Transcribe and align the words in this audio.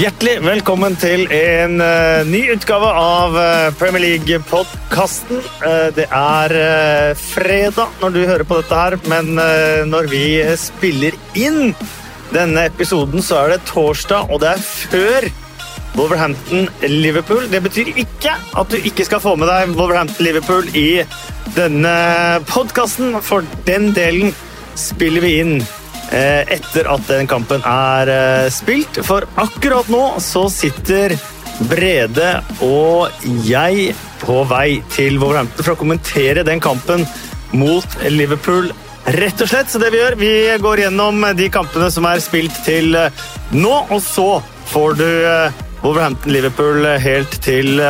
Hjertelig 0.00 0.38
velkommen 0.40 0.94
til 0.96 1.26
en 1.28 1.74
uh, 1.76 2.22
ny 2.24 2.38
utgave 2.54 2.88
av 2.96 3.34
uh, 3.36 3.66
Premier 3.76 4.00
League-podkasten. 4.00 5.42
Uh, 5.60 5.90
det 5.92 6.06
er 6.08 6.54
fredag 7.20 7.98
når 8.00 8.14
du 8.14 8.20
hører 8.22 8.46
på 8.48 8.56
dette 8.62 8.78
her, 8.78 8.96
men 9.12 9.34
når 9.90 10.08
vi 10.08 10.22
spiller 10.56 11.18
inn 11.36 11.74
denne 12.32 12.64
episoden, 12.70 13.20
så 13.20 13.42
er 13.42 13.52
det 13.52 13.66
torsdag, 13.68 14.32
og 14.32 14.40
det 14.40 14.54
er 14.54 14.64
før 14.64 15.26
Wolverhampton-Liverpool. 15.98 17.50
Det 17.52 17.60
betyr 17.66 17.92
ikke 17.92 18.38
at 18.56 18.72
du 18.72 18.78
ikke 18.80 19.04
skal 19.04 19.20
få 19.20 19.34
med 19.36 19.52
deg 19.52 19.74
Wolverhampton-Liverpool 19.74 20.72
i 20.80 21.02
denne 21.58 21.92
podkasten, 22.48 23.20
for 23.20 23.44
den 23.68 23.92
delen 23.92 24.32
spiller 24.80 25.28
vi 25.28 25.34
inn 25.42 25.54
Eh, 25.60 25.79
etter 26.56 26.88
at 26.90 27.06
den 27.08 27.28
kampen 27.30 27.62
er 27.66 28.10
eh, 28.10 28.50
spilt. 28.52 29.00
For 29.06 29.26
akkurat 29.40 29.90
nå 29.92 30.02
så 30.22 30.46
sitter 30.52 31.14
Brede 31.70 32.32
og 32.64 33.24
jeg 33.46 33.92
på 34.22 34.42
vei 34.48 34.80
til 34.92 35.20
Wolverhampton 35.20 35.64
for 35.64 35.74
å 35.74 35.80
kommentere 35.80 36.44
den 36.46 36.62
kampen 36.62 37.06
mot 37.56 37.98
Liverpool. 38.08 38.70
Rett 39.10 39.42
og 39.42 39.50
slett. 39.50 39.70
Så 39.72 39.80
det 39.82 39.92
vi 39.94 40.00
gjør, 40.00 40.18
vi 40.20 40.32
går 40.62 40.84
gjennom 40.86 41.24
de 41.36 41.48
kampene 41.52 41.90
som 41.92 42.08
er 42.10 42.22
spilt 42.24 42.62
til 42.66 42.96
eh, 42.98 43.24
nå, 43.56 43.74
og 43.90 44.00
så 44.04 44.28
får 44.70 45.00
du 45.00 45.08
Wolverhampton-Liverpool 45.80 46.86
helt 47.02 47.40
til 47.42 47.80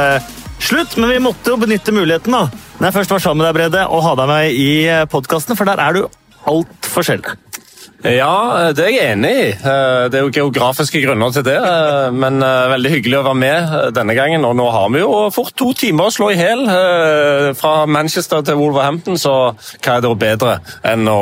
slutt. 0.62 0.96
Men 0.96 1.12
vi 1.12 1.20
måtte 1.20 1.52
jo 1.52 1.60
benytte 1.60 1.92
muligheten 1.92 2.32
da, 2.32 2.46
når 2.78 2.88
jeg 2.88 2.96
først 3.00 3.14
var 3.16 3.24
sammen 3.26 3.42
med 3.42 3.50
deg, 3.50 3.58
Brede, 3.58 3.84
og 3.92 4.06
ha 4.06 4.16
deg 4.22 4.32
med 4.32 4.56
i 4.56 4.72
podkasten, 5.12 5.58
for 5.58 5.68
der 5.68 5.84
er 5.84 5.98
du 5.98 6.02
altfor 6.48 7.04
sjelden. 7.04 7.49
Ja, 8.00 8.72
det 8.72 8.84
er 8.86 8.94
jeg 8.94 9.12
enig 9.12 9.30
i. 9.30 9.48
Eh, 9.52 10.04
det 10.08 10.16
er 10.16 10.24
jo 10.24 10.32
geografiske 10.32 11.02
grunner 11.04 11.34
til 11.34 11.44
det. 11.44 11.58
Eh, 11.58 12.08
men 12.16 12.40
eh, 12.44 12.70
veldig 12.72 12.94
hyggelig 12.94 13.18
å 13.18 13.26
være 13.26 13.40
med 13.42 13.74
denne 13.96 14.16
gangen. 14.16 14.46
Og 14.48 14.56
nå 14.56 14.70
har 14.72 14.88
vi 14.94 15.02
jo 15.02 15.12
fort 15.34 15.52
to 15.60 15.72
timer 15.76 16.08
å 16.08 16.14
slå 16.14 16.30
i 16.32 16.38
hæl. 16.40 16.64
fra 17.60 17.86
Manchester 17.86 18.42
til 18.46 18.56
Wolverhampton, 18.60 19.18
så 19.18 19.34
hva 19.82 19.96
er 19.96 20.04
det 20.04 20.16
bedre 20.20 20.58
enn 20.86 21.08
å 21.10 21.20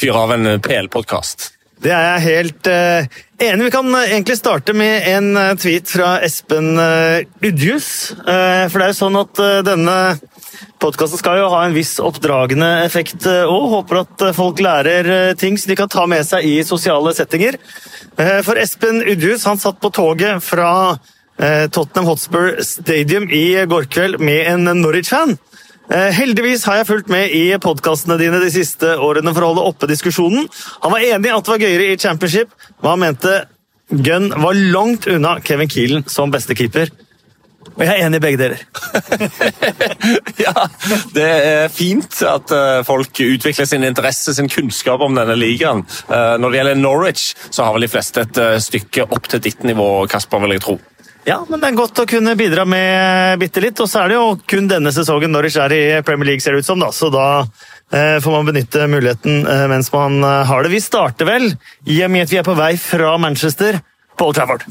fyre 0.00 0.24
av 0.26 0.36
en 0.36 0.54
PL-podkast? 0.60 1.53
Det 1.84 1.92
er 1.92 2.04
jeg 2.06 2.24
helt 2.24 2.68
uh, 2.72 3.18
enig 3.44 3.66
Vi 3.66 3.72
kan 3.74 3.90
egentlig 4.00 4.38
starte 4.38 4.72
med 4.72 5.04
en 5.10 5.34
tweet 5.60 5.90
fra 5.90 6.14
Espen 6.24 6.78
uh, 6.80 7.20
Udjus. 7.44 7.88
Uh, 8.24 8.64
for 8.72 8.80
det 8.80 8.86
er 8.86 8.94
jo 8.94 9.00
sånn 9.02 9.20
at 9.20 9.42
denne 9.68 9.98
Podkasten 10.84 11.16
skal 11.16 11.38
jo 11.40 11.48
ha 11.52 11.62
en 11.64 11.74
viss 11.74 11.96
oppdragende 12.02 12.68
effekt 12.84 13.24
òg. 13.24 13.32
Eh, 13.32 13.70
Håper 13.74 14.02
at 14.02 14.24
eh, 14.26 14.34
folk 14.36 14.60
lærer 14.62 15.08
eh, 15.14 15.36
ting 15.40 15.56
så 15.56 15.70
de 15.70 15.78
kan 15.78 15.90
ta 15.90 16.04
med 16.10 16.26
seg 16.26 16.44
i 16.44 16.58
sosiale 16.66 17.14
settinger. 17.16 17.58
For 18.14 18.54
Espen 18.60 19.00
Udjus 19.02 19.42
han 19.48 19.58
satt 19.58 19.80
på 19.82 19.90
toget 19.90 20.38
fra 20.46 20.94
Tottenham 21.34 22.06
Hotspur 22.06 22.60
Stadium 22.62 23.24
i 23.26 23.56
går 23.66 23.88
kveld 23.90 24.20
med 24.22 24.46
en 24.52 24.68
Norwich-fan. 24.84 25.34
Heldigvis 25.90 26.64
har 26.64 26.78
jeg 26.80 26.88
fulgt 26.88 27.10
med 27.12 27.32
i 27.36 27.42
podkastene 27.60 28.16
dine 28.20 28.38
de 28.40 28.48
siste 28.52 28.94
årene 28.96 29.34
for 29.34 29.44
å 29.44 29.50
holde 29.52 29.66
oppe 29.68 29.88
diskusjonen. 29.90 30.46
Han 30.80 30.94
var 30.94 31.04
enig 31.04 31.32
at 31.32 31.44
det 31.44 31.52
var 31.52 31.64
gøyere 31.66 31.90
i 31.92 31.98
championship, 32.00 32.54
men 32.80 32.90
han 32.94 33.02
mente 33.02 33.34
Gunn 33.92 34.30
var 34.32 34.56
langt 34.56 35.06
unna 35.06 35.38
Kevin 35.44 35.68
Keelan 35.68 36.06
som 36.08 36.32
beste 36.32 36.56
keeper. 36.56 36.88
Og 37.74 37.82
jeg 37.82 37.90
er 37.90 38.06
enig 38.06 38.20
i 38.20 38.22
begge 38.22 38.38
deler. 38.38 38.60
ja, 40.44 40.52
det 41.16 41.24
er 41.26 41.72
fint 41.74 42.20
at 42.28 42.52
eh, 42.54 42.82
folk 42.86 43.18
utvikler 43.24 43.66
sin 43.66 43.86
interesse, 43.86 44.34
sin 44.36 44.50
kunnskap 44.52 45.02
om 45.02 45.16
denne 45.18 45.34
ligaen. 45.38 45.82
Eh, 46.06 46.34
når 46.38 46.52
det 46.52 46.60
gjelder 46.60 46.80
Norwich, 46.80 47.24
så 47.50 47.66
har 47.66 47.74
vel 47.74 47.86
de 47.86 47.90
fleste 47.90 48.22
et 48.22 48.40
eh, 48.40 48.60
stykke 48.62 49.08
opp 49.08 49.26
til 49.32 49.42
ditt 49.42 49.66
nivå, 49.66 49.88
Kasper, 50.10 50.44
vil 50.44 50.54
jeg 50.54 50.64
tro. 50.64 50.78
Ja, 51.24 51.38
men 51.48 51.60
det 51.60 51.70
er 51.70 51.76
godt 51.78 52.00
å 52.02 52.04
kunne 52.08 52.34
bidra 52.36 52.66
med 52.68 53.40
bitte 53.40 53.62
litt. 53.64 53.80
Og 53.80 53.88
så 53.88 54.02
er 54.02 54.12
det 54.12 54.18
jo 54.18 54.34
kun 54.50 54.68
denne 54.68 54.92
sesongen 54.92 55.32
Norwich 55.32 55.56
er 55.60 55.72
i 55.72 55.82
Premier 56.04 56.34
League, 56.34 56.44
ser 56.44 56.52
det 56.52 56.64
ut 56.64 56.68
som. 56.68 56.80
da, 56.82 56.90
Så 56.92 57.08
da 57.12 57.26
eh, 57.40 58.20
får 58.20 58.34
man 58.34 58.50
benytte 58.50 58.84
muligheten 58.92 59.46
eh, 59.48 59.64
mens 59.72 59.88
man 59.94 60.20
har 60.20 60.64
det. 60.64 60.74
Vi 60.74 60.84
starter 60.84 61.28
vel, 61.28 61.48
i 61.88 62.02
og 62.04 62.12
med 62.12 62.26
at 62.26 62.34
vi 62.34 62.40
er 62.42 62.46
på 62.46 62.56
vei 62.58 62.74
fra 62.80 63.16
Manchester, 63.16 63.80
på 64.18 64.28
Old 64.28 64.36
Trafford. 64.36 64.68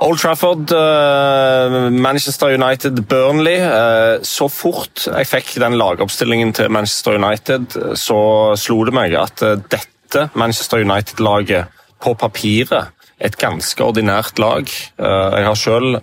Old 0.00 0.20
Trafford, 0.20 0.70
uh, 0.72 1.90
Manchester 1.92 2.54
United, 2.56 3.02
Burnley. 3.08 3.58
Uh, 3.60 4.22
så 4.24 4.48
fort 4.48 5.04
jeg 5.04 5.28
fikk 5.28 5.58
den 5.60 5.76
lagoppstillingen 5.76 6.54
til 6.56 6.70
Manchester 6.72 7.18
United, 7.20 7.76
så 8.00 8.20
slo 8.56 8.78
det 8.88 8.96
meg 8.96 9.16
at 9.20 9.44
dette 9.44 10.28
Manchester 10.40 10.86
United-laget 10.86 11.76
på 12.00 12.14
papiret 12.16 12.96
et 13.20 13.36
ganske 13.40 13.84
ordinært 13.84 14.40
lag. 14.40 14.70
Jeg 14.98 15.44
har 15.46 15.58
selv 15.58 16.00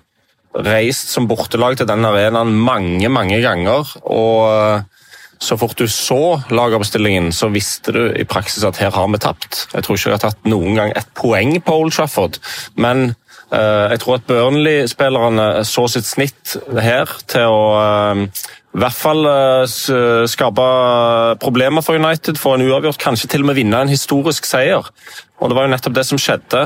reist 0.54 1.12
som 1.14 1.28
bortelag 1.30 1.78
til 1.78 1.90
den 1.90 2.06
arenaen 2.06 2.54
mange, 2.54 3.10
mange 3.10 3.42
ganger. 3.42 3.90
og 4.04 4.86
så 5.40 5.54
fort 5.58 5.78
du 5.78 5.86
så 5.86 6.40
lagoppstillingen, 6.50 7.30
så 7.30 7.52
visste 7.54 7.94
du 7.94 8.00
i 8.10 8.26
praksis 8.26 8.64
at 8.66 8.80
her 8.82 8.90
har 8.90 9.08
vi 9.14 9.20
tapt. 9.22 9.68
Jeg 9.74 9.86
tror 9.86 9.98
ikke 9.98 10.10
jeg 10.10 10.18
har 10.18 10.24
tatt 10.32 10.50
noen 10.50 10.80
gang 10.80 10.94
et 10.98 11.12
poeng 11.14 11.52
på 11.62 11.76
Old 11.78 11.94
Trafford, 11.94 12.40
men 12.74 13.12
Eh, 13.48 13.90
jeg 13.94 14.02
tror 14.04 14.18
at 14.18 14.28
Burnley-spillerne 14.28 15.64
så 15.64 15.86
sitt 15.88 16.08
snitt 16.08 16.58
her 16.84 17.12
til 17.32 17.48
å 17.48 17.62
eh, 17.80 18.24
i 18.76 18.82
hvert 18.82 18.98
fall 18.98 19.24
eh, 19.32 20.26
skape 20.28 20.66
problemer 21.42 21.86
for 21.86 21.96
United, 21.96 22.38
få 22.38 22.58
en 22.58 22.66
uavgjort, 22.68 23.00
kanskje 23.02 23.32
til 23.32 23.46
og 23.46 23.50
med 23.50 23.58
vinne 23.62 23.80
en 23.86 23.92
historisk 23.94 24.46
seier. 24.46 24.92
Og 25.38 25.50
Det 25.50 25.58
var 25.58 25.68
jo 25.68 25.74
nettopp 25.74 25.96
det 25.98 26.06
som 26.08 26.20
skjedde. 26.22 26.64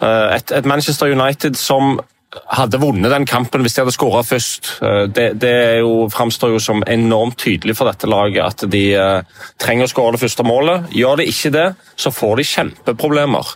Et, 0.00 0.52
et 0.52 0.66
Manchester 0.68 1.12
United 1.12 1.56
som 1.56 1.98
hadde 2.30 2.78
vunnet 2.78 3.10
den 3.10 3.26
kampen 3.26 3.64
hvis 3.64 3.74
de 3.74 3.82
hadde 3.82 3.94
skåra 3.94 4.22
først. 4.26 4.70
Eh, 4.84 5.02
det, 5.10 5.26
det 5.42 5.54
jo, 5.80 6.06
framstår 6.12 6.56
som 6.62 6.84
enormt 6.86 7.38
tydelig 7.42 7.76
for 7.78 7.90
dette 7.90 8.10
laget 8.10 8.44
at 8.44 8.64
de 8.70 8.84
uh, 8.94 9.42
trenger 9.60 9.88
å 9.88 9.92
skåre 9.92 10.14
det 10.14 10.22
første 10.22 10.46
målet. 10.46 10.88
Gjør 10.94 11.20
de 11.20 11.28
ikke 11.30 11.52
det, 11.54 11.66
så 11.98 12.14
får 12.14 12.38
de 12.38 12.48
kjempeproblemer. 12.52 13.54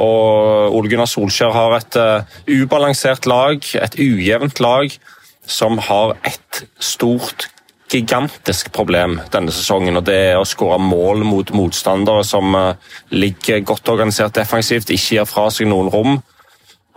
Og 0.00 0.76
Ole 0.76 0.90
Gunnar 0.90 1.10
Solskjær 1.10 1.54
har 1.54 1.76
et 1.76 1.98
ubalansert 2.48 3.28
lag, 3.28 3.60
et 3.60 3.96
ujevnt 4.00 4.62
lag, 4.64 4.94
som 5.50 5.80
har 5.90 6.16
et 6.28 6.62
stort 6.80 7.50
gigantisk 7.90 8.70
problem 8.72 9.18
denne 9.32 9.52
sesongen, 9.54 9.98
og 9.98 10.06
det 10.06 10.16
er 10.30 10.38
å 10.38 10.46
skåre 10.48 10.78
mål 10.82 11.24
mot 11.26 11.50
motstandere 11.56 12.24
som 12.26 12.54
ligger 13.10 13.64
godt 13.66 13.90
organisert 13.90 14.36
defensivt, 14.38 14.92
ikke 14.94 15.16
gir 15.18 15.28
fra 15.28 15.48
seg 15.50 15.70
noen 15.70 15.90
rom. 15.92 16.20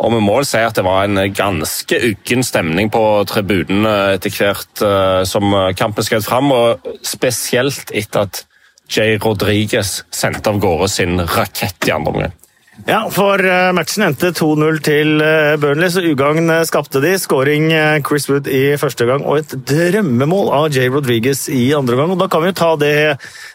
Og 0.03 0.11
vi 0.13 0.21
må 0.25 0.39
si 0.45 0.59
at 0.59 0.75
det 0.77 0.85
var 0.85 1.05
en 1.05 1.19
ganske 1.33 1.99
uggen 2.09 2.43
stemning 2.45 2.89
på 2.93 3.03
tribunene 3.29 3.93
etter 4.17 4.33
hvert 4.33 4.81
uh, 4.83 5.21
som 5.27 5.53
kampen 5.79 6.05
skred 6.05 6.25
fram, 6.25 6.51
og 6.51 6.97
spesielt 7.05 7.93
etter 7.93 8.27
at 8.27 8.43
Jay 8.91 9.17
Rodriguez 9.21 10.01
sendte 10.13 10.51
av 10.51 10.59
gårde 10.61 10.89
sin 10.91 11.21
rakett 11.21 11.87
i 11.87 11.93
andre 11.95 12.13
omgang. 12.13 12.39
Ja, 12.87 13.03
for 13.13 13.37
eh, 13.45 13.69
matchen 13.77 14.01
endte 14.07 14.31
2-0 14.33 14.79
til 14.83 15.21
eh, 15.21 15.53
Burnley, 15.61 15.91
så 15.93 16.01
ugagn 16.01 16.49
skapte 16.65 17.03
de. 17.03 17.11
Skåring 17.21 17.67
Chris 18.07 18.25
Wood 18.31 18.49
i 18.49 18.73
første 18.81 19.05
gang 19.05 19.21
og 19.29 19.43
et 19.43 19.53
drømmemål 19.69 20.49
av 20.57 20.65
Jay 20.73 20.89
Rodriguez 20.89 21.45
i 21.53 21.67
andre 21.77 21.99
gang. 21.99 22.15
Og 22.15 22.19
da 22.19 22.27
kan 22.33 22.41
vi 22.41 22.49
jo 22.49 22.57
ta 22.57 22.71
det, 22.81 22.95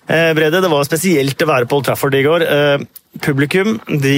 Brede. 0.06 0.62
Det 0.62 0.71
var 0.71 0.87
spesielt 0.87 1.43
å 1.43 1.51
være 1.51 1.67
på 1.69 1.81
Old 1.81 1.89
Trafford 1.91 2.15
i 2.15 2.25
går. 2.25 2.47
Publikum 3.25 3.75
de 3.91 4.17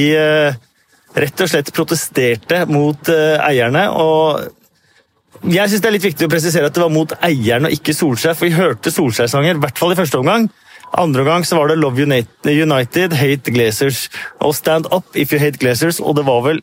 rett 1.16 1.42
og 1.42 1.50
slett 1.50 1.72
protesterte 1.74 2.62
mot 2.70 3.10
eierne. 3.10 3.88
og 3.90 5.48
Jeg 5.48 5.72
syns 5.72 5.80
det 5.80 5.90
er 5.90 5.96
litt 5.96 6.10
viktig 6.10 6.28
å 6.28 6.34
presisere 6.36 6.68
at 6.68 6.76
det 6.76 6.84
var 6.84 6.92
mot 6.92 7.16
eierne 7.24 7.72
og 7.72 7.74
ikke 7.74 7.96
Solskjær. 7.96 8.36
For 8.36 8.46
vi 8.46 8.60
hørte 8.60 8.92
Solskjær-sanger, 8.94 9.56
i 9.56 9.64
hvert 9.64 9.80
fall 9.80 9.96
i 9.96 9.98
første 9.98 10.20
omgang. 10.20 10.50
Andre 10.98 11.24
gang 11.24 11.46
så 11.46 11.56
var 11.56 11.70
det 11.70 11.78
Love 11.78 12.02
United, 12.02 13.14
Hate 13.14 13.54
Glazers 13.54 14.08
og 14.40 14.54
Stand 14.58 14.90
Up 14.90 15.14
If 15.14 15.32
You 15.32 15.40
Hate 15.42 15.58
Glazers. 15.58 16.00
Og 16.00 16.16
det 16.18 16.26
var 16.26 16.42
vel 16.46 16.62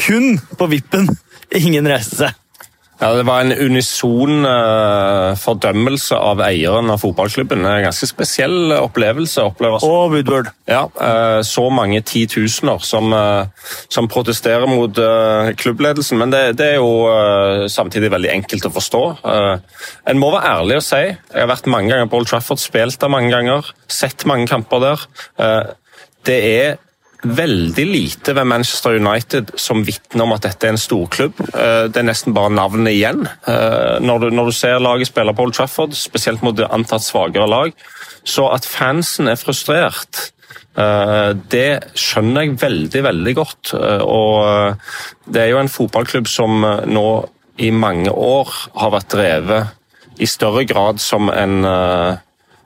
kun 0.00 0.40
på 0.58 0.68
vippen 0.72 1.10
ingen 1.60 1.88
reiste 1.88 2.22
seg. 2.24 2.42
Ja, 2.96 3.10
Det 3.12 3.26
var 3.28 3.40
en 3.40 3.52
unison 3.52 4.46
uh, 4.48 5.34
fordømmelse 5.36 6.16
av 6.16 6.40
eieren 6.46 6.88
av 6.92 7.02
fotballklubben. 7.02 7.66
En 7.68 7.84
ganske 7.84 8.08
spesiell 8.08 8.72
opplevelse. 8.72 9.44
Oppleves. 9.50 9.84
Og 9.84 10.14
Woodward. 10.14 10.48
Ja, 10.68 10.86
uh, 10.96 11.42
Så 11.44 11.66
mange 11.68 12.00
titusener 12.00 12.80
som, 12.80 13.12
uh, 13.12 13.44
som 13.92 14.08
protesterer 14.08 14.64
mot 14.70 14.96
klubbledelsen. 15.60 16.18
Men 16.18 16.32
det, 16.32 16.42
det 16.58 16.70
er 16.72 16.80
jo 16.80 17.68
samtidig 17.68 18.10
veldig 18.14 18.30
enkelt 18.32 18.68
å 18.68 18.72
forstå. 18.72 19.02
En 20.08 20.20
må 20.20 20.30
være 20.32 20.54
ærlig 20.56 20.78
og 20.80 20.84
si 20.86 21.02
Jeg 21.02 21.36
har 21.36 21.50
vært 21.50 21.68
mange 21.70 21.92
ganger 21.92 22.08
på 22.10 22.20
Old 22.20 22.30
Trafford, 22.30 22.60
spilt 22.62 23.00
der 23.02 23.12
mange 23.12 23.30
ganger, 23.34 23.68
sett 23.92 24.24
mange 24.28 24.48
kamper 24.48 24.82
der. 24.82 25.06
Det 26.26 26.38
er 26.48 26.76
veldig 27.24 27.84
lite 27.88 28.34
ved 28.36 28.46
Manchester 28.46 28.96
United 29.00 29.52
som 29.60 29.84
vitner 29.86 30.26
om 30.26 30.34
at 30.36 30.44
dette 30.46 30.68
er 30.68 30.74
en 30.74 30.80
storklubb. 30.80 31.40
Eh, 31.48 31.86
det 31.90 32.00
er 32.00 32.08
nesten 32.08 32.34
bare 32.36 32.52
navnet 32.54 32.94
igjen. 32.94 33.26
Eh, 33.48 33.98
når 34.04 34.24
du, 34.24 34.28
når 34.34 34.50
du 34.50 34.56
ser 34.56 34.82
laget 34.82 35.10
spille 35.10 35.34
på 35.34 35.46
Old 35.46 35.56
Trafford, 35.56 35.96
spesielt 35.96 36.44
mot 36.46 36.60
antatt 36.66 37.06
svakere 37.06 37.48
lag, 37.50 37.72
så 38.26 38.50
at 38.52 38.66
fansen 38.66 39.30
er 39.30 39.38
frustrert 39.40 40.32
Det 40.76 41.96
skjønner 41.96 42.44
jeg 42.44 42.58
veldig, 42.60 43.00
veldig 43.06 43.32
godt. 43.38 43.70
Og 44.04 44.76
det 45.24 45.40
er 45.40 45.48
jo 45.48 45.60
en 45.62 45.70
fotballklubb 45.72 46.28
som 46.28 46.66
nå 46.84 47.06
i 47.64 47.70
mange 47.72 48.12
år 48.12 48.52
har 48.82 48.92
vært 48.92 49.08
drevet 49.14 50.20
i 50.20 50.28
større 50.28 50.66
grad 50.68 51.00
som 51.00 51.30
en 51.32 51.64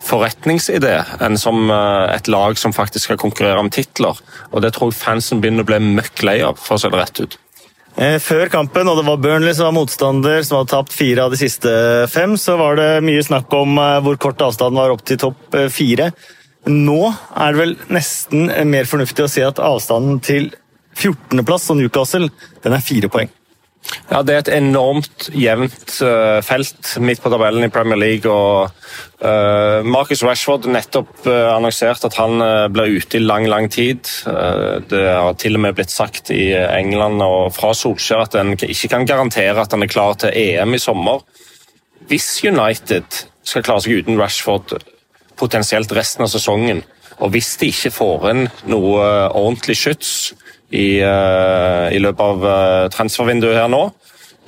forretningsidé 0.04 0.94
enn 1.20 1.36
som 1.38 1.68
et 1.70 2.28
lag 2.32 2.56
som 2.58 2.72
faktisk 2.72 3.10
skal 3.10 3.20
konkurrere 3.20 3.60
om 3.60 3.70
titler. 3.70 4.16
Og 4.50 4.64
Det 4.64 4.72
tror 4.74 4.90
jeg 4.90 5.00
fansen 5.00 5.42
begynner 5.42 5.66
å 5.66 5.70
bli 5.70 5.80
møkk 6.00 6.24
lei 6.24 6.40
av, 6.46 6.56
for 6.58 6.78
å 6.78 6.82
se 6.82 6.90
det 6.90 7.00
rett 7.02 7.20
ut. 7.20 7.38
Eh, 7.98 8.16
før 8.22 8.46
kampen, 8.48 8.88
og 8.88 9.00
det 9.00 9.06
var 9.08 9.18
Burnley 9.20 9.54
som 9.56 9.66
var 9.66 9.74
motstander, 9.76 10.44
som 10.46 10.60
hadde 10.60 10.72
tapt 10.72 10.94
fire 10.94 11.26
av 11.26 11.34
de 11.34 11.40
siste 11.40 11.70
fem, 12.12 12.36
så 12.38 12.54
var 12.60 12.78
det 12.78 12.90
mye 13.04 13.24
snakk 13.26 13.50
om 13.56 13.80
eh, 13.82 13.98
hvor 14.04 14.20
kort 14.22 14.40
avstanden 14.46 14.78
var 14.78 14.94
opp 14.94 15.02
til 15.04 15.18
topp 15.20 15.58
eh, 15.58 15.66
fire. 15.72 16.12
Nå 16.70 17.00
er 17.10 17.52
det 17.52 17.60
vel 17.60 17.74
nesten 17.90 18.46
mer 18.70 18.88
fornuftig 18.88 19.26
å 19.26 19.32
si 19.32 19.42
at 19.44 19.60
avstanden 19.64 20.20
til 20.24 20.50
14.-plass 21.00 21.70
og 21.72 21.80
Newcastle 21.80 22.30
den 22.64 22.76
er 22.76 22.84
fire 22.84 23.10
poeng. 23.12 23.32
Ja, 24.10 24.22
Det 24.22 24.34
er 24.34 24.40
et 24.42 24.50
enormt 24.52 25.28
jevnt 25.34 25.96
uh, 26.02 26.40
felt 26.44 26.92
midt 27.02 27.22
på 27.22 27.30
tabellen 27.32 27.64
i 27.64 27.70
Premier 27.72 27.98
League. 27.98 28.30
og 28.30 28.70
uh, 29.22 29.86
Marcus 29.86 30.22
Rashford 30.26 30.66
nettopp 30.70 31.26
uh, 31.26 31.54
annonsert 31.54 32.04
at 32.06 32.18
han 32.18 32.42
blir 32.74 32.98
ute 32.98 33.18
i 33.18 33.24
lang 33.24 33.46
lang 33.48 33.70
tid. 33.70 34.02
det 34.90 35.04
har 35.06 35.34
til 35.38 35.56
og 35.56 35.64
med 35.64 35.74
blitt 35.78 35.90
sagt 35.90 36.30
i 36.34 36.52
England 36.52 37.22
og 37.22 37.54
fra 37.54 37.72
Solskjær 37.74 38.26
at 38.26 38.34
en 38.38 38.54
ikke 38.54 38.90
kan 38.90 39.06
garantere 39.06 39.60
at 39.60 39.72
han 39.72 39.82
er 39.82 39.92
klar 39.92 40.14
til 40.18 40.34
EM 40.34 40.74
i 40.74 40.82
sommer. 40.82 41.22
Hvis 42.08 42.42
United 42.44 43.06
skal 43.42 43.62
klare 43.62 43.84
seg 43.84 44.02
uten 44.02 44.18
Rashford 44.20 44.76
potensielt 45.40 45.92
resten 45.96 46.26
av 46.26 46.32
sesongen, 46.32 46.82
og 47.20 47.32
hvis 47.32 47.54
de 47.60 47.70
ikke 47.70 47.92
får 47.94 48.30
inn 48.32 48.46
noe 48.68 49.04
ordentlig 49.36 49.78
skyts 49.78 50.32
i, 50.70 51.02
uh, 51.02 51.90
i 51.90 51.98
løpet 52.02 52.22
av 52.22 52.46
uh, 52.46 52.86
transfervinduet 52.94 53.58
her 53.58 53.68
nå, 53.70 53.88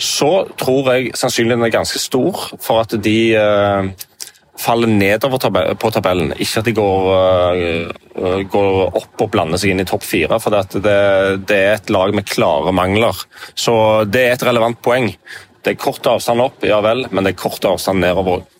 så 0.02 0.46
tror 0.58 0.94
jeg 0.94 1.12
sannsynligheten 1.18 1.66
er 1.66 1.74
ganske 1.74 2.00
stor 2.00 2.48
for 2.62 2.82
at 2.82 2.94
de 3.02 3.18
uh, 3.38 3.90
faller 4.62 4.90
nedover 4.90 5.74
på 5.80 5.90
tabellen. 5.94 6.34
Ikke 6.38 6.60
at 6.60 6.68
de 6.68 6.74
går, 6.76 8.44
går 8.52 8.68
opp 9.00 9.24
og 9.24 9.30
blander 9.32 9.58
seg 9.58 9.72
inn 9.72 9.82
i 9.82 9.86
topp 9.88 10.04
fire, 10.06 10.38
for 10.44 10.54
det, 10.54 10.82
det, 11.48 11.56
er 11.56 11.72
et 11.72 11.90
lag 11.90 12.14
med 12.14 12.28
klare 12.28 12.70
mangler. 12.76 13.24
Så 13.58 13.74
det 14.06 14.22
er 14.22 14.36
et 14.36 14.44
relevant 14.46 14.78
poeng. 14.84 15.08
Det 15.64 15.72
er 15.72 15.80
kort 15.82 16.06
avstand 16.06 16.44
opp, 16.44 16.62
ja 16.68 16.78
vel, 16.84 17.08
men 17.10 17.26
det 17.26 17.32
er 17.32 17.42
kort 17.42 17.64
avstand 17.66 18.04
nedover 18.04 18.36
òg. 18.36 18.51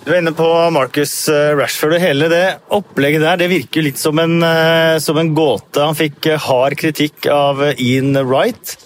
Du 0.00 0.14
er 0.14 0.22
inne 0.22 0.32
på 0.32 0.46
Marcus 0.72 1.12
eh, 1.28 1.50
Rashford. 1.58 1.98
og 1.98 2.00
Hele 2.00 2.30
det 2.32 2.44
opplegget 2.72 3.20
der 3.20 3.40
det 3.42 3.50
virker 3.52 3.84
litt 3.84 4.00
som 4.00 4.16
en, 4.22 4.38
eh, 4.42 4.96
som 5.02 5.18
en 5.20 5.34
gåte. 5.36 5.82
Han 5.82 5.98
fikk 5.98 6.30
eh, 6.30 6.40
hard 6.40 6.76
kritikk 6.80 7.28
av 7.28 7.60
Ian 7.76 8.16
Wright 8.24 8.78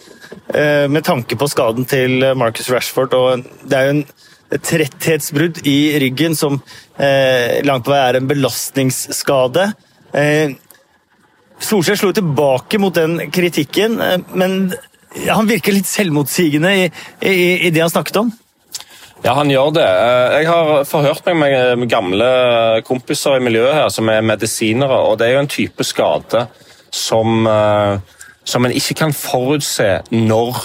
med 0.55 1.05
tanke 1.07 1.37
på 1.39 1.47
skaden 1.47 1.87
til 1.87 2.25
Marcus 2.37 2.67
Rashford. 2.73 3.15
og 3.15 3.45
Det 3.63 3.77
er 3.79 3.87
jo 3.87 3.93
en 3.95 4.59
tretthetsbrudd 4.59 5.61
i 5.71 5.95
ryggen 6.03 6.35
som 6.37 6.59
langt 6.99 7.87
på 7.87 7.93
vei 7.93 8.01
er 8.03 8.19
en 8.19 8.29
belastningsskade. 8.29 9.69
Solskjær 11.63 12.01
slo 12.03 12.11
tilbake 12.15 12.83
mot 12.83 12.99
den 12.99 13.31
kritikken, 13.35 13.95
men 14.35 14.75
han 15.31 15.51
virker 15.51 15.77
litt 15.77 15.89
selvmotsigende 15.89 16.75
i, 16.83 16.87
i, 17.23 17.35
i 17.69 17.73
det 17.75 17.87
han 17.87 17.95
snakket 17.95 18.25
om. 18.25 18.35
Ja, 19.25 19.33
han 19.39 19.49
gjør 19.49 19.71
det. 19.73 19.85
Eh, 19.89 20.35
jeg 20.43 20.49
har 20.51 20.83
forhørt 20.85 21.25
meg 21.33 21.55
med 21.81 21.89
gamle 21.89 22.27
kompiser 22.85 23.39
i 23.39 23.45
miljøet 23.45 23.79
her 23.79 23.89
som 23.93 24.11
er 24.13 24.27
medisinere, 24.27 24.99
og 25.09 25.17
det 25.17 25.31
er 25.31 25.39
jo 25.39 25.45
en 25.47 25.55
type 25.55 25.87
skade 25.89 26.43
som, 26.93 27.47
eh, 27.49 28.19
som 28.45 28.67
en 28.69 28.75
ikke 28.77 28.99
kan 28.99 29.17
forutse 29.17 30.03
når 30.13 30.61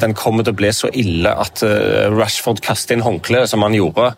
den 0.00 0.14
kommer 0.16 0.46
til 0.46 0.54
å 0.54 0.56
bli 0.56 0.70
så 0.72 0.88
ille 0.96 1.28
at 1.28 1.60
Rashford 2.08 2.62
kaster 2.64 2.96
inn 2.96 3.04
håndkleet 3.04 3.50
som 3.50 3.60
han 3.60 3.74
gjorde. 3.76 4.14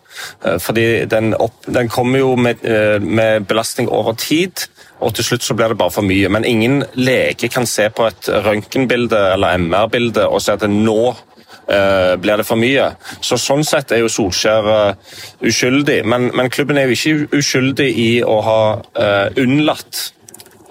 Fordi 0.63 1.03
den, 1.11 1.33
opp, 1.35 1.57
den 1.67 1.91
kommer 1.91 2.21
jo 2.21 2.37
med, 2.39 2.63
med, 3.03 3.43
belastning 3.49 3.91
over 3.91 4.15
tid, 4.15 4.63
og 5.03 5.11
til 5.17 5.27
slutt 5.27 5.43
så 5.43 5.57
blir 5.59 5.75
det 5.75 5.79
bare 5.81 5.91
for 5.91 6.07
mye. 6.07 6.31
Men 6.31 6.47
ingen 6.47 6.85
lege 6.95 7.51
kan 7.51 7.67
se 7.67 7.89
på 7.91 8.07
et 8.07 8.31
røntgenbilde 8.47 9.19
eller 9.33 9.59
MR-bilde 9.59 10.29
og 10.31 10.39
si 10.39 10.55
at 10.55 10.63
nå 10.63 11.01
Eh, 11.11 11.34
blir 11.65 12.37
det 12.37 12.45
for 12.45 12.61
mye. 12.61 12.91
Så 13.25 13.39
Sånn 13.41 13.65
sett 13.65 13.93
er 13.93 14.03
jo 14.03 14.11
Solskjær 14.11 14.69
uh, 14.69 15.13
uskyldig, 15.45 16.01
men, 16.07 16.29
men, 16.35 16.51
klubben 16.53 16.79
er 16.79 16.89
jo 16.89 16.97
ikke 16.97 17.39
uskyldig 17.39 17.89
i 18.01 18.09
å 18.25 18.39
ha 18.45 18.61
uh, 18.81 19.27
unnlatt 19.41 20.11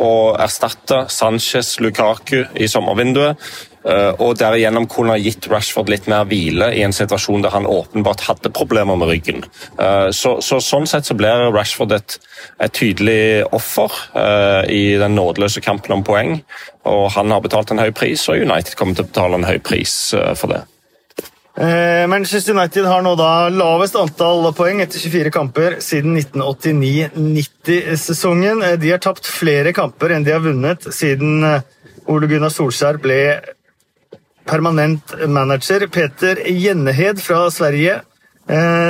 å 0.03 0.35
erstatte 0.43 1.05
Sanchez 1.13 1.77
Lukaku 1.83 2.43
i 2.59 2.69
sommervinduet. 2.71 3.39
Uh, 3.85 4.17
og 4.25 4.39
derigjennom 4.41 4.87
kunne 4.89 5.13
ha 5.13 5.21
gitt 5.21 5.45
Rashford 5.53 5.91
litt 5.93 6.07
mer 6.09 6.25
hvile 6.25 6.71
i 6.73 6.81
en 6.87 6.95
situasjon 6.97 7.45
der 7.45 7.53
han 7.53 7.69
åpenbart 7.69 8.25
hadde 8.25 8.53
problemer 8.57 8.97
med 8.97 9.13
ryggen. 9.13 9.45
Så, 10.17 10.39
så, 10.41 10.59
Sånn 10.65 10.89
sett 10.89 11.05
så 11.05 11.17
blir 11.19 11.51
Rashford 11.53 11.93
et, 11.93 12.17
et 12.65 12.73
tydelig 12.75 13.45
offer 13.53 13.93
i 14.73 14.97
den 15.01 15.19
nådeløse 15.19 15.61
kampen 15.61 15.99
om 15.99 16.07
poeng. 16.07 16.39
Og 16.89 17.11
han 17.19 17.33
har 17.35 17.45
betalt 17.45 17.75
en 17.75 17.85
høy 17.85 17.93
pris, 17.93 18.25
og 18.33 18.41
United 18.41 18.79
kommer 18.81 18.97
til 18.97 19.05
å 19.05 19.13
betale 19.13 19.43
en 19.43 19.51
høy 19.53 19.61
pris 19.61 19.99
for 20.17 20.57
det. 20.57 20.65
Eh, 21.55 22.03
Manchester 22.11 22.51
United 22.57 22.83
har 22.85 23.03
nå 23.07 23.13
da 23.15 23.49
lavest 23.55 23.95
antall 23.95 24.49
poeng 24.59 24.81
etter 24.83 24.99
24 24.99 25.31
kamper 25.35 25.77
siden 25.85 26.17
1989-90-sesongen. 26.19 28.63
Eh, 28.67 28.79
de 28.83 28.91
har 28.91 28.99
tapt 29.03 29.27
flere 29.31 29.73
kamper 29.77 30.11
enn 30.17 30.25
de 30.27 30.33
har 30.35 30.43
vunnet 30.43 30.83
siden 30.91 31.45
eh, 31.47 31.63
Ole 32.11 32.27
Gunnar 32.29 32.51
Solskjær 32.51 32.99
ble 33.03 33.41
permanent 34.51 35.15
manager. 35.31 35.87
Peter 35.87 36.37
Gjennehed 36.43 37.23
fra 37.23 37.51
Sverige 37.55 38.03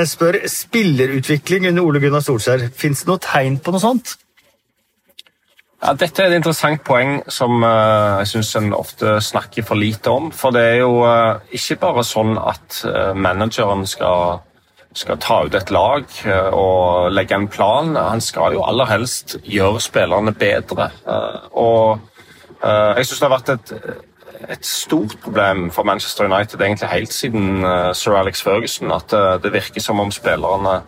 spør 0.09 0.35
spillerutvikling 0.51 1.69
under 1.69 1.85
Ole 1.85 1.99
Gunnar 2.03 2.19
Solskjær. 2.25 2.59
Fins 2.75 3.05
det 3.05 3.07
noe 3.07 3.21
tegn 3.23 3.55
på 3.63 3.71
noe 3.71 3.79
sånt? 3.79 4.17
Ja, 5.85 5.91
dette 5.93 6.23
er 6.23 6.31
et 6.31 6.39
interessant 6.39 6.81
poeng 6.81 7.19
som 7.29 7.61
uh, 7.61 8.17
jeg 8.23 8.29
syns 8.31 8.55
en 8.57 8.71
ofte 8.73 9.19
snakker 9.21 9.61
for 9.67 9.77
lite 9.77 10.09
om. 10.09 10.31
For 10.33 10.55
det 10.55 10.63
er 10.65 10.79
jo 10.79 11.03
uh, 11.05 11.43
ikke 11.53 11.77
bare 11.83 12.01
sånn 12.01 12.39
at 12.41 12.79
uh, 12.89 13.11
manageren 13.13 13.85
skal, 13.85 14.39
skal, 14.97 15.19
ta 15.21 15.43
ut 15.45 15.53
et 15.53 15.73
lag 15.75 16.09
og 16.57 17.13
legge 17.13 17.37
en 17.37 17.45
plan. 17.53 17.93
Han 17.99 18.23
skal 18.23 18.57
jo 18.57 18.65
aller 18.65 18.89
helst 18.89 19.37
gjøre 19.43 19.83
spillerne 19.83 20.33
bedre. 20.33 20.89
og 21.53 22.01
jeg 22.65 23.05
syns 23.05 23.19
det 23.19 23.27
har 23.27 23.33
vært 23.35 23.49
et, 23.53 23.73
et 24.55 24.65
stort 24.65 25.19
problem 25.21 25.67
for 25.75 25.85
Manchester 25.85 26.25
United 26.25 26.61
egentlig 26.61 26.89
helt 26.89 27.13
siden 27.13 27.65
sir 27.93 28.15
Alex 28.17 28.41
Ferguson 28.41 28.93
at 28.95 29.13
det 29.43 29.53
virker 29.53 29.83
som 29.83 30.01
om 30.01 30.09
spillerne 30.15 30.79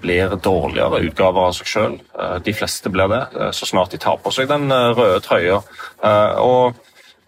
blir 0.00 0.36
dårligere 0.40 1.02
utgaver 1.04 1.48
av 1.48 1.56
seg 1.56 1.68
sjøl. 1.68 1.96
Eh, 2.18 2.36
de 2.44 2.54
fleste 2.56 2.92
blir 2.92 3.10
det, 3.12 3.24
eh, 3.36 3.50
så 3.52 3.66
snart 3.68 3.92
de 3.92 3.98
tar 4.00 4.16
på 4.22 4.32
seg 4.32 4.48
den 4.48 4.70
røde 4.70 5.20
trøya. 5.20 5.60
Og 6.40 6.74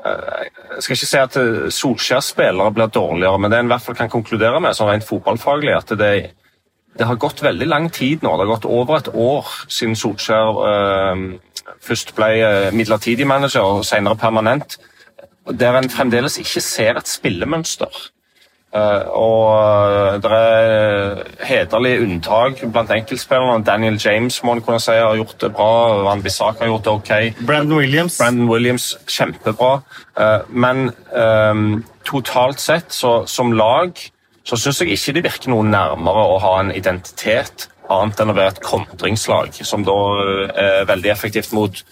jeg 0.02 0.82
skal 0.82 0.96
ikke 0.96 1.06
si 1.06 1.18
at 1.18 1.36
Solskjærs 1.70 2.32
spillere 2.32 2.72
blir 2.74 2.88
dårligere, 2.90 3.38
men 3.38 3.52
det 3.52 3.58
en 3.60 3.68
i 3.68 3.70
hvert 3.70 3.84
fall 3.84 3.94
kan 3.94 4.10
konkludere 4.10 4.58
med, 4.60 4.74
sånn 4.74 4.88
rent 4.90 5.06
fotballfaglig, 5.06 5.76
at 5.76 5.92
det, 5.94 6.32
det, 6.98 7.06
har 7.06 7.20
gått 7.22 7.42
veldig 7.44 7.68
lang 7.68 7.86
tid 7.90 8.24
nå. 8.24 8.32
Det 8.32 8.46
har 8.46 8.50
gått 8.50 8.66
over 8.66 8.96
et 8.98 9.12
år 9.14 9.52
siden 9.68 9.94
Solskjær 9.94 10.58
eh, 10.70 11.22
først 11.86 12.16
ble 12.16 12.32
midlertidig 12.74 13.28
manager 13.30 13.76
og 13.76 13.86
senere 13.86 14.18
permanent, 14.18 14.80
der 15.46 15.78
en 15.78 15.90
fremdeles 15.90 16.40
ikke 16.42 16.64
ser 16.64 16.98
et 16.98 17.10
spillemønster. 17.10 18.10
Uh, 18.72 19.04
og 19.20 19.48
eh, 19.52 20.14
det 20.24 20.30
er 20.32 21.18
hederlige 21.44 22.04
unntak 22.06 22.62
blant 22.72 22.90
enkeltspillerne. 22.94 23.64
Daniel 23.66 23.98
James 24.00 24.38
må 24.48 24.54
kunne 24.64 24.80
si 24.80 24.94
har 24.96 25.18
gjort 25.18 25.34
det 25.42 25.50
bra. 25.52 25.72
Van 26.06 26.22
Bissak 26.24 26.62
har 26.62 26.70
gjort 26.70 26.86
det 26.86 26.92
ok. 26.92 27.10
Brandon 27.46 27.76
Williams. 27.82 28.16
Brandon 28.18 28.48
Williams, 28.48 28.86
Kjempebra. 29.04 29.74
Uh, 30.16 30.48
men 30.48 30.88
um, 31.12 31.82
totalt 32.08 32.64
sett, 32.64 32.96
så, 32.96 33.26
som 33.28 33.52
lag, 33.52 34.00
så 34.42 34.56
syns 34.56 34.80
jeg 34.80 34.96
ikke 34.96 35.18
det 35.18 35.24
virker 35.28 35.52
noe 35.52 35.68
nærmere 35.68 36.24
å 36.32 36.38
ha 36.40 36.54
en 36.62 36.72
identitet 36.72 37.68
annet 37.92 38.24
enn 38.24 38.32
å 38.32 38.38
være 38.38 38.54
et 38.54 38.62
kontringslag, 38.64 39.52
som 39.68 39.84
da 39.84 39.98
er 40.56 40.88
veldig 40.88 41.12
effektivt 41.12 41.52
mot 41.52 41.82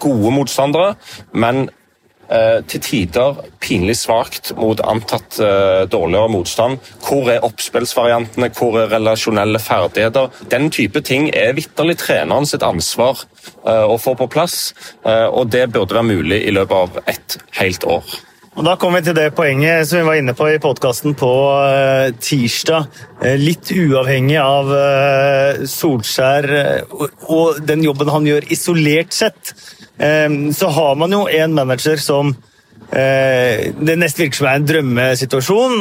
gode 0.00 0.32
motstandere, 0.32 0.94
men 1.36 1.66
Eh, 1.68 1.79
til 2.70 2.82
tider 2.84 3.40
pinlig 3.60 3.96
svakt 4.00 4.52
mot 4.58 4.80
antatt 4.86 5.38
eh, 5.42 5.82
dårligere 5.90 6.30
motstand. 6.32 6.80
Hvor 7.04 7.30
er 7.32 7.44
oppspillsvariantene, 7.46 8.50
hvor 8.56 8.80
er 8.80 8.90
relasjonelle 8.94 9.60
ferdigheter? 9.62 10.32
Den 10.52 10.70
type 10.74 11.02
ting 11.06 11.30
er 11.34 11.54
vitterlig 11.58 11.98
treneren 12.00 12.48
sitt 12.48 12.64
ansvar 12.66 13.24
eh, 13.66 13.84
å 13.84 13.98
få 14.00 14.16
på 14.18 14.28
plass, 14.30 14.72
og 15.04 15.48
det 15.52 15.70
burde 15.72 15.96
være 15.96 16.06
mulig 16.06 16.42
i 16.46 16.52
løpet 16.54 16.76
av 16.76 16.98
et 17.10 17.36
helt 17.58 17.84
år. 17.88 18.04
og 18.56 18.66
Da 18.66 18.74
kommer 18.80 19.00
vi 19.00 19.08
til 19.08 19.16
det 19.16 19.30
poenget 19.36 19.88
som 19.88 20.00
vi 20.00 20.08
var 20.08 20.18
inne 20.20 20.34
på 20.36 20.48
i 20.50 20.60
podkasten 20.62 21.16
på 21.18 21.30
tirsdag. 22.20 23.00
Litt 23.40 23.72
uavhengig 23.72 24.38
av 24.42 24.70
Solskjær 25.70 26.48
og, 26.90 27.60
den 27.66 27.84
jobben 27.86 28.12
han 28.12 28.28
gjør 28.28 28.48
isolert 28.52 29.16
sett, 29.16 29.54
så 30.56 30.70
har 30.72 30.94
man 30.96 31.12
jo 31.12 31.26
en 31.28 31.52
manager 31.56 32.00
som 32.00 32.32
det 32.90 33.94
neste 34.00 34.24
virker 34.24 34.40
som 34.40 34.48
er 34.50 34.56
en 34.58 34.64
drømmesituasjon. 34.66 35.74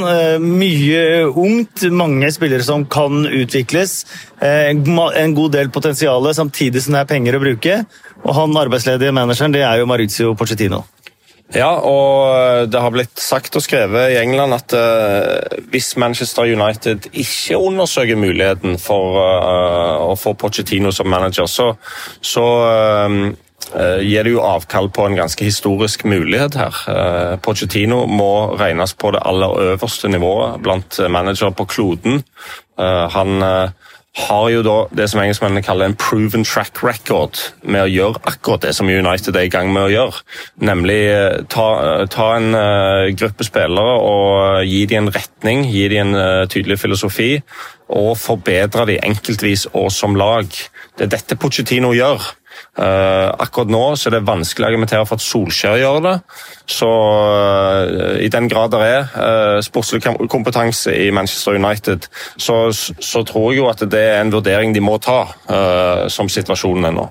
Mye 0.43 1.23
ungt, 1.31 1.88
mange 1.95 2.29
spillere 2.35 2.65
som 2.67 2.83
kan 2.85 3.23
utvikles. 3.25 4.03
En 4.43 5.33
god 5.33 5.55
del 5.55 5.71
potensial 5.73 6.29
samtidig 6.35 6.83
som 6.85 6.93
det 6.93 7.01
er 7.01 7.09
penger 7.09 7.39
å 7.39 7.41
bruke. 7.41 7.79
Og 8.21 8.31
han 8.38 8.61
arbeidsledige 8.61 9.15
manageren 9.15 9.55
det 9.55 9.65
er 9.65 9.81
jo 9.81 9.89
Mauricio 9.89 10.35
Pochettino. 10.38 10.83
Ja, 11.55 11.71
og 11.81 12.69
det 12.69 12.77
har 12.77 12.93
blitt 12.93 13.17
sagt 13.17 13.55
og 13.57 13.63
skrevet 13.65 14.11
i 14.13 14.19
England 14.21 14.53
at 14.53 14.75
hvis 15.73 15.95
Manchester 15.97 16.45
United 16.45 17.09
ikke 17.09 17.57
undersøker 17.57 18.19
muligheten 18.21 18.77
for 18.77 19.17
å 19.17 20.13
få 20.13 20.35
Pochettino 20.38 20.93
som 20.93 21.09
manager, 21.09 21.49
så, 21.49 21.71
så 22.21 22.45
uh, 22.69 23.31
gir 23.69 24.25
det 24.25 24.31
jo 24.31 24.41
avkall 24.41 24.87
på 24.89 25.03
en 25.05 25.17
ganske 25.19 25.45
historisk 25.45 26.05
mulighet 26.09 26.55
her. 26.57 27.37
Pochettino 27.45 28.05
må 28.09 28.55
regnes 28.57 28.95
på 28.97 29.11
det 29.13 29.21
aller 29.29 29.73
øverste 29.73 30.09
nivået 30.09 30.61
blant 30.65 30.97
managere 31.11 31.51
på 31.53 31.67
kloden. 31.69 32.23
Han 32.77 33.43
har 34.17 34.47
jo 34.49 34.61
da 34.65 34.75
det 34.95 35.05
som 35.11 35.21
engelskmennene 35.21 35.63
kaller 35.63 35.89
en 35.89 35.97
proven 35.99 36.43
track 36.47 36.81
record 36.83 37.37
med 37.61 37.85
å 37.85 37.91
gjøre 37.91 38.21
akkurat 38.31 38.65
det 38.65 38.73
som 38.75 38.89
United 38.89 39.37
er 39.37 39.47
i 39.47 39.51
gang 39.53 39.69
med 39.73 39.85
å 39.85 39.91
gjøre. 39.93 40.23
Nemlig 40.65 40.99
eh, 41.11 41.37
ta, 41.51 41.67
eh, 41.85 42.05
ta 42.11 42.31
en 42.39 42.49
gruppe 43.19 43.45
spillere 43.47 43.99
og 43.99 44.65
gi 44.67 44.83
dem 44.89 45.07
en 45.07 45.13
retning, 45.15 45.63
gi 45.69 45.85
dem 45.93 46.15
en 46.15 46.49
tydelig 46.49 46.79
filosofi, 46.81 47.31
og 47.89 48.17
forbedre 48.21 48.85
dem 48.89 49.05
enkeltvis 49.11 49.67
og 49.73 49.89
som 49.93 50.17
lag. 50.19 50.49
Det 50.97 51.07
er 51.07 51.13
dette 51.15 51.37
Pochettino 51.39 51.93
gjør. 51.95 52.25
Uh, 52.79 53.27
akkurat 53.41 53.72
nå 53.72 53.82
så 54.00 54.08
er 54.08 54.15
det 54.15 54.27
vanskelig 54.27 54.63
å 54.63 54.70
argumentere 54.70 55.08
for 55.08 55.20
at 55.20 55.25
Solskjær 55.25 55.79
gjør 55.82 56.00
det. 56.06 56.15
Så 56.70 56.88
uh, 56.88 58.15
i 58.24 58.29
den 58.32 58.48
grad 58.51 58.72
det 58.72 58.82
er 58.86 59.10
uh, 59.15 59.58
sportslig 59.65 60.03
kompetanse 60.32 60.94
i 60.96 61.10
Manchester 61.15 61.58
United, 61.60 62.08
så, 62.39 62.70
så, 62.72 63.24
tror 63.27 63.51
jeg 63.51 63.60
jo 63.60 63.70
at 63.72 63.84
det 63.91 64.03
er 64.13 64.22
en 64.22 64.32
vurdering 64.32 64.75
de 64.75 64.84
må 64.84 64.96
ta, 65.03 65.22
som 66.12 66.29
situasjonen 66.32 66.88
er 66.88 66.96
nå. 66.96 67.06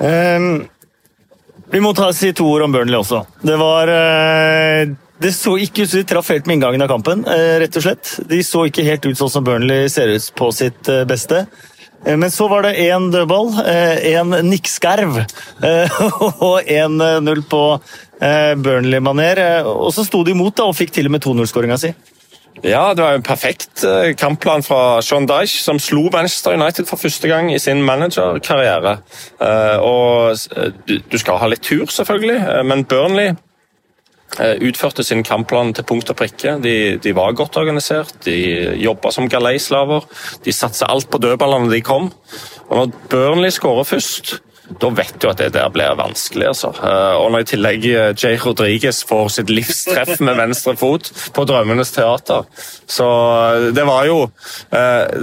Um, 0.00 0.48
vi 1.70 1.82
må 1.82 1.92
ta, 1.96 2.08
si 2.16 2.32
to 2.36 2.46
ord 2.48 2.64
om 2.64 2.74
Burnley 2.74 2.98
også. 2.98 3.20
Det 3.46 3.56
var 3.60 3.90
det 5.20 5.32
så 5.36 5.56
ikke 5.60 5.84
ut 5.84 5.92
som 5.92 6.00
de 6.00 6.08
traff 6.08 6.30
helt 6.32 6.48
med 6.48 6.58
inngangen 6.58 6.86
av 6.86 6.90
kampen. 6.90 7.26
rett 7.28 7.76
og 7.76 7.84
slett. 7.84 8.14
De 8.30 8.40
så 8.46 8.64
ikke 8.70 8.86
helt 8.86 9.06
ut 9.06 9.18
sånn 9.18 9.32
som 9.34 9.46
Burnley 9.46 9.90
ser 9.92 10.14
ut 10.14 10.30
på 10.38 10.50
sitt 10.56 10.88
beste. 11.10 11.44
Eh, 12.06 12.16
men 12.16 12.30
så 12.30 12.48
var 12.48 12.62
det 12.62 12.76
én 12.80 13.10
dødball, 13.12 13.52
én 13.64 14.36
eh, 14.36 14.44
nikkskarv 14.46 15.20
eh, 15.20 16.00
og 16.48 16.62
1-0 16.64 17.42
på 17.50 17.64
Burnley-maner. 18.20 19.38
Og 19.64 19.94
så 19.96 20.04
sto 20.04 20.22
de 20.24 20.34
imot 20.34 20.56
da, 20.58 20.68
og 20.68 20.76
fikk 20.76 20.92
til 20.92 21.08
og 21.08 21.16
med 21.16 21.24
2-0-skåringa 21.24 21.78
si. 21.80 21.94
Ja, 22.60 22.90
det 22.92 23.00
var 23.00 23.14
en 23.16 23.24
perfekt 23.24 23.86
kampplan 24.20 24.60
fra 24.66 25.00
Sean 25.00 25.24
Dyche, 25.24 25.62
som 25.62 25.78
slo 25.80 26.10
Manchester 26.12 26.58
United 26.58 26.84
for 26.90 27.00
første 27.00 27.30
gang 27.30 27.48
i 27.54 27.60
sin 27.62 27.80
managerkarriere. 27.86 28.98
Og 29.80 30.36
du 30.84 31.16
skal 31.22 31.40
ha 31.40 31.48
litt 31.48 31.64
tur, 31.64 31.86
selvfølgelig, 31.88 32.42
men 32.68 32.84
Burnley 32.90 33.32
utførte 34.38 35.04
sin 35.06 35.24
kampplan 35.26 35.72
til 35.74 35.86
punkt 35.88 36.10
og 36.12 36.18
prikke. 36.20 36.54
De, 36.62 36.74
de 37.02 37.14
var 37.16 37.34
godt 37.38 37.58
organisert, 37.60 38.12
de 38.24 38.36
jobba 38.80 39.10
som 39.14 39.28
galeislaver. 39.30 40.06
De 40.44 40.54
satsa 40.54 40.86
alt 40.90 41.10
på 41.10 41.18
dødballene 41.22 41.72
de 41.72 41.82
kom. 41.84 42.12
Og 42.68 42.76
når 42.76 42.94
Burnley 43.10 43.50
skårer 43.54 43.88
først, 43.88 44.36
da 44.80 44.90
vet 44.94 45.16
du 45.20 45.28
at 45.30 45.40
det 45.42 45.50
der 45.56 45.70
blir 45.72 45.96
vanskelig. 45.98 46.46
altså. 46.52 46.72
Eh, 46.76 47.14
og 47.20 47.30
når 47.32 47.44
i 47.44 47.48
tillegg 47.52 47.86
eh, 47.90 48.12
Jay 48.14 48.38
Rodriguez 48.40 49.02
får 49.08 49.32
sitt 49.36 49.50
livstreff 49.50 50.20
med 50.20 50.38
venstre 50.38 50.76
fot 50.80 51.10
på 51.34 51.46
Drømmenes 51.48 51.90
teater 51.94 52.46
Så 52.86 53.06
det 53.74 53.84
var 53.86 54.06
jo 54.06 54.18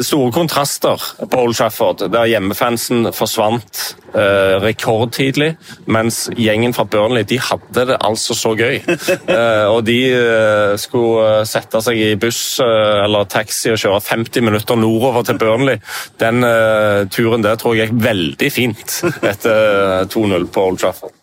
store 0.04 0.32
kontraster 0.36 1.01
på 1.18 1.42
Old 1.42 1.56
Trafford, 1.56 2.04
der 2.12 2.30
hjemmefansen 2.30 3.12
forsvant 3.16 3.96
eh, 4.16 4.56
rekordtidlig, 4.62 5.54
mens 5.86 6.27
gjengen 6.38 6.74
fra 6.75 6.86
Burnley 6.89 7.25
de 7.27 7.39
hadde 7.42 7.86
det 7.92 7.98
altså 8.06 8.36
så 8.38 8.54
gøy. 8.58 8.80
Eh, 9.27 9.66
og 9.68 9.82
de 9.88 9.98
eh, 10.16 10.74
skulle 10.80 11.44
sette 11.50 11.80
seg 11.84 12.00
i 12.00 12.12
buss 12.20 12.60
eh, 12.63 13.04
eller 13.04 13.27
taxi 13.30 13.72
og 13.74 13.80
kjøre 13.82 14.00
50 14.06 14.46
minutter 14.46 14.80
nordover 14.80 15.25
til 15.27 15.39
Burnley. 15.42 15.82
Den 16.22 16.46
eh, 16.48 17.04
turen 17.13 17.44
der 17.44 17.58
tror 17.60 17.75
jeg 17.75 17.89
gikk 17.89 18.00
veldig 18.06 18.51
fint 18.54 18.96
etter 19.38 20.10
2-0 20.12 20.50
på 20.51 20.65
Old 20.72 20.82
Trafford. 20.82 21.13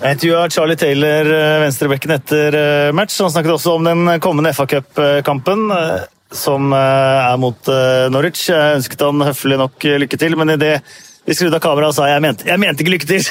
Jeg 0.00 0.18
intervjua 0.18 0.48
Charlie 0.52 0.78
Taylor, 0.78 1.28
venstrebekken, 1.64 2.12
etter 2.18 2.56
match. 2.96 3.16
Han 3.22 3.32
snakket 3.32 3.54
også 3.56 3.78
om 3.78 3.88
den 3.88 4.10
kommende 4.22 4.52
FA 4.54 4.66
Cup-kampen 4.68 5.66
som 6.34 6.74
er 6.76 7.36
mot 7.40 7.70
Norwich. 8.12 8.48
Jeg 8.50 8.80
ønsket 8.80 9.04
han 9.06 9.24
høflig 9.24 9.58
nok 9.60 9.86
lykke 10.04 10.18
til, 10.20 10.36
men 10.38 10.54
i 10.54 10.60
det 10.60 10.74
vi 11.24 11.32
skrudde 11.32 11.56
av 11.56 11.62
kameraet 11.64 11.88
og 11.88 11.96
sa 11.96 12.06
jeg 12.10 12.20
mente, 12.20 12.44
jeg 12.44 12.60
mente 12.60 12.84
ikke 12.84 12.92
lykke 12.92 13.06
til. 13.08 13.22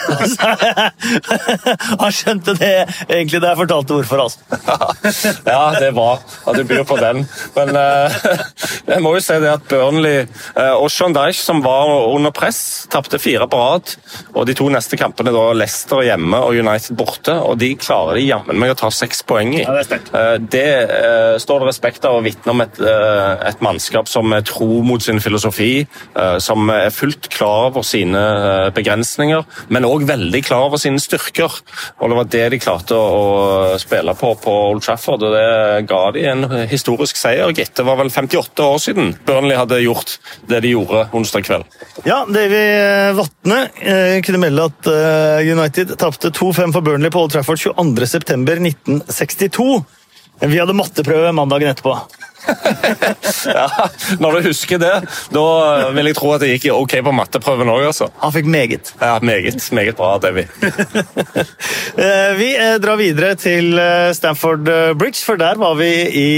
Han 2.01 2.13
skjønte 2.15 2.55
det 2.57 2.71
egentlig 3.05 3.41
da 3.43 3.51
jeg 3.51 3.59
fortalte 3.59 3.97
hvorfor. 3.99 4.23
Altså. 4.23 4.39
ja, 5.53 5.61
det 5.77 5.91
var 5.93 6.23
at 6.49 6.57
du 6.57 6.63
byr 6.69 6.81
på 6.89 6.97
den. 6.97 7.21
Men 7.53 7.77
uh, 7.77 8.15
jeg 8.89 9.03
må 9.05 9.13
jo 9.13 9.21
si 9.21 9.37
det 9.43 9.51
at 9.51 9.67
Burnley 9.69 10.23
uh, 10.57 10.73
og 10.73 10.89
Sean 10.93 11.13
Dyche, 11.13 11.37
som 11.43 11.61
var 11.65 11.91
under 12.07 12.33
press, 12.33 12.87
tapte 12.89 13.21
fire 13.21 13.45
på 13.49 13.59
rad. 13.61 13.93
Og 14.33 14.49
de 14.49 14.57
to 14.57 14.71
neste 14.73 14.97
kampene 14.97 15.33
da 15.35 15.45
Leicester 15.53 16.01
hjemme 16.07 16.41
og 16.41 16.57
United 16.57 16.97
borte. 16.97 17.37
Og 17.45 17.59
de 17.61 17.75
klarer 17.77 18.17
de 18.17 18.25
jammen 18.25 18.57
meg 18.57 18.73
å 18.73 18.79
ta 18.79 18.89
seks 18.93 19.21
poeng 19.29 19.53
i. 19.59 19.61
Ja, 19.67 19.77
det, 19.85 20.01
uh, 20.09 20.39
det 20.41 20.65
står 21.45 21.61
det 21.61 21.69
respekt 21.69 22.09
av 22.09 22.17
å 22.17 22.25
vitne 22.25 22.55
om 22.55 22.65
et, 22.65 22.81
et, 22.81 23.61
mannskap 23.63 24.09
som 24.09 24.33
er 24.33 24.41
tro 24.47 24.81
mot 24.85 25.01
sin 25.03 25.21
filosofi, 25.23 25.85
som 26.43 26.67
er 26.73 26.89
fullt 26.93 27.29
klar 27.31 27.69
over 27.69 27.82
sine 27.87 28.19
eh, 28.19 28.69
begrensninger, 28.75 29.43
men 29.73 29.87
òg 29.87 30.05
veldig 30.09 30.41
klar 30.45 30.67
over 30.67 30.77
sine 30.81 30.99
styrker. 31.01 31.51
Og 31.99 32.09
Det 32.09 32.15
var 32.19 32.27
det 32.35 32.45
de 32.53 32.59
klarte 32.61 32.93
å 32.97 33.77
spille 33.81 34.13
på 34.17 34.33
på 34.43 34.51
Old 34.71 34.83
Trafford, 34.85 35.23
og 35.23 35.31
det 35.35 35.87
ga 35.89 36.03
de 36.15 36.21
en 36.31 36.41
historisk 36.69 37.15
seier. 37.19 37.51
gitt. 37.53 37.75
Det 37.75 37.85
var 37.85 37.97
vel 37.99 38.09
58 38.09 38.63
år 38.63 38.79
siden 38.81 39.13
Burnley 39.25 39.57
hadde 39.57 39.81
gjort 39.83 40.17
det 40.49 40.61
de 40.63 40.69
gjorde 40.73 41.07
onsdag 41.13 41.41
kveld. 41.47 41.63
Ja, 42.07 42.23
Davy 42.27 42.63
Vatne 43.17 43.59
eh, 43.79 44.17
kunne 44.25 44.41
melde 44.43 44.67
at 44.69 44.81
eh, 44.89 45.51
United 45.53 45.95
tapte 46.01 46.27
2-5 46.33 46.73
for 46.75 46.81
Burnley 46.85 47.11
på 47.13 47.21
Old 47.23 47.31
Trafford 47.35 47.59
22.9.1962. 47.61 49.83
Vi 50.43 50.59
hadde 50.59 50.75
matteprøve 50.75 51.31
mandagen 51.35 51.71
etterpå. 51.71 51.93
ja, 53.57 53.67
når 54.19 54.37
du 54.37 54.47
husker 54.49 54.81
det, 54.81 54.93
da 55.33 55.45
vil 55.95 56.09
jeg 56.09 56.17
tro 56.17 56.33
at 56.35 56.43
det 56.43 56.51
gikk 56.53 56.69
ok 56.75 56.97
på 57.05 57.13
matteprøven 57.15 57.71
òg. 57.71 57.85
Altså. 57.89 58.09
Han 58.23 58.33
fikk 58.35 58.49
meget. 58.51 58.93
Ja, 58.99 59.17
meget, 59.23 59.69
meget 59.75 59.99
bra, 59.99 60.17
Davy. 60.23 60.47
Eh, 61.93 62.31
vi 62.37 62.47
eh, 62.57 62.75
drar 62.81 62.97
videre 62.97 63.35
til 63.37 63.77
eh, 63.77 64.11
Stamford 64.17 64.65
Bridge, 64.97 65.21
for 65.25 65.37
der 65.37 65.59
var 65.61 65.75
vi, 65.77 65.89
i, 66.09 66.29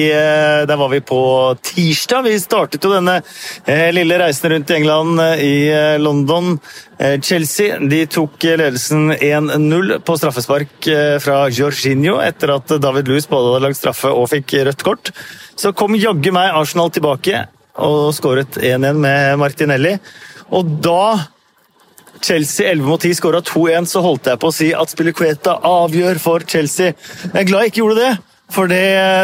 der 0.68 0.76
var 0.76 0.90
vi 0.92 1.00
på 1.00 1.20
tirsdag. 1.64 2.26
Vi 2.28 2.36
startet 2.44 2.84
jo 2.84 2.92
denne 2.92 3.22
lille 3.96 4.18
reisen 4.20 4.52
rundt 4.52 4.74
i 4.74 4.78
England, 4.82 5.22
i 5.40 5.56
London. 6.02 6.58
Chelsea 6.96 7.76
de 7.92 8.06
tok 8.08 8.46
ledelsen 8.46 9.10
1-0 9.14 9.98
på 10.08 10.16
straffespark 10.16 10.88
fra 11.20 11.42
Jorginho 11.52 12.22
etter 12.24 12.54
at 12.56 12.72
David 12.80 13.10
Louis 13.12 13.28
både 13.28 13.50
hadde 13.52 13.66
lagt 13.66 13.80
straffe 13.82 14.14
og 14.16 14.30
fikk 14.32 14.56
rødt 14.70 14.86
kort. 14.88 15.12
Så 15.60 15.74
kom 15.76 15.98
jaggu 16.00 16.32
meg 16.36 16.56
Arsenal 16.56 16.94
tilbake 16.96 17.44
og 17.84 18.14
skåret 18.16 18.56
1-1 18.62 19.02
med 19.04 19.36
Martinelli. 19.42 19.98
Og 20.56 20.78
da 20.84 21.26
Chelsea 22.26 22.72
11 22.72 22.88
mot 22.88 23.02
10 23.02 23.20
skåra 23.20 23.42
2-1, 23.46 23.90
så 23.92 24.02
holdt 24.06 24.32
jeg 24.32 24.42
på 24.42 24.50
å 24.50 24.56
si 24.56 24.72
at 24.74 24.92
Spilicueta 24.92 25.58
avgjør 25.68 26.22
for 26.22 26.46
Chelsea. 26.48 26.96
Jeg 27.28 27.36
er 27.44 27.50
glad 27.50 27.66
jeg 27.66 27.74
ikke 27.74 27.84
gjorde 27.84 28.02
det, 28.02 28.14
for 28.56 28.72
det, 28.72 28.82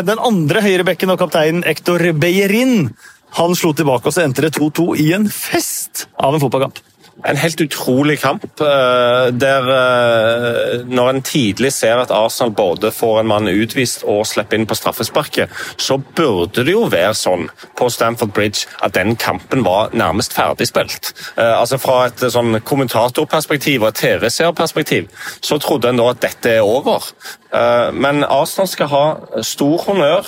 den 0.10 0.22
andre 0.22 0.64
høyrebekken 0.66 1.14
og 1.14 1.20
kapteinen 1.22 1.66
Hector 1.66 2.04
Beyerin 2.20 2.92
han 3.38 3.56
slo 3.56 3.72
tilbake, 3.72 4.10
og 4.10 4.16
så 4.16 4.26
endte 4.26 4.44
det 4.44 4.58
2-2 4.58 4.90
i 5.00 5.12
en 5.16 5.30
fest 5.32 6.08
av 6.20 6.36
en 6.36 6.44
fotballkamp. 6.44 6.82
En 7.24 7.38
helt 7.38 7.62
utrolig 7.62 8.20
kamp. 8.20 8.44
eh, 8.62 9.32
der 9.34 9.68
eh, 9.70 10.86
Når 10.86 11.10
en 11.10 11.22
tidlig 11.22 11.74
ser 11.74 11.98
at 12.02 12.12
Arsenal 12.12 12.52
både 12.52 12.92
får 12.92 13.20
en 13.20 13.28
mann 13.28 13.48
utvist 13.48 14.04
og 14.04 14.26
slipper 14.28 14.58
inn 14.58 14.68
på 14.68 14.76
straffesparket, 14.76 15.50
så 15.78 15.98
burde 16.16 16.66
det 16.66 16.74
jo 16.74 16.88
være 16.90 17.14
sånn 17.14 17.50
på 17.78 17.90
Stamford 17.90 18.34
Bridge 18.34 18.68
at 18.84 18.96
den 18.96 19.16
kampen 19.16 19.66
var 19.66 19.90
nærmest 19.94 20.34
ferdigspilt. 20.34 21.14
Eh, 21.38 21.60
Altså 21.62 21.78
Fra 21.78 22.06
et 22.08 22.20
sånn 22.32 22.60
kommentatorperspektiv 22.66 23.84
og 23.84 23.94
TV-seerperspektiv 23.96 25.10
så 25.42 25.58
trodde 25.62 25.90
en 25.90 25.98
da 25.98 26.10
at 26.10 26.22
dette 26.22 26.50
er 26.50 26.62
over. 26.66 27.04
Men 27.94 28.24
Arsenal 28.24 28.68
skal 28.68 28.88
ha 28.88 29.42
stor 29.44 29.78
honnør 29.86 30.26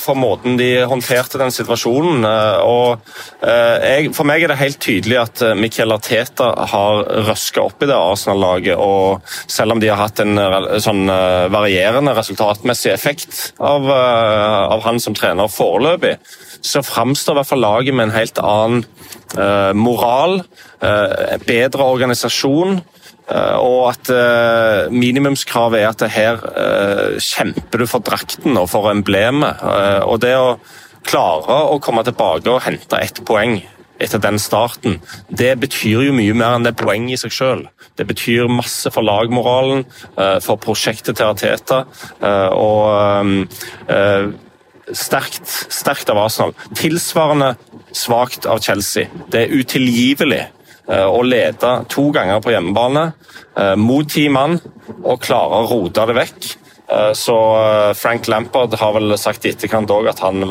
for 0.00 0.18
måten 0.18 0.56
de 0.58 0.82
håndterte 0.90 1.38
den 1.40 1.52
situasjonen. 1.54 2.24
eh, 2.26 2.58
og 2.66 2.98
eh, 3.42 3.76
jeg, 3.84 4.10
For 4.16 4.28
meg 4.28 4.42
er 4.42 4.52
det 4.52 4.60
helt 4.60 4.80
tydelig 4.82 5.18
at 5.20 5.42
eh, 5.46 5.56
Mikel 5.58 5.94
Arteta 5.94 6.50
har 6.72 7.04
røska 7.28 7.62
opp 7.62 7.82
i 7.84 7.88
det 7.90 7.96
Arsenal-laget. 7.96 8.76
og 8.76 9.22
Selv 9.46 9.76
om 9.76 9.82
de 9.82 9.90
har 9.90 10.00
hatt 10.02 10.22
en 10.24 10.38
eh, 10.38 10.78
sånn 10.82 11.06
eh, 11.08 11.46
varierende 11.52 12.14
resultatmessig 12.18 12.92
effekt 12.92 13.52
av, 13.58 13.86
eh, 13.86 14.60
av 14.76 14.84
han 14.86 15.00
som 15.00 15.16
trener 15.16 15.50
foreløpig, 15.50 16.16
så 16.60 16.82
framstår 16.84 17.36
i 17.36 17.40
hvert 17.40 17.52
fall 17.52 17.64
laget 17.64 17.94
med 17.96 18.08
en 18.08 18.16
helt 18.18 18.40
annen 18.42 18.84
eh, 19.38 19.72
moral, 19.76 20.42
eh, 20.84 21.36
bedre 21.46 21.86
organisasjon. 21.94 22.80
Eh, 23.30 23.56
Og 23.62 23.90
at 23.92 24.10
eh, 24.10 24.90
minimumskravet 24.90 25.80
er 25.80 25.90
at 25.90 26.06
her 26.10 26.40
eh, 26.50 27.18
kjemper 27.22 27.82
du 27.82 27.86
for 27.90 28.02
drakten 28.04 28.58
og 28.58 28.70
for 28.72 28.90
emblemet. 28.90 29.62
Og 30.06 30.20
det 30.22 30.34
å 30.38 30.56
klare 31.06 31.62
å 31.70 31.78
komme 31.82 32.04
tilbake 32.06 32.50
og 32.50 32.64
hente 32.66 32.98
ett 33.00 33.22
poeng 33.26 33.60
etter 34.00 34.20
den 34.22 34.38
starten, 34.40 34.98
det 35.28 35.54
betyr 35.60 36.06
jo 36.06 36.12
mye 36.16 36.34
mer 36.36 36.56
enn 36.56 36.64
det 36.64 36.76
poenget 36.80 37.18
i 37.18 37.20
seg 37.20 37.34
sjøl. 37.36 37.64
Det 38.00 38.06
betyr 38.08 38.48
masse 38.48 38.88
for 38.92 39.04
lagmoralen, 39.04 39.84
for 40.40 40.56
prosjektet 40.60 41.18
til 41.20 41.28
Arteta. 41.28 41.82
og 42.56 43.52
sterkt, 44.96 45.52
sterkt 45.68 46.08
av 46.12 46.22
Arsenal. 46.24 46.54
Tilsvarende 46.80 47.54
svakt 47.92 48.48
av 48.48 48.62
Chelsea. 48.64 49.10
Det 49.28 49.44
er 49.44 49.54
utilgivelig 49.60 50.46
eh, 50.88 51.06
å 51.06 51.20
lede 51.26 51.74
to 51.92 52.08
ganger 52.14 52.40
på 52.44 52.54
hjemmebane 52.54 53.04
eh, 53.56 53.74
mot 53.76 54.08
ti 54.08 54.28
mann 54.32 54.58
og 55.02 55.20
klare 55.24 55.62
å 55.62 55.68
rote 55.70 56.06
det 56.10 56.18
vekk. 56.20 56.50
Eh, 56.90 57.12
Så 57.14 57.36
Frank 57.98 58.28
Lampard 58.28 58.74
har 58.80 58.96
vel 58.96 59.18
sagt 59.18 59.46
i 59.46 59.54
etterkant 59.54 59.90
òg 59.90 60.10
at 60.14 60.24
han 60.24 60.44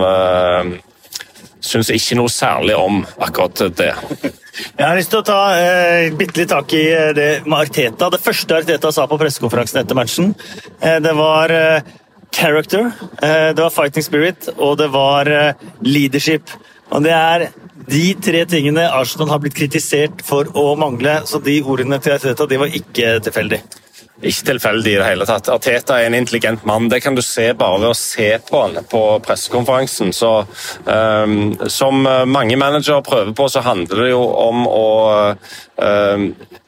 syns 1.59 1.89
ikke 1.91 2.17
noe 2.19 2.31
særlig 2.31 2.75
om 2.79 3.01
akkurat 3.19 3.63
det. 3.77 3.91
Jeg 4.79 4.83
har 4.83 4.97
lyst 4.97 5.11
til 5.13 5.21
å 5.21 5.27
ta 5.27 5.39
eh, 5.55 6.09
bitte 6.15 6.41
litt 6.41 6.51
tak 6.51 6.73
i 6.75 6.83
det 7.15 7.29
med 7.45 7.57
Arteta. 7.61 8.09
Det 8.11 8.21
første 8.23 8.59
Arteta 8.59 8.91
sa 8.95 9.07
på 9.07 9.19
pressekonferansen 9.19 9.81
etter 9.81 9.97
matchen, 9.97 10.33
eh, 10.79 10.99
det 11.03 11.13
var 11.17 11.53
eh, 11.53 11.95
character, 12.35 12.91
det 13.19 13.57
var 13.57 13.73
fighting 13.73 14.05
spirit, 14.05 14.51
og 14.61 14.75
det 14.77 14.85
var 14.93 15.27
leadership. 15.81 16.51
Og 16.93 17.01
det 17.03 17.11
er 17.15 17.47
de 17.89 18.05
tre 18.21 18.45
tingene 18.49 18.87
Arsenal 18.93 19.31
har 19.33 19.41
blitt 19.43 19.57
kritisert 19.57 20.23
for 20.25 20.49
å 20.57 20.71
mangle, 20.79 21.21
så 21.29 21.41
de 21.43 21.59
ordene 21.61 21.99
til 22.03 22.15
Arteta 22.15 22.47
de 22.49 22.59
var 22.61 22.75
ikke 22.81 23.17
tilfeldig. 23.25 23.61
Ikke 24.19 24.49
tilfeldig 24.49 24.91
i 24.91 24.97
det 24.99 25.07
hele 25.07 25.25
tatt. 25.27 25.47
Arteta 25.53 25.95
er 25.95 26.09
en 26.09 26.17
intelligent 26.17 26.65
mann. 26.67 26.89
Det 26.91 26.99
kan 27.03 27.15
du 27.15 27.21
se 27.23 27.53
bare 27.55 27.79
ved 27.79 27.93
å 27.93 27.95
se 27.95 28.33
på 28.49 28.63
han 28.65 28.83
på 28.91 29.03
pressekonferansen. 29.23 30.11
Så, 30.15 30.31
um, 30.83 31.55
som 31.71 32.03
mange 32.27 32.59
managere 32.59 32.99
prøver 33.05 33.31
på, 33.37 33.47
så 33.47 33.63
handler 33.63 34.03
det 34.03 34.09
jo 34.11 34.25
om 34.43 34.65
å 34.67 34.89
be- 35.79 36.58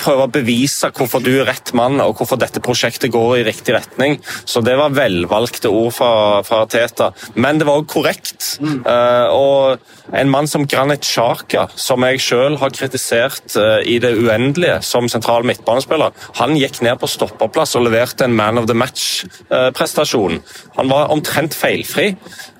prøve 0.00 0.26
å 0.26 0.32
bevise 0.32 0.90
hvorfor 0.94 1.22
du 1.24 1.32
er 1.38 1.48
rett 1.48 1.72
mann, 1.76 2.00
og 2.04 2.20
hvorfor 2.20 2.40
dette 2.40 2.62
prosjektet 2.64 3.12
går 3.14 3.38
i 3.40 3.46
riktig 3.48 3.74
retning. 3.76 4.18
Så 4.44 4.62
det 4.64 4.76
var 4.80 4.94
velvalgte 4.96 5.72
ord 5.72 5.94
fra, 5.96 6.12
fra 6.46 6.64
Teta. 6.70 7.10
Men 7.34 7.60
det 7.60 7.68
var 7.68 7.80
også 7.80 7.92
korrekt. 7.94 8.50
Eh, 8.60 9.28
og 9.32 10.16
en 10.16 10.30
mann 10.32 10.48
som 10.50 10.66
Granit 10.68 11.06
Sjaka, 11.06 11.68
som 11.78 12.04
jeg 12.06 12.20
selv 12.24 12.60
har 12.60 12.72
kritisert 12.74 13.54
uh, 13.56 13.78
i 13.86 13.98
det 14.02 14.10
uendelige 14.18 14.80
som 14.82 15.06
sentral 15.10 15.46
midtbanespiller, 15.46 16.14
han 16.40 16.56
gikk 16.58 16.80
ned 16.84 16.98
på 17.00 17.08
stopperplass 17.10 17.76
og 17.78 17.86
leverte 17.86 18.26
en 18.26 18.34
man 18.34 18.58
of 18.58 18.66
the 18.66 18.74
match-prestasjon. 18.74 20.40
han 20.76 20.90
var 20.90 21.10
omtrent 21.14 21.54
feilfri, 21.54 22.10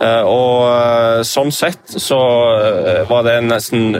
eh, 0.00 0.22
og 0.26 0.66
eh, 0.68 1.22
sånn 1.26 1.52
sett 1.54 1.96
så 1.96 2.20
eh, 2.60 3.02
var 3.10 3.24
det 3.26 3.36
en 3.38 3.50
nesten 3.50 3.96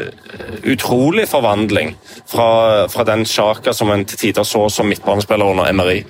utrolig 0.69 1.27
forvandling 1.31 1.95
fra, 2.31 2.87
fra 2.93 3.07
den 3.11 3.27
Sjaka 3.29 3.75
som 3.77 3.91
en 3.93 4.07
til 4.09 4.25
tider 4.25 4.47
så 4.47 4.69
som 4.73 4.89
midtbanespiller 4.91 5.53
under 5.53 5.73
MRI? 5.75 6.01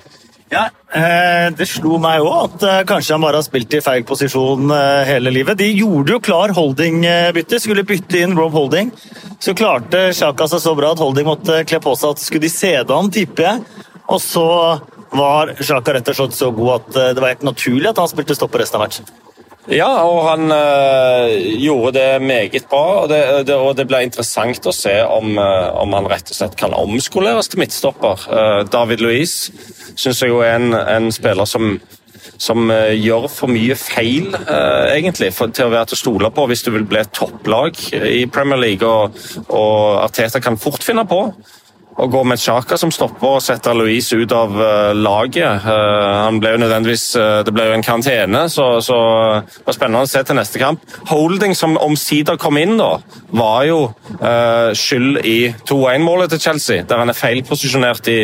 Ja, 0.51 0.65
eh, 0.93 1.49
Det 1.55 1.67
slo 1.69 1.95
meg 2.03 2.19
òg 2.25 2.33
at 2.43 2.63
eh, 2.67 2.81
kanskje 2.87 3.15
han 3.15 3.23
bare 3.23 3.39
har 3.39 3.45
spilt 3.45 3.71
i 3.77 3.79
feil 3.83 4.03
posisjon 4.03 4.73
eh, 4.75 5.07
hele 5.07 5.31
livet. 5.31 5.59
De 5.61 5.69
gjorde 5.71 6.17
jo 6.17 6.19
klar 6.19 6.51
Holding-bytte, 6.57 7.59
skulle 7.63 7.87
bytte 7.87 8.19
inn 8.19 8.35
Rob 8.35 8.51
Holding. 8.57 8.91
Så 9.39 9.55
klarte 9.55 10.09
Sjaka 10.15 10.49
seg 10.51 10.63
så 10.65 10.75
bra 10.75 10.91
at 10.91 10.99
Holding 10.99 11.29
måtte 11.29 11.63
kle 11.63 11.79
på 11.83 11.95
seg 11.95 12.17
at 12.17 12.23
skulle 12.25 12.43
de 12.43 12.51
sede 12.51 12.91
han, 12.91 13.11
tipper 13.15 13.47
jeg. 13.47 13.87
Og 14.11 14.19
så 14.19 14.47
var 15.15 15.55
Sjaka 15.63 15.95
rett 15.95 16.11
og 16.11 16.19
slett 16.19 16.35
så 16.35 16.51
god 16.55 16.73
at 16.81 17.15
det 17.15 17.23
var 17.23 17.31
helt 17.31 17.47
naturlig 17.47 17.91
at 17.93 18.03
han 18.03 18.11
spilte 18.11 18.35
stopper 18.35 18.65
resten 18.65 18.79
av 18.79 18.89
matchen. 18.89 19.07
Ja, 19.69 19.89
og 20.01 20.23
han 20.25 20.49
øh, 20.49 21.59
gjorde 21.61 21.99
det 21.99 22.21
meget 22.21 22.65
bra. 22.69 23.03
Og 23.03 23.09
det, 23.09 23.47
det, 23.47 23.55
og 23.55 23.77
det 23.77 23.85
blir 23.87 24.01
interessant 24.07 24.65
å 24.65 24.73
se 24.73 24.95
om, 25.05 25.35
øh, 25.37 25.67
om 25.83 25.93
han 25.93 26.09
rett 26.09 26.33
og 26.33 26.39
slett 26.39 26.57
kan 26.57 26.73
omskoleres 26.73 27.51
til 27.51 27.61
midtstopper. 27.61 28.25
Uh, 28.31 28.61
David 28.65 29.05
Louise 29.05 29.53
syns 29.93 30.23
jeg 30.23 30.33
jo 30.33 30.41
er 30.41 30.57
en, 30.57 30.73
en 30.73 31.11
spiller 31.13 31.45
som 31.45 31.75
som 32.41 32.71
øh, 32.73 32.93
gjør 32.97 33.27
for 33.29 33.51
mye 33.53 33.75
feil, 33.77 34.31
øh, 34.33 34.87
egentlig, 34.95 35.29
for, 35.33 35.51
til 35.53 35.67
å 35.67 35.73
være 35.73 35.91
til 35.91 35.97
å 35.97 36.01
stole 36.01 36.31
på 36.33 36.45
hvis 36.49 36.63
du 36.65 36.71
vil 36.73 36.87
bli 36.89 37.03
topplag 37.13 37.77
i 37.93 38.25
Premier 38.33 38.61
League. 38.61 38.87
Og, 38.87 39.17
og 39.49 40.01
Arteta 40.07 40.41
kan 40.41 40.57
fort 40.61 40.85
finne 40.85 41.05
på 41.09 41.21
å 41.99 42.07
gå 42.07 42.21
med 42.23 42.39
Chaka 42.39 42.77
som 42.79 42.91
stopper 42.93 43.35
og 43.35 43.43
sette 43.43 43.73
Louise 43.75 44.15
ut 44.15 44.31
av 44.35 44.53
uh, 44.55 44.91
laget. 44.95 45.65
Uh, 45.65 46.25
han 46.25 46.39
ble 46.41 46.53
jo 46.53 46.61
nødvendigvis, 46.63 47.05
uh, 47.19 47.41
Det 47.45 47.53
ble 47.55 47.67
jo 47.67 47.75
en 47.75 47.85
karantene, 47.85 48.45
så, 48.51 48.67
så 48.83 48.97
det 49.43 49.65
var 49.67 49.77
spennende 49.77 50.03
å 50.05 50.09
se 50.09 50.21
til 50.25 50.37
neste 50.39 50.61
kamp. 50.61 50.85
Holding, 51.11 51.55
som 51.57 51.75
omsider 51.81 52.39
kom 52.41 52.59
inn, 52.61 52.77
da, 52.79 52.93
var 53.35 53.65
jo 53.67 53.79
skyld 54.77 55.21
i 55.27 55.51
2-1-målet 55.67 56.33
til 56.33 56.41
Chelsea, 56.43 56.85
der 56.87 57.01
han 57.01 57.11
er 57.11 57.17
feilposisjonert 57.17 58.07
i 58.11 58.19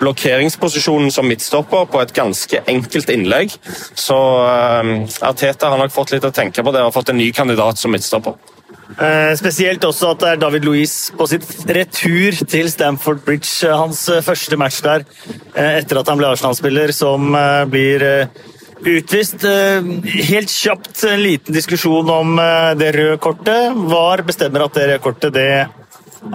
blokkeringsposisjonen 0.00 1.12
som 1.14 1.28
midtstopper 1.28 1.86
på 1.92 2.02
et 2.02 2.14
ganske 2.16 2.62
enkelt 2.72 3.12
innlegg. 3.12 3.54
Så 3.94 4.16
Arteta 5.28 5.72
har 5.72 5.80
nok 5.80 5.94
fått 5.94 6.16
litt 6.16 6.26
å 6.26 6.34
tenke 6.34 6.64
på 6.64 6.74
der 6.74 6.88
og 6.88 6.94
fått 6.96 7.12
en 7.14 7.20
ny 7.20 7.30
kandidat 7.36 7.80
som 7.80 7.94
midtstopper. 7.94 8.36
Eh, 8.86 9.32
spesielt 9.34 9.82
også 9.84 10.12
at 10.14 10.20
det 10.22 10.28
er 10.30 10.40
David 10.40 10.66
Louise 10.66 11.14
på 11.18 11.26
sitt 11.28 11.46
retur 11.74 12.36
til 12.46 12.68
Stamford 12.70 13.24
Bridge, 13.26 13.50
eh, 13.66 13.74
hans 13.74 14.04
eh, 14.08 14.22
første 14.22 14.56
match 14.56 14.78
der 14.84 15.02
etter 15.56 15.98
at 15.98 16.10
han 16.10 16.20
ble 16.20 16.28
Arsenal-spiller, 16.30 16.92
som 16.94 17.34
blir 17.72 18.04
utvist. 18.86 19.42
Helt 20.28 20.52
kjapt 20.52 21.02
en 21.08 21.22
liten 21.24 21.56
diskusjon 21.56 22.10
om 22.12 22.36
det 22.76 22.90
røde 22.94 23.16
kortet. 23.24 23.72
VAR 23.88 24.22
bestemmer 24.28 24.66
at 24.66 24.76
det 24.76 24.84
røde 24.90 25.02
kortet 25.02 25.34
det 25.34 25.48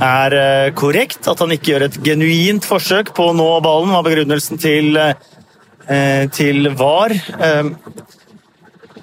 er 0.02 0.36
korrekt, 0.74 1.30
at 1.30 1.44
han 1.44 1.54
ikke 1.54 1.76
gjør 1.76 1.86
et 1.86 2.00
genuint 2.02 2.66
forsøk 2.66 3.14
på 3.14 3.30
å 3.30 3.36
nå 3.38 3.48
ballen, 3.62 3.94
var 3.94 4.08
begrunnelsen 4.10 4.58
til, 4.62 4.98
til 6.34 6.72
VAR. 6.82 7.14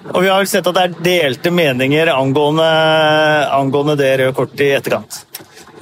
Eh, 0.05 0.11
og 0.13 0.23
vi 0.23 0.29
har 0.31 0.45
sett 0.49 0.67
at 0.67 0.77
det 0.77 0.85
er 0.85 0.99
delte 1.05 1.51
meninger 1.53 2.11
angående, 2.13 2.69
angående 3.55 3.97
det 3.99 4.13
røde 4.21 4.37
kortet 4.37 4.65
i 4.67 4.71
etterkant. 4.77 5.23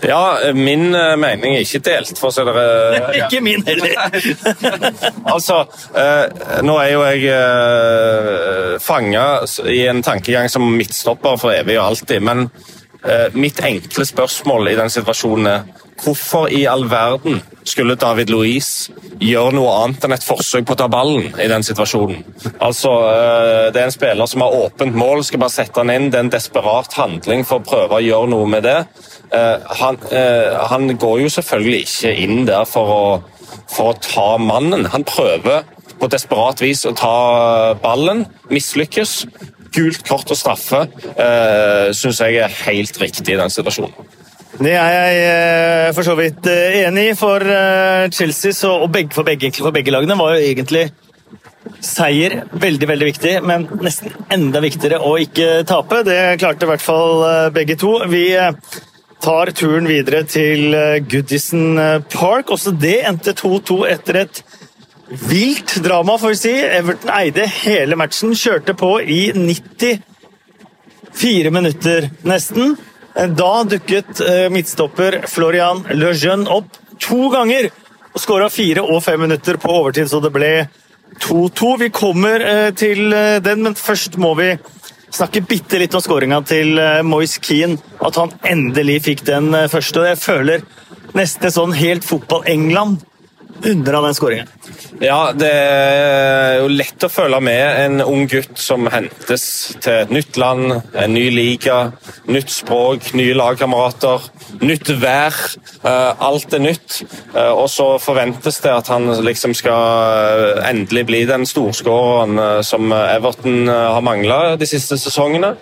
Ja, 0.05 0.37
min 0.53 0.95
eh, 0.95 1.15
mening 1.17 1.55
er 1.55 1.63
ikke 1.65 1.81
delt, 1.87 2.19
for 2.21 2.29
å 2.29 2.35
si 2.35 2.43
det 2.45 2.65
Ikke 3.23 3.41
min 3.41 3.63
heller. 3.65 3.95
Altså, 5.33 5.63
eh, 5.97 6.61
nå 6.65 6.77
er 6.83 6.91
jo 6.93 7.03
jeg 7.07 7.31
eh, 7.33 8.77
fanga 8.83 9.25
i 9.65 9.81
en 9.89 10.03
tankegang 10.05 10.51
som 10.53 10.67
midtstopper 10.77 11.39
for 11.41 11.55
evig 11.55 11.79
og 11.79 11.87
alltid, 11.91 12.21
men 12.23 12.45
eh, 13.03 13.33
mitt 13.33 13.61
enkle 13.65 14.05
spørsmål 14.05 14.73
i 14.73 14.77
den 14.77 14.93
situasjonen 14.93 15.51
er 15.55 15.86
hvorfor 16.03 16.47
i 16.53 16.65
all 16.69 16.85
verden 16.89 17.41
skulle 17.67 17.97
David 17.99 18.31
Louise 18.31 18.93
gjøre 19.19 19.55
noe 19.57 19.73
annet 19.83 20.05
enn 20.05 20.15
et 20.15 20.25
forsøk 20.25 20.67
på 20.67 20.75
å 20.75 20.79
ta 20.79 20.87
ballen 20.91 21.31
i 21.41 21.47
den 21.49 21.65
situasjonen? 21.65 22.23
Altså, 22.59 22.91
eh, 23.11 23.71
Det 23.71 23.81
er 23.81 23.85
en 23.85 23.91
spiller 23.91 24.25
som 24.25 24.41
har 24.41 24.55
åpent 24.55 24.95
mål, 24.95 25.23
skal 25.23 25.39
bare 25.39 25.55
sette 25.55 25.77
han 25.77 25.89
inn. 25.89 26.09
Det 26.09 26.19
er 26.19 26.25
en 26.25 26.29
desperat 26.29 26.93
handling 26.93 27.45
for 27.45 27.59
å 27.59 27.65
prøve 27.65 27.97
å 27.97 28.03
gjøre 28.03 28.29
noe 28.29 28.47
med 28.47 28.63
det. 28.63 28.85
Eh, 29.31 29.57
Han, 29.79 29.97
eh, 30.11 30.67
han 30.67 30.97
går 30.97 31.21
jo 31.21 31.29
selvfølgelig 31.29 31.81
ikke 31.83 32.15
inn 32.17 32.45
der 32.45 32.65
for 32.65 32.85
å, 32.87 33.23
for 33.67 33.93
å 33.93 33.99
ta 33.99 34.37
mannen. 34.37 34.85
Han 34.85 35.03
prøver 35.03 35.63
på 35.99 36.09
desperat 36.11 36.61
vis 36.61 36.85
å 36.85 36.95
ta 36.95 37.73
ballen, 37.81 38.25
mislykkes. 38.49 39.25
Gult 39.75 40.05
kort 40.07 40.31
og 40.31 40.37
straffe 40.39 40.79
uh, 40.87 41.91
syns 41.93 42.21
jeg 42.23 42.37
er 42.39 42.53
helt 42.63 42.97
riktig 43.01 43.33
i 43.35 43.37
den 43.37 43.51
situasjonen. 43.51 43.93
Det 44.57 44.71
er 44.73 44.87
jeg 44.89 45.17
eh, 45.21 45.91
for 45.93 46.01
så 46.05 46.15
vidt 46.17 46.47
eh, 46.49 46.87
enig 46.87 47.11
i. 47.11 47.15
For 47.17 47.41
eh, 47.45 48.09
Chelsea 48.13 48.69
og 48.71 48.91
begge, 48.93 49.13
for, 49.13 49.23
begge, 49.27 49.51
for 49.53 49.71
begge 49.75 49.91
lagene 49.93 50.17
var 50.17 50.33
jo 50.33 50.41
egentlig 50.47 50.85
seier 51.83 52.43
veldig 52.57 52.87
veldig 52.89 53.07
viktig, 53.09 53.43
men 53.45 53.67
nesten 53.85 54.11
enda 54.33 54.59
viktigere 54.63 54.99
å 55.03 55.17
ikke 55.21 55.63
tape. 55.67 56.03
Det 56.07 56.39
klarte 56.41 56.65
i 56.65 56.69
hvert 56.71 56.81
fall 56.81 57.25
begge 57.53 57.75
to. 57.77 57.99
Vi 58.09 58.31
tar 59.21 59.51
turen 59.57 59.87
videre 59.89 60.23
til 60.25 60.75
Goodison 61.11 61.77
Park. 62.09 62.49
Også 62.55 62.71
det 62.73 63.05
endte 63.05 63.33
2-2 63.37 63.87
etter 63.91 64.15
et 64.23 64.41
vilt 65.27 65.83
drama, 65.85 66.17
får 66.17 66.29
vi 66.33 66.37
si. 66.39 66.55
Everton 66.79 67.11
eide 67.13 67.45
hele 67.59 67.95
matchen, 67.99 68.33
kjørte 68.33 68.73
på 68.79 68.99
i 69.03 69.31
94 69.35 71.51
minutter 71.53 72.09
nesten. 72.25 72.77
Da 73.17 73.63
dukket 73.65 74.19
eh, 74.21 74.45
midtstopper 74.53 75.23
Florian 75.25 75.81
Lejeune 75.97 76.45
opp 76.53 76.75
to 77.01 77.31
ganger 77.33 77.71
og 78.13 78.21
skåra 78.21 78.49
fire 78.53 78.83
og 78.85 79.01
fem 79.05 79.23
minutter 79.25 79.57
på 79.61 79.73
overtid, 79.73 80.09
så 80.09 80.21
det 80.21 80.29
ble 80.35 80.51
2-2. 81.23 81.71
Vi 81.81 81.89
kommer 81.89 82.45
eh, 82.45 82.69
til 82.77 83.09
eh, 83.17 83.39
den, 83.41 83.63
men 83.65 83.77
først 83.77 84.19
må 84.21 84.35
vi 84.37 84.51
snakke 85.17 85.41
bitte 85.49 85.79
litt 85.81 85.97
om 85.97 86.03
skåringa 86.03 86.43
til 86.45 86.77
Moise 87.07 87.41
Keane. 87.41 87.79
At 88.05 88.19
han 88.21 88.35
endelig 88.45 88.99
fikk 89.07 89.25
den 89.25 89.49
første. 89.71 90.03
og 90.03 90.09
Jeg 90.11 90.21
føler 90.21 90.65
nesten 91.17 91.53
sånn 91.55 91.73
helt 91.73 92.05
fotball-England 92.05 93.06
under 93.65 93.93
av 93.93 94.03
den 94.03 94.15
skåringen. 94.15 94.47
Ja, 95.01 95.31
det 95.35 95.49
er 95.49 96.55
jo 96.61 96.69
lett 96.71 97.03
å 97.05 97.09
følge 97.11 97.39
med 97.43 97.79
en 97.83 98.01
ung 98.01 98.25
gutt 98.29 98.57
som 98.59 98.87
hentes 98.89 99.43
til 99.83 100.01
et 100.03 100.13
nytt 100.13 100.39
land, 100.41 100.73
en 100.97 101.13
ny 101.13 101.27
liga, 101.33 101.91
nytt 102.25 102.49
språk, 102.53 103.11
nye 103.17 103.35
lagkamerater, 103.37 104.25
nytt 104.65 104.89
vær. 105.01 105.37
Eh, 105.83 106.23
alt 106.29 106.53
er 106.53 106.63
nytt. 106.63 107.01
Eh, 107.35 107.51
og 107.51 107.67
så 107.71 107.89
forventes 108.01 108.61
det 108.63 108.73
at 108.73 108.89
han 108.93 109.09
liksom 109.25 109.53
skal 109.57 110.57
eh, 110.57 110.63
endelig 110.71 111.05
bli 111.11 111.21
den 111.29 111.45
storskåreren 111.49 112.63
som 112.65 112.91
Everton 112.93 113.67
har 113.69 114.01
mangla 114.05 114.55
de 114.57 114.67
siste 114.69 114.97
sesongene. 114.99 115.53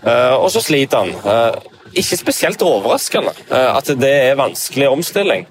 Og 0.00 0.46
så 0.48 0.62
sliter 0.64 1.02
han. 1.02 1.58
Ikke 1.98 2.16
spesielt 2.16 2.62
overraskende 2.64 3.34
at 3.50 3.90
det 4.00 4.12
er 4.30 4.38
vanskelig 4.38 4.88
omstilling. 4.88 5.44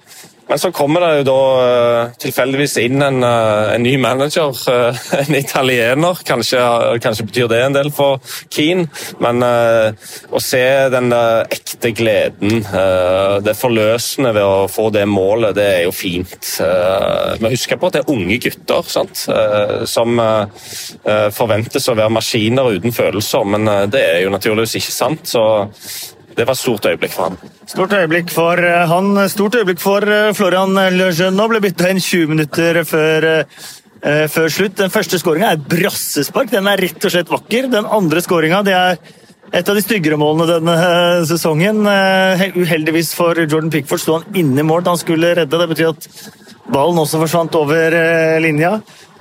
Men 0.49 0.59
så 0.59 0.71
kommer 0.73 1.03
det 1.03 1.09
jo 1.19 1.25
da 1.27 1.41
uh, 1.62 2.13
tilfeldigvis 2.17 2.79
inn 2.81 3.03
en, 3.05 3.21
uh, 3.21 3.69
en, 3.75 3.83
ny 3.85 3.93
manager, 4.01 4.49
uh, 4.49 4.97
en 5.21 5.38
italiener. 5.38 6.23
Kanskje, 6.25 6.62
kanskje, 7.03 7.27
betyr 7.29 7.51
det 7.51 7.62
en 7.67 7.77
del 7.77 7.91
for 7.93 8.17
Keane, 8.49 8.88
men 9.21 9.43
å 9.45 10.41
se 10.41 10.63
den 10.91 11.12
ekte 11.13 11.91
gleden, 11.95 12.63
det 13.45 13.53
forløsende 13.57 14.31
ved 14.35 14.45
å 14.45 14.67
få 14.71 14.88
det 14.93 15.05
målet, 15.09 15.55
det 15.57 15.65
er 15.75 15.81
jo 15.85 15.93
fint. 15.95 16.49
Vi 17.39 17.51
husker 17.53 17.79
på 17.79 17.89
at 17.89 17.97
det 17.97 18.03
er 18.03 18.13
unge 18.13 18.39
gutter 18.41 18.89
sant? 18.89 19.25
som 19.89 20.21
forventes 21.35 21.89
å 21.89 21.97
være 21.97 22.15
maskiner 22.15 22.71
uten 22.77 22.95
følelser, 22.95 23.49
men 23.55 23.69
det 23.91 24.03
er 24.05 24.23
jo 24.25 24.33
naturligvis 24.33 24.79
ikke 24.81 24.95
sant. 24.95 25.29
så 25.29 25.45
det 26.39 26.47
var 26.47 26.56
stort 26.56 26.86
øyeblikk 26.88 27.12
for 27.12 27.28
han. 27.28 27.52
Stort 27.67 27.93
øyeblikk 27.93 28.32
for 28.32 28.63
eh, 28.63 28.88
han. 28.88 29.12
Stort 29.30 29.58
øyeblikk 29.60 29.82
for 29.84 30.06
eh, 30.08 30.32
Florian 30.38 30.78
Lejeune. 30.95 31.36
Nå 31.36 31.47
ble 31.52 31.60
bytta 31.65 31.89
inn 31.91 31.99
20 31.99 32.32
minutter 32.32 32.80
før, 32.88 33.28
uh, 33.43 34.25
før 34.32 34.54
slutt. 34.56 34.78
Den 34.80 34.93
første 34.93 35.19
skåringa 35.19 35.52
er 35.52 35.65
brassespark. 35.73 36.54
Den 36.54 36.69
er 36.71 36.80
rett 36.80 37.04
og 37.04 37.12
slett 37.12 37.34
vakker. 37.34 37.67
Den 37.73 37.89
andre 37.99 38.23
skåringa 38.23 38.62
er 38.71 39.02
et 39.49 39.67
av 39.67 39.75
de 39.75 39.84
styggere 39.84 40.19
målene 40.21 40.47
denne 40.47 40.78
sesongen. 41.28 41.84
Uh, 41.84 42.45
uheldigvis 42.56 43.12
for 43.19 43.36
Jordan 43.43 43.73
Pickford 43.73 44.04
sto 44.06 44.19
han 44.21 44.39
inne 44.39 44.63
i 44.63 44.69
mål 44.71 44.88
da 44.88 44.95
han 44.95 45.04
skulle 45.04 45.36
redde. 45.41 45.60
Det 45.60 45.69
betyr 45.73 45.91
at 45.91 46.10
ballen 46.71 47.04
også 47.04 47.19
forsvant 47.25 47.60
over 47.60 47.99
linja. 48.39 48.78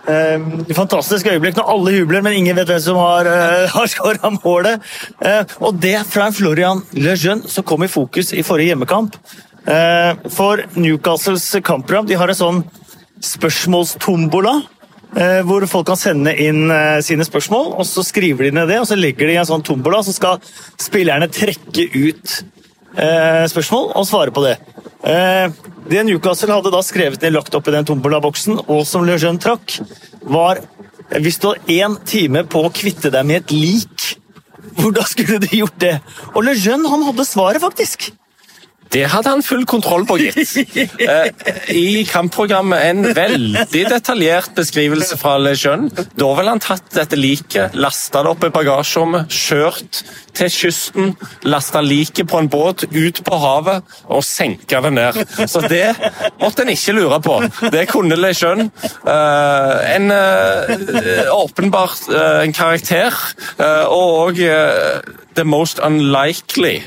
Uh, 0.09 0.63
fantastisk 0.73 1.27
øyeblikk 1.29 1.59
når 1.59 1.69
alle 1.69 1.93
jubler, 1.99 2.23
men 2.25 2.39
ingen 2.39 2.57
vet 2.57 2.71
hvem 2.71 2.81
som 2.81 2.97
har, 2.97 3.29
eh, 3.29 3.69
har 3.69 3.91
skåra 3.93 4.31
målet. 4.39 4.81
Eh, 5.21 5.45
og 5.61 5.81
det 5.81 5.99
fra 6.09 6.31
Florian 6.33 6.81
Lejeune 6.97 7.49
som 7.49 7.65
kom 7.65 7.85
i 7.85 7.91
fokus 7.93 8.33
i 8.33 8.43
forrige 8.43 8.73
hjemmekamp. 8.73 9.19
Eh, 9.67 10.15
for 10.33 10.65
Newcastles 10.77 11.61
kampprogram 11.61 12.09
de 12.09 12.17
har 12.17 12.29
en 12.29 12.35
sånn 12.35 12.65
spørsmålstombola. 13.21 14.63
Hvor 15.09 15.65
folk 15.67 15.87
kan 15.89 15.97
sende 15.97 16.35
inn 16.37 16.69
sine 17.03 17.25
spørsmål, 17.25 17.71
og 17.81 17.87
så 17.89 18.05
skriver 18.05 18.45
de 18.45 18.51
ned 18.51 18.69
det. 18.69 18.77
og 18.79 18.87
Så 18.87 18.95
legger 18.95 19.27
de 19.27 19.33
i 19.33 19.39
en 19.41 19.49
sånn 19.49 19.65
tombola, 19.65 20.03
så 20.05 20.13
skal 20.13 20.37
spillerne 20.77 21.31
trekke 21.33 21.89
ut 21.97 22.43
spørsmål 22.97 23.93
og 23.99 24.07
svare 24.09 24.33
på 24.35 24.43
det. 24.47 24.57
Det 25.89 26.05
Newcastle 26.05 26.57
hadde 26.57 26.73
da 26.73 26.81
skrevet 26.85 27.23
ned 27.23 27.35
lagt 27.37 27.55
opp 27.55 27.69
i 27.69 27.75
den 27.75 27.87
tombola-boksen, 27.87 28.63
og 28.67 28.87
som 28.89 29.05
Le 29.07 29.19
Jeune 29.21 29.41
trakk, 29.41 29.79
var 30.29 30.63
hvis 31.17 31.39
du 31.41 31.49
har 31.51 31.61
én 31.73 31.95
time 32.05 32.43
på 32.45 32.61
å 32.65 32.73
kvitte 32.75 33.13
deg 33.13 33.29
med 33.29 33.43
et 33.43 33.55
lik, 33.55 34.09
hvordan 34.81 35.09
skulle 35.09 35.41
du 35.45 35.49
gjort 35.57 35.79
det? 35.81 35.97
Og 36.35 36.43
Le 36.45 36.57
Jeune 36.57 36.91
han 36.91 37.07
hadde 37.09 37.29
svaret, 37.29 37.63
faktisk. 37.65 38.11
Det 38.93 39.05
hadde 39.13 39.33
han 39.33 39.43
full 39.45 39.65
kontroll 39.69 40.07
på, 40.09 40.19
gitt. 40.23 40.37
Eh, 40.99 41.29
I 41.73 42.05
kampprogrammet 42.09 42.83
en 42.89 43.07
veldig 43.17 43.83
detaljert 43.89 44.51
beskrivelse 44.57 45.17
fra 45.21 45.37
Le 45.41 45.53
Jeune. 45.57 45.89
Da 46.19 46.29
ville 46.37 46.53
han 46.53 46.63
tatt 46.63 46.91
dette 46.95 47.17
liket, 47.19 47.77
lasta 47.79 48.23
det 48.25 48.33
opp 48.33 48.45
i 48.47 48.51
bagasjerommet, 48.53 49.31
kjørt 49.33 50.01
til 50.37 50.51
kysten, 50.53 51.15
lasta 51.49 51.83
liket 51.85 52.29
på 52.31 52.41
en 52.41 52.51
båt 52.51 52.85
ut 52.91 53.23
på 53.25 53.41
havet 53.43 53.97
og 54.07 54.25
senka 54.27 54.83
det 54.85 54.93
ned. 54.97 55.21
Så 55.51 55.63
det 55.67 55.95
måtte 56.41 56.65
en 56.65 56.73
ikke 56.75 56.97
lure 56.99 57.21
på. 57.25 57.41
Det 57.73 57.87
kunne 57.93 58.19
Le 58.19 58.33
Jeune. 58.35 58.69
Eh, 58.85 59.75
en 59.97 60.13
eh, 60.15 61.35
åpenbart 61.35 62.09
en 62.45 62.57
karakter, 62.57 63.15
og 63.89 64.33
òg 64.33 64.41
the 65.35 65.45
most 65.45 65.79
unlikely 65.85 66.81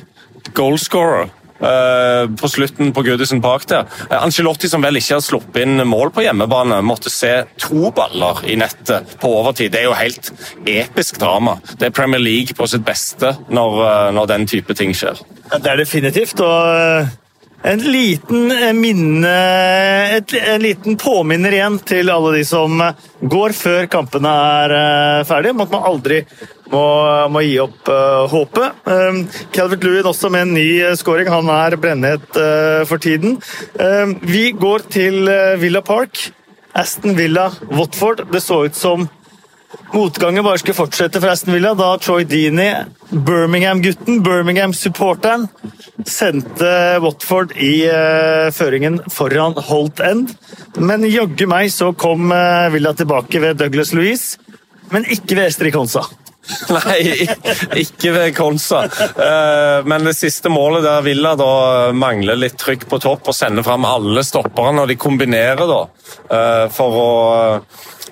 goalscorer 0.58 1.30
Eh, 1.30 1.41
på 1.62 2.50
slutten 2.50 2.94
på 2.94 3.04
Goodison 3.06 3.42
Park. 3.42 3.68
der. 3.68 3.86
Eh, 4.10 4.24
Angelotti, 4.24 4.70
som 4.70 4.82
vel 4.82 5.00
ikke 5.00 5.18
har 5.18 5.26
sluppet 5.26 5.64
inn 5.66 5.82
mål 5.88 6.12
på 6.16 6.26
hjemmebane, 6.26 6.82
måtte 6.86 7.12
se 7.14 7.44
to 7.62 7.92
baller 7.96 8.44
i 8.50 8.58
nettet 8.60 9.18
på 9.22 9.32
overtid. 9.40 9.72
Det 9.72 9.82
er 9.82 9.90
jo 9.90 9.98
helt 9.98 10.32
episk 10.66 11.20
drama. 11.22 11.58
Det 11.78 11.90
er 11.90 11.96
Premier 11.96 12.22
League 12.22 12.58
på 12.58 12.68
sitt 12.70 12.86
beste 12.86 13.36
når, 13.50 13.82
eh, 13.88 14.12
når 14.18 14.32
den 14.34 14.48
type 14.48 14.74
ting 14.78 14.94
skjer. 14.94 15.22
Det 15.52 15.68
er 15.68 15.78
definitivt. 15.78 16.40
og 16.42 17.08
en 17.64 17.84
liten 17.92 18.54
minne 18.80 19.34
et, 20.18 20.34
En 20.34 20.62
liten 20.62 20.98
påminner 20.98 21.54
igjen 21.58 21.78
til 21.86 22.10
alle 22.14 22.34
de 22.38 22.46
som 22.48 22.82
går 23.22 23.54
før 23.54 23.86
kampene 23.92 24.32
er 24.32 24.74
ferdige, 25.30 25.54
om 25.54 25.64
at 25.66 25.76
man 25.76 25.88
aldri 25.92 26.22
må, 26.72 26.84
må 27.30 27.44
gi 27.46 27.58
opp 27.62 27.90
uh, 27.92 28.26
håpet. 28.32 28.82
Um, 28.88 29.24
Calvert 29.54 29.84
Lewin 29.86 30.10
også 30.10 30.32
med 30.34 30.48
en 30.48 30.54
ny 30.56 30.68
scoring. 30.98 31.30
Han 31.30 31.52
er 31.54 31.78
brennhet 31.78 32.28
uh, 32.34 32.82
for 32.90 33.02
tiden. 33.04 33.38
Um, 33.78 34.16
vi 34.24 34.50
går 34.58 34.88
til 34.90 35.28
Villa 35.62 35.84
Park. 35.86 36.32
Aston 36.74 37.18
Villa, 37.18 37.52
Watford. 37.70 38.26
Det 38.32 38.42
så 38.42 38.64
ut 38.66 38.76
som 38.76 39.10
motgangen 39.94 40.44
bare 40.46 40.62
skulle 40.62 40.78
fortsette 40.78 41.22
for 41.22 41.32
Aston 41.32 41.56
Villa 41.56 41.74
da 41.78 41.90
Troy 42.02 42.26
Deeney, 42.28 42.86
Birmingham-gutten, 43.12 44.22
Birmingham-supporteren, 44.26 45.48
sendte 46.08 46.72
Watford 47.04 47.54
i 47.58 47.74
føringen 48.56 49.02
foran 49.12 49.58
Holt 49.70 50.00
End. 50.06 50.34
Men 50.80 51.06
jaggu 51.10 51.50
meg 51.52 51.74
så 51.74 51.92
kom 51.94 52.32
Villa 52.74 52.96
tilbake 52.98 53.44
ved 53.44 53.62
Douglas 53.62 53.94
Louise, 53.98 54.40
men 54.92 55.06
ikke 55.08 55.38
ved 55.38 55.52
Estrid 55.52 55.76
Konsa. 55.76 56.06
Nei, 56.74 57.28
ikke 57.84 58.12
ved 58.16 58.34
Konsa. 58.36 58.82
Eh, 58.88 59.86
men 59.86 60.08
det 60.08 60.16
siste 60.18 60.50
målet 60.52 60.84
der 60.88 61.04
Villa 61.06 61.36
da 61.40 61.52
mangler 61.94 62.40
litt 62.40 62.58
trykk 62.60 62.88
på 62.90 63.00
topp 63.04 63.30
og 63.32 63.38
sender 63.38 63.66
fram 63.66 63.86
alle 63.88 64.24
stopperne, 64.26 64.84
og 64.84 64.90
de 64.90 64.98
kombinerer 65.00 65.70
da 65.70 65.82
for 66.74 66.98
å 66.98 67.10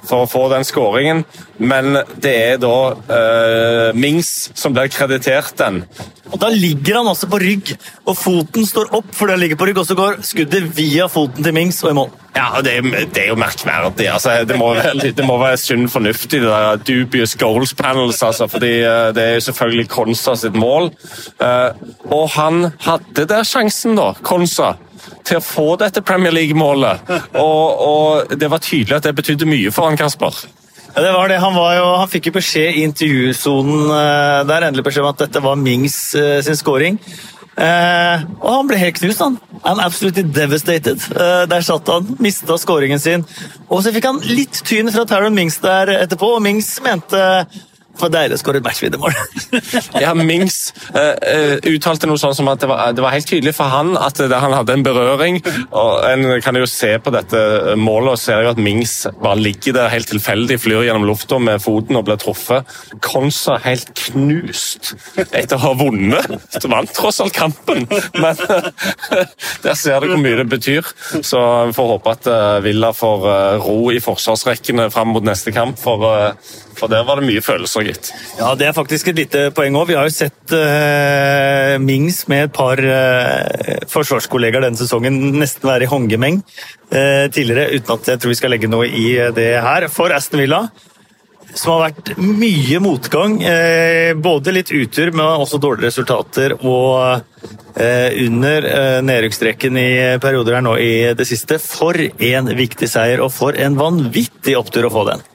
for 0.07 0.23
å 0.23 0.29
få 0.29 0.45
den 0.53 0.65
skåringen, 0.67 1.23
men 1.59 1.99
det 2.21 2.35
er 2.53 2.61
da 2.61 2.75
uh, 2.95 3.97
Mings 3.97 4.49
som 4.57 4.75
blir 4.75 4.91
kreditert 4.93 5.57
den. 5.59 5.83
Og 6.29 6.37
Da 6.41 6.49
ligger 6.53 6.99
han 6.99 7.09
også 7.09 7.29
på 7.29 7.39
rygg, 7.41 7.73
og 8.05 8.17
foten 8.17 8.67
står 8.67 8.93
opp 8.95 9.11
fordi 9.17 9.35
han 9.35 9.43
ligger 9.43 9.59
på 9.59 9.69
rygg, 9.69 9.81
og 9.81 9.87
så 9.89 9.97
går 9.97 10.19
skuddet 10.25 10.69
via 10.77 11.09
foten 11.11 11.45
til 11.45 11.55
Mings 11.55 11.81
og 11.83 11.91
i 11.91 11.97
mål. 11.97 12.11
Ja, 12.37 12.61
det 12.63 12.75
er, 12.77 12.89
det 13.09 13.23
er 13.23 13.31
jo 13.31 13.39
merkverdig. 13.41 14.05
Altså, 14.07 14.35
det, 14.47 14.57
må 14.59 14.69
være, 14.77 15.11
det, 15.11 15.25
må 15.25 15.39
være 15.41 15.57
sunn 15.59 15.89
fornuftig, 15.91 16.43
det 16.43 16.51
der 16.51 16.83
dubious 16.85 17.33
goals 17.39 17.73
panels. 17.73 18.21
Altså, 18.23 18.47
fordi 18.47 18.75
uh, 18.85 19.09
Det 19.15 19.23
er 19.23 19.33
jo 19.39 19.47
selvfølgelig 19.49 19.89
Konsa 19.89 20.35
sitt 20.37 20.55
mål. 20.55 20.91
Uh, 21.41 21.73
og 22.13 22.29
han 22.37 22.69
hadde 22.85 23.25
der 23.27 23.47
sjansen, 23.47 23.97
da, 23.99 24.13
Konsa 24.23 24.75
til 25.27 25.39
å 25.39 25.43
få 25.43 25.67
dette 25.81 26.03
Premier 26.05 26.33
League-målet. 26.35 27.09
Og, 27.39 27.83
og, 27.89 28.37
det 28.39 28.49
var 28.51 28.63
tydelig 28.63 28.99
at 28.99 29.09
det 29.09 29.15
betydde 29.17 29.49
mye 29.49 29.73
for 29.75 29.89
han 29.89 29.99
Kasper. 29.99 30.45
Ja, 30.95 31.03
det 31.05 31.11
var 31.13 31.29
det. 31.29 31.41
Han, 31.41 31.55
var 31.55 31.75
jo, 31.77 31.89
han 32.01 32.09
fikk 32.11 32.29
jo 32.29 32.37
beskjed 32.39 32.79
i 32.79 32.85
intervjusonen 32.87 33.91
uh, 33.91 34.45
der, 34.49 34.65
endelig 34.67 34.87
beskjed 34.89 35.05
om 35.05 35.11
at 35.11 35.21
dette 35.27 35.43
var 35.43 35.59
Mings 35.59 35.99
uh, 36.17 36.39
sin 36.45 36.57
scoring. 36.57 36.97
Eh, 37.59 38.21
og 38.39 38.49
han 38.53 38.67
ble 38.69 38.77
helt 38.79 38.99
knust, 39.01 39.19
han. 39.19 39.35
I'm 39.67 39.81
absolutely 39.83 40.23
devastated. 40.23 41.01
Eh, 41.11 41.43
der 41.51 41.65
satt 41.65 41.89
han, 41.91 42.13
mista 42.23 42.55
skåringen 42.59 43.01
sin. 43.03 43.25
Og 43.67 43.83
så 43.83 43.91
fikk 43.95 44.07
han 44.07 44.21
litt 44.23 44.61
tyn 44.67 44.91
fra 44.93 45.03
Taron 45.09 45.35
Mings 45.35 45.59
der 45.63 45.91
etterpå, 45.97 46.35
og 46.37 46.45
Mings 46.45 46.77
mente 46.85 47.19
det 47.99 48.07
var 48.07 48.13
deilig 48.13 48.37
å 48.37 48.41
skåre 48.41 48.61
matchvinnermål. 48.63 49.15
ja, 50.03 50.13
Mings 50.15 50.71
uh, 50.95 51.15
uh, 51.19 51.55
uttalte 51.67 52.07
noe 52.07 52.19
sånn 52.21 52.35
som 52.37 52.47
at 52.51 52.61
det 52.63 52.69
var, 52.71 52.93
det 52.95 53.03
var, 53.03 53.13
helt 53.13 53.27
tydelig 53.27 53.55
for 53.57 53.71
han 53.73 53.95
at 53.99 54.21
det, 54.21 54.39
han 54.39 54.55
hadde 54.55 54.77
en 54.77 54.85
berøring. 54.85 55.41
og 55.75 56.05
En 56.07 56.23
kan 56.43 56.55
jo 56.55 56.67
se 56.69 56.93
på 57.03 57.11
dette 57.13 57.41
målet 57.79 58.13
og 58.13 58.21
ser 58.21 58.45
jo 58.45 58.53
at 58.53 58.61
Mings 58.61 59.01
bare 59.19 59.41
ligger 59.41 59.75
der 59.75 59.91
helt 59.91 60.07
tilfeldig, 60.11 60.59
flyr 60.63 60.85
gjennom 60.87 61.07
lufta 61.09 61.41
med 61.43 61.59
foten 61.63 61.99
og 61.99 62.07
blir 62.07 62.19
truffet. 62.21 62.69
Konsa 63.03 63.57
helt 63.65 63.91
knust 63.99 64.93
etter 65.27 65.57
å 65.57 65.63
ha 65.67 65.73
vunnet. 65.79 66.37
Det 66.55 66.71
vant 66.71 66.95
tross 66.95 67.19
alt 67.23 67.35
kampen, 67.35 67.83
men 68.15 68.39
der 69.65 69.75
ser 69.75 69.99
du 69.99 70.13
hvor 70.13 70.23
mye 70.23 70.39
det 70.39 70.47
betyr. 70.51 70.87
Så 71.19 71.43
vi 71.69 71.75
får 71.75 71.93
håpe 71.95 72.15
at 72.15 72.31
Villa 72.63 72.93
får 72.95 73.27
ro 73.65 73.79
i 73.91 73.99
forsvarsrekkene 74.03 74.87
fram 74.93 75.11
mot 75.17 75.25
neste 75.25 75.51
kamp. 75.55 75.79
for 75.79 76.07
for 76.79 76.87
der 76.87 77.03
var 77.03 77.19
det 77.19 77.27
mye 77.27 77.43
følelser, 77.43 77.88
gitt. 77.89 78.11
Ja, 78.39 78.53
det 78.57 78.69
er 78.69 78.75
faktisk 78.77 79.11
et 79.11 79.19
lite 79.19 79.47
poeng 79.55 79.77
òg. 79.79 79.89
Vi 79.89 79.97
har 79.97 80.07
jo 80.07 80.13
sett 80.13 80.53
uh, 80.55 81.77
Mings 81.83 82.21
med 82.31 82.47
et 82.47 82.53
par 82.55 82.81
uh, 82.81 83.85
forsvarskollegaer 83.91 84.67
denne 84.67 84.79
sesongen 84.79 85.17
nesten 85.39 85.69
være 85.69 85.87
i 85.87 85.91
håndgemeng 85.91 86.41
uh, 86.43 87.25
tidligere, 87.33 87.79
uten 87.79 87.95
at 87.95 88.13
jeg 88.13 88.21
tror 88.21 88.33
vi 88.33 88.37
skal 88.39 88.55
legge 88.55 88.69
noe 88.71 88.87
i 88.89 89.09
det 89.35 89.51
her. 89.65 89.87
For 89.93 90.13
Aston 90.15 90.43
Villa, 90.43 90.63
som 91.49 91.75
har 91.75 91.89
vært 91.89 92.13
mye 92.21 92.77
motgang, 92.83 93.39
både 94.21 94.53
litt 94.53 94.69
utur, 94.69 95.09
men 95.09 95.41
også 95.41 95.57
dårlige 95.57 95.89
resultater, 95.89 96.53
og 96.61 97.25
under 97.73 98.67
nedrykksstreken 99.01 99.79
i 99.81 99.89
perioder 100.21 100.59
her 100.59 100.65
nå 100.67 100.75
i 100.77 100.91
det 101.17 101.25
siste. 101.25 101.57
For 101.63 101.97
en 101.97 102.53
viktig 102.53 102.91
seier, 102.93 103.25
og 103.25 103.33
for 103.33 103.57
en 103.57 103.81
vanvittig 103.81 104.53
opptur 104.61 104.85
å 104.85 104.93
få 104.93 105.07
den 105.09 105.25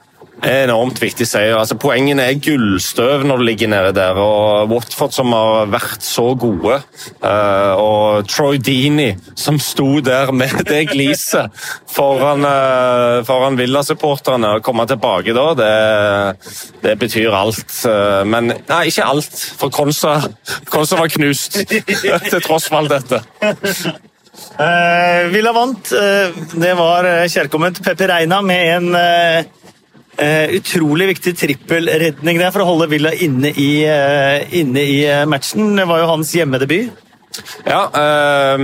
enormt 0.45 0.99
viktig 1.01 1.25
seier. 1.27 1.55
Altså, 1.57 1.77
poengene 1.79 2.27
er 2.29 2.39
gullstøv 2.41 3.25
når 3.27 3.41
du 3.41 3.45
ligger 3.47 3.71
nede 3.71 3.93
der. 3.97 4.17
og 4.21 4.69
Watford 4.71 5.15
som 5.15 5.33
har 5.33 5.69
vært 5.71 6.05
så 6.05 6.27
gode. 6.39 6.79
Uh, 7.23 7.73
og 7.81 8.29
Troy 8.29 8.59
Deeney 8.61 9.15
som 9.35 9.59
sto 9.61 9.99
der 10.05 10.31
med 10.35 10.53
det 10.69 10.85
gliset 10.91 11.53
foran, 11.91 12.45
uh, 12.45 13.23
foran 13.27 13.59
Villa-supporterne. 13.59 14.55
Å 14.57 14.63
komme 14.65 14.87
tilbake 14.89 15.35
da, 15.35 15.47
det, 15.57 15.73
det 16.85 16.95
betyr 17.01 17.35
alt. 17.35 17.65
Uh, 17.83 18.23
men 18.27 18.53
nei, 18.55 18.81
ikke 18.91 19.09
alt, 19.09 19.37
for 19.59 19.73
Konsa, 19.73 20.19
Konsa 20.69 20.99
var 21.01 21.13
knust 21.15 21.61
til 22.29 22.41
tross 22.43 22.69
for 22.69 22.83
alt 22.83 22.95
dette. 22.95 23.23
Uh, 24.55 25.31
Villa 25.31 25.53
vant. 25.55 25.91
Uh, 25.91 26.35
det 26.59 26.73
var 26.77 27.07
kjærkomment 27.31 27.79
Pepe 27.85 28.09
Reina 28.11 28.41
med 28.45 28.73
en 28.75 28.89
uh, 28.95 29.64
Uh, 30.15 30.47
utrolig 30.55 31.09
viktig 31.09 31.33
trippelredning 31.35 32.37
der 32.39 32.53
for 32.55 32.63
å 32.63 32.69
holde 32.69 32.87
Villa 32.93 33.11
inne 33.11 33.49
i, 33.51 33.71
uh, 33.83 34.45
inne 34.55 34.83
i 34.87 35.01
uh, 35.09 35.25
matchen. 35.27 35.73
Det 35.75 35.87
var 35.89 35.99
jo 35.99 36.11
hans 36.13 36.31
hjemmedebut. 36.37 37.04
Ja, 37.65 37.81
eh, 37.93 38.57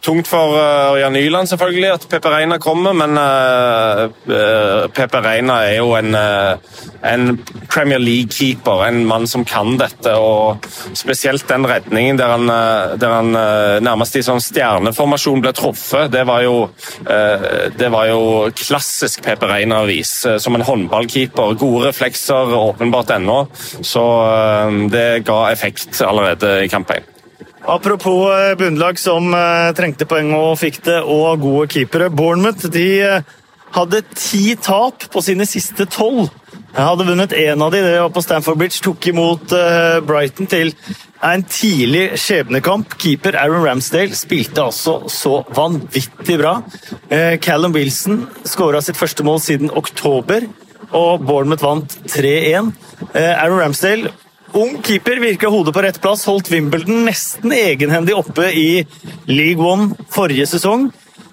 tungt 0.00 0.28
for 0.28 0.56
uh, 0.56 1.10
Nyland 1.12 1.48
selvfølgelig 1.50 1.90
at 1.92 2.06
Pepe 2.10 2.30
Reina 2.30 2.58
kommer, 2.62 2.94
men 2.96 3.18
uh, 3.18 4.88
Pepe 4.94 5.20
Reina 5.24 5.58
er 5.66 5.76
jo 5.80 5.92
en, 5.98 6.14
en 6.14 7.26
Premier 7.70 8.00
League-keeper, 8.02 8.84
en 8.86 9.02
mann 9.08 9.26
som 9.26 9.44
kan 9.48 9.76
dette. 9.80 10.14
og 10.16 10.64
Spesielt 10.98 11.48
den 11.50 11.66
redningen 11.68 12.18
der 12.20 12.32
han, 12.34 12.48
der 13.00 13.14
han 13.16 13.30
nærmest 13.84 14.16
i 14.18 14.24
sånn 14.24 14.42
stjerneformasjon 14.42 15.42
ble 15.44 15.52
truffet. 15.56 16.10
Det 16.12 16.24
var 16.28 16.44
jo, 16.46 16.56
det 17.78 17.90
var 17.92 18.08
jo 18.10 18.20
klassisk 18.56 19.24
Pepe 19.26 19.48
Reina-vis. 19.50 20.14
Som 20.42 20.58
en 20.58 20.66
håndballkeeper. 20.66 21.56
Gode 21.60 21.88
reflekser, 21.90 22.54
åpenbart 22.56 23.14
ennå. 23.16 23.44
Så 23.80 24.04
det 24.92 25.24
ga 25.28 25.40
effekt 25.52 26.02
allerede 26.06 26.60
i 26.66 26.70
kamp 26.72 26.92
1. 26.94 27.11
Apropos 27.62 28.26
eh, 28.34 28.56
bunnlag 28.58 28.98
som 28.98 29.28
uh, 29.30 29.70
trengte 29.76 30.06
poeng 30.10 30.32
og 30.34 30.56
fikk 30.58 30.80
det, 30.82 30.98
og 31.06 31.44
gode 31.44 31.68
keepere. 31.70 32.10
Bournemouth 32.10 32.66
de 32.74 32.86
uh, 33.06 33.34
hadde 33.76 34.00
ti 34.16 34.56
tap 34.58 35.06
på 35.12 35.22
sine 35.22 35.46
siste 35.46 35.86
tolv. 35.86 36.32
Jeg 36.72 36.82
hadde 36.88 37.06
vunnet 37.06 37.34
én 37.36 37.62
av 37.62 37.70
de, 37.70 37.82
det 37.84 38.00
var 38.00 38.10
på 38.10 38.22
Stamford 38.24 38.58
Bridge. 38.58 38.80
Tok 38.82 39.06
imot 39.12 39.52
Brighton 40.08 40.48
til 40.48 40.72
en 41.22 41.44
tidlig 41.44 42.16
skjebnekamp. 42.18 42.96
Keeper 42.96 43.36
Aaron 43.36 43.66
Ramsdale 43.66 44.16
spilte 44.16 44.64
altså 44.64 45.02
så 45.12 45.42
vanvittig 45.52 46.38
bra. 46.40 46.54
Callum 47.44 47.76
Wilson 47.76 48.22
skåra 48.48 48.80
sitt 48.80 48.96
første 48.96 49.24
mål 49.28 49.42
siden 49.44 49.72
oktober, 49.76 50.48
og 50.96 51.28
Bournemouth 51.28 51.68
vant 51.68 51.98
3-1. 52.08 52.72
Aaron 53.12 53.60
Ramsdale 53.60 54.14
Ung 54.52 54.82
keeper, 54.84 55.16
virker 55.16 55.48
hodet 55.48 55.72
på 55.72 55.80
rett 55.80 55.98
plass, 56.02 56.26
holdt 56.28 56.50
Wimbledon 56.52 57.06
nesten 57.06 57.54
egenhendig 57.56 58.12
oppe 58.18 58.50
i 58.52 58.82
League 59.30 59.64
One 59.64 59.94
forrige 60.12 60.44
sesong. 60.50 60.90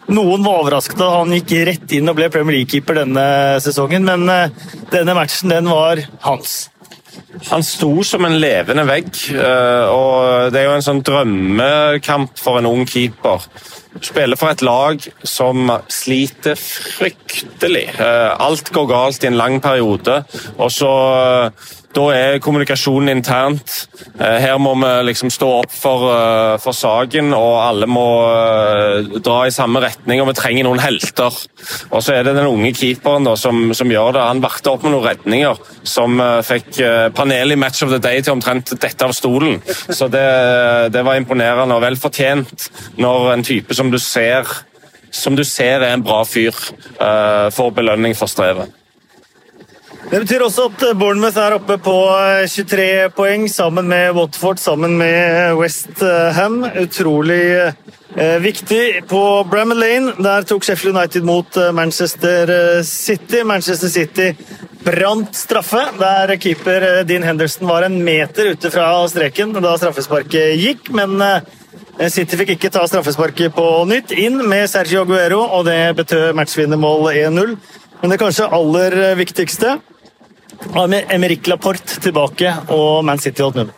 Noen 0.10 0.46
var 0.46 0.62
overrasket 0.64 0.98
da 0.98 1.10
han 1.18 1.34
gikk 1.36 1.52
rett 1.68 1.96
inn 1.98 2.08
og 2.10 2.16
ble 2.18 2.30
Premier 2.34 2.62
League-keeper 2.62 3.02
denne 3.02 3.26
sesongen, 3.62 4.08
men 4.08 4.24
eh, 4.32 4.54
denne 4.94 5.18
matchen 5.18 5.52
den 5.52 5.68
var 5.70 6.00
hans. 6.24 6.70
Han 7.50 7.64
sto 7.66 7.92
som 8.08 8.24
en 8.26 8.38
levende 8.40 8.86
vegg, 8.88 9.12
eh, 9.36 9.92
og 9.92 10.54
det 10.54 10.62
er 10.62 10.70
jo 10.70 10.78
en 10.78 10.86
sånn 10.88 11.04
drømmekamp 11.06 12.40
for 12.40 12.62
en 12.62 12.70
ung 12.72 12.88
keeper. 12.90 13.44
Spiller 14.00 14.40
for 14.40 14.54
et 14.54 14.64
lag 14.64 15.04
som 15.28 15.70
sliter 15.92 16.56
fryktelig. 16.56 17.86
Eh, 18.00 18.30
alt 18.48 18.72
går 18.74 18.90
galt 18.90 19.28
i 19.28 19.30
en 19.30 19.38
lang 19.38 19.60
periode, 19.62 20.22
og 20.56 20.72
så 20.74 20.94
da 21.96 22.04
er 22.14 22.40
kommunikasjonen 22.44 23.10
internt. 23.16 23.88
Eh, 24.20 24.38
her 24.44 24.60
må 24.62 24.76
vi 24.78 24.90
liksom 25.08 25.32
stå 25.34 25.48
opp 25.64 25.72
for, 25.74 26.06
eh, 26.14 26.58
for 26.62 26.78
saken, 26.78 27.34
og 27.34 27.56
alle 27.64 27.88
må 27.90 28.06
eh, 28.30 29.20
dra 29.26 29.40
i 29.48 29.54
samme 29.54 29.82
retning. 29.82 30.22
og 30.22 30.30
Vi 30.30 30.38
trenger 30.38 30.68
noen 30.68 30.84
helter. 30.84 31.34
Og 31.90 32.04
Så 32.04 32.14
er 32.14 32.24
det 32.24 32.36
den 32.36 32.46
unge 32.46 32.74
keeperen 32.74 33.26
da, 33.26 33.36
som, 33.36 33.74
som 33.74 33.90
gjør 33.90 34.14
det. 34.14 34.22
Han 34.22 34.42
vakte 34.42 34.70
opp 34.70 34.86
med 34.86 34.94
noen 34.94 35.08
redninger 35.10 35.58
som 35.84 36.22
fikk 36.46 36.78
panelet 37.16 37.58
i 37.58 37.60
Match 37.60 37.84
of 37.84 37.90
the 37.90 38.00
Day 38.00 38.22
til 38.22 38.34
omtrent 38.34 38.72
dette 38.80 39.06
av 39.06 39.14
stolen. 39.14 39.60
Så 39.66 40.10
det, 40.12 40.94
det 40.94 41.04
var 41.06 41.18
imponerende 41.18 41.76
og 41.76 41.84
vel 41.84 41.98
fortjent 42.00 42.70
når 43.02 43.34
en 43.34 43.46
type 43.46 43.74
som 43.76 43.90
du 43.92 43.98
ser 44.00 44.46
som 45.12 45.34
du 45.34 45.42
ser 45.42 45.82
er 45.82 45.96
en 45.96 46.04
bra 46.06 46.20
fyr, 46.22 46.54
får 47.50 47.72
belønning 47.74 48.14
for 48.14 48.30
strevet. 48.30 48.70
Det 50.08 50.24
betyr 50.24 50.42
også 50.46 50.70
at 50.70 50.84
Bournemouth 50.98 51.38
er 51.38 51.54
oppe 51.58 51.76
på 51.84 51.94
23 52.48 52.84
eh, 52.86 53.10
poeng, 53.14 53.50
sammen 53.52 53.90
med 53.92 54.16
Watford, 54.16 54.58
sammen 54.58 54.96
med 54.98 55.58
West 55.60 56.00
Ham. 56.38 56.64
Utrolig 56.64 57.44
eh, 58.16 58.38
viktig. 58.40 59.04
På 59.12 59.44
Bramall 59.52 59.80
Lane 59.84 60.14
der 60.24 60.48
tok 60.48 60.64
Sheffield 60.64 60.96
United 60.96 61.28
mot 61.28 61.58
eh, 61.58 61.72
Manchester 61.76 62.54
eh, 62.56 62.84
City. 62.88 63.44
Manchester 63.44 63.92
City 63.92 64.32
brant 64.84 65.36
straffe, 65.36 65.82
der 66.00 66.38
keeper 66.40 67.04
Dean 67.04 67.24
Henderson 67.28 67.68
var 67.68 67.84
en 67.84 68.00
meter 68.04 68.54
ute 68.54 68.72
fra 68.72 68.88
streken 69.12 69.52
da 69.60 69.76
straffesparket 69.78 70.56
gikk. 70.56 70.94
men 70.96 71.20
City 72.08 72.40
fikk 72.40 72.54
ikke 72.56 72.72
ta 72.72 72.86
straffesparket 72.88 73.52
på 73.54 73.68
nytt. 73.92 74.16
Inn 74.16 74.40
med 74.48 74.70
Sergio 74.72 75.04
Aguero, 75.04 75.42
og 75.44 75.68
det 75.68 75.98
betød 76.00 76.32
matchvinnermål 76.40 77.12
1-0. 77.12 77.58
Men 78.02 78.14
det 78.14 78.20
kanskje 78.22 78.48
aller 78.56 78.96
viktigste 79.20 79.78
med 80.88 81.12
Emerick 81.12 81.48
Laporte 81.48 82.00
tilbake, 82.04 82.54
og 82.72 83.04
Man 83.06 83.20
City 83.20 83.44
holdt 83.44 83.60
null. 83.60 83.76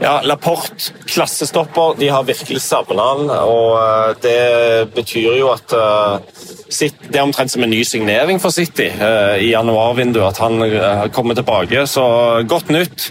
Ja, 0.00 0.20
Laporte, 0.22 0.92
klassestopper. 1.06 1.94
De 1.98 2.08
har 2.08 2.24
virkelig 2.24 2.60
savna 2.60 3.06
han. 3.10 3.30
Og 3.30 3.76
eh, 3.80 4.10
det 4.22 4.92
betyr 4.96 5.38
jo 5.40 5.50
at 5.54 5.72
eh, 5.76 6.90
det 7.08 7.16
er 7.16 7.24
omtrent 7.24 7.52
som 7.52 7.64
en 7.64 7.72
ny 7.72 7.82
signering 7.86 8.40
for 8.42 8.54
City 8.54 8.88
eh, 8.90 9.36
i 9.44 9.52
januarvinduet. 9.52 10.36
At 10.36 10.42
han 10.44 11.10
kommer 11.16 11.38
tilbake. 11.38 11.86
Så 11.90 12.04
godt 12.48 12.72
nytt. 12.74 13.10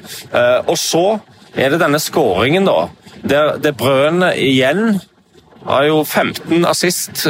Og 0.68 0.78
så 0.80 1.06
er 1.56 1.74
det 1.74 1.82
denne 1.82 2.02
skåringen, 2.02 2.68
da. 2.68 2.88
Der 3.26 3.56
det 3.62 3.74
Brøn 3.80 4.22
igjen 4.36 5.00
har 5.66 5.86
jo 5.88 6.02
15 6.04 6.66
assist 6.70 7.26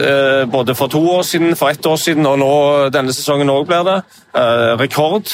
både 0.52 0.76
for 0.76 0.91
to 0.91 1.00
år 1.17 1.24
siden, 1.24 1.56
for 1.56 1.71
ett 1.71 1.86
år 1.88 2.00
siden 2.02 2.28
og 2.28 2.39
nå 2.41 2.54
denne 2.93 3.13
sesongen 3.15 3.52
òg 3.54 3.67
blir 3.69 3.86
det. 3.88 3.98
Rekord 4.82 5.32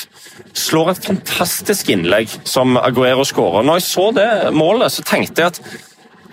slår 0.54 0.92
et 0.94 1.08
fantastisk 1.10 1.90
innlegg 1.94 2.30
som 2.48 2.78
Aguero 2.78 3.26
skårer. 3.28 3.66
Når 3.66 3.80
jeg 3.80 3.88
så 3.88 4.10
det 4.16 4.30
målet, 4.54 4.94
så 4.94 5.06
tenkte 5.08 5.42
jeg 5.42 5.56
at 5.56 5.62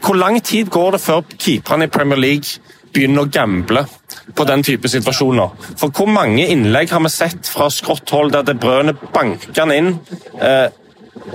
hvor 0.05 0.15
lang 0.15 0.41
tid 0.45 0.71
går 0.71 0.95
det 0.95 1.01
før 1.03 1.23
keeperne 1.39 1.89
i 1.89 1.93
Premier 1.93 2.21
League 2.21 2.61
begynner 2.95 3.27
å 3.27 3.31
gamble 3.33 3.85
på 4.37 4.47
den 4.49 4.63
type 4.67 4.91
situasjoner? 4.91 5.55
For 5.81 5.93
hvor 5.95 6.11
mange 6.11 6.47
innlegg 6.49 6.93
har 6.95 7.03
vi 7.05 7.13
sett 7.13 7.51
fra 7.51 7.69
skrått 7.73 8.11
hold 8.15 8.35
der 8.37 8.47
det 8.47 8.59
brødet 8.63 8.97
banker 9.15 9.75
inn? 9.75 9.97
Eh, 10.41 10.69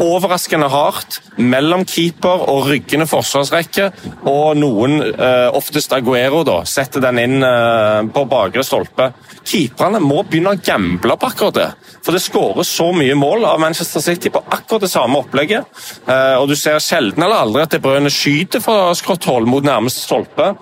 overraskende 0.01 0.69
hardt 0.71 1.19
mellom 1.37 1.85
keeper 1.87 2.45
og 2.49 2.67
ryggende 2.69 3.07
forsvarsrekke, 3.09 3.89
og 4.29 4.57
noen, 4.57 4.99
eh, 5.13 5.49
oftest 5.53 5.93
Aguero, 5.93 6.43
da, 6.47 6.61
setter 6.65 7.03
den 7.03 7.21
inn 7.21 7.43
eh, 7.43 8.01
på 8.13 8.25
bakre 8.29 8.63
stolpe. 8.63 9.11
Keeperne 9.43 9.99
må 10.03 10.21
begynne 10.23 10.53
å 10.55 10.61
gamble 10.63 11.17
på 11.19 11.29
akkurat 11.29 11.57
det. 11.57 11.69
For 12.03 12.15
det 12.15 12.23
skåres 12.23 12.71
så 12.71 12.89
mye 12.95 13.15
mål 13.15 13.45
av 13.47 13.59
Manchester 13.63 14.03
City 14.03 14.31
på 14.31 14.41
akkurat 14.43 14.85
det 14.85 14.91
samme 14.91 15.19
opplegget. 15.23 15.67
Eh, 16.07 16.35
og 16.39 16.47
du 16.51 16.55
ser 16.59 16.79
sjelden 16.83 17.23
eller 17.23 17.43
aldri 17.43 17.63
at 17.63 17.75
De 17.75 17.81
Bruyne 17.83 18.11
skyter 18.11 18.63
fra 18.63 18.91
skrått 18.97 19.27
hold 19.29 19.47
mot 19.51 19.63
nærmeste 19.63 20.03
stolpe. 20.03 20.53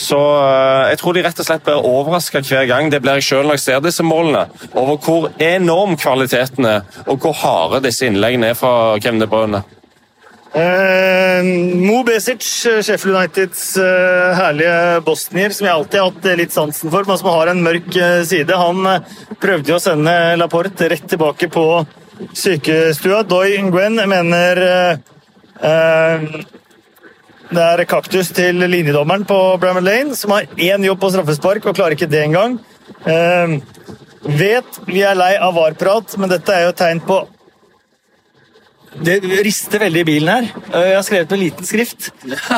Så 0.00 0.18
eh, 0.18 0.90
jeg 0.92 1.00
tror 1.00 1.16
de 1.16 1.24
rett 1.24 1.42
og 1.42 1.48
slett 1.48 1.66
blir 1.66 1.90
overraska 1.90 2.44
hver 2.44 2.68
gang. 2.70 2.92
Det 2.92 3.02
blir 3.04 3.20
jeg 3.20 3.28
sjøl 3.30 3.48
når 3.48 3.58
jeg 3.58 3.66
ser 3.66 3.84
disse 3.84 4.06
målene. 4.06 4.46
Over 4.72 4.96
hvor 5.04 5.28
enorm 5.40 5.96
kvaliteten 6.00 6.68
er, 6.68 6.88
og 7.06 7.20
hvor 7.20 7.36
harde 7.42 7.84
disse 7.88 8.08
innleggene 8.08 8.52
er 8.52 8.58
fra 8.58 8.96
Kevin 9.00 9.24
De 9.24 9.30
Bruyne. 9.30 9.64
Eh, 10.50 11.42
Mo 11.78 12.02
Besic, 12.02 12.42
Sheffield 12.82 13.16
Uniteds 13.16 13.76
eh, 13.76 14.34
herlige 14.34 15.00
bosnier, 15.06 15.52
som 15.54 15.68
jeg 15.68 15.74
alltid 15.76 16.00
har 16.00 16.08
hatt 16.10 16.28
litt 16.40 16.54
sansen 16.54 16.90
for, 16.90 17.06
men 17.06 17.20
som 17.20 17.30
har 17.30 17.52
en 17.52 17.62
mørk 17.62 17.90
eh, 17.94 18.22
side. 18.26 18.56
Han 18.58 18.82
eh, 18.90 19.12
prøvde 19.38 19.70
jo 19.70 19.78
å 19.78 19.84
sende 19.84 20.16
Laporte 20.40 20.90
rett 20.90 21.06
tilbake 21.10 21.50
på 21.54 21.66
sykestua. 22.34 23.22
Doy 23.30 23.60
Nguyen 23.68 24.02
mener 24.10 24.62
eh, 24.66 24.98
eh, 25.70 26.26
det 27.50 27.62
er 27.66 27.86
kaktus 27.90 28.34
til 28.34 28.58
linjedommeren 28.62 29.26
på 29.30 29.38
Bramall 29.62 29.86
Lane, 29.86 30.18
som 30.18 30.34
har 30.34 30.50
én 30.58 30.86
jobb 30.86 31.00
på 31.02 31.14
straffespark 31.14 31.70
og 31.70 31.78
klarer 31.78 31.94
ikke 31.94 32.10
det 32.10 32.26
engang. 32.26 32.58
Eh, 33.06 33.60
vet 34.26 34.82
vi 34.90 35.06
er 35.06 35.18
lei 35.18 35.36
av 35.38 35.54
VAR-prat, 35.54 36.18
men 36.18 36.34
dette 36.34 36.54
er 36.54 36.66
jo 36.66 36.74
et 36.74 36.82
tegn 36.82 37.06
på 37.06 37.22
det 38.98 39.20
rister 39.46 39.78
veldig 39.84 40.00
i 40.02 40.06
bilen 40.08 40.28
her. 40.32 40.48
Eh, 40.74 40.88
Jeg 40.90 40.96
har 40.96 41.04
skrevet 41.06 41.30
med 41.30 41.42
liten 41.44 41.66
skrift. 41.68 42.10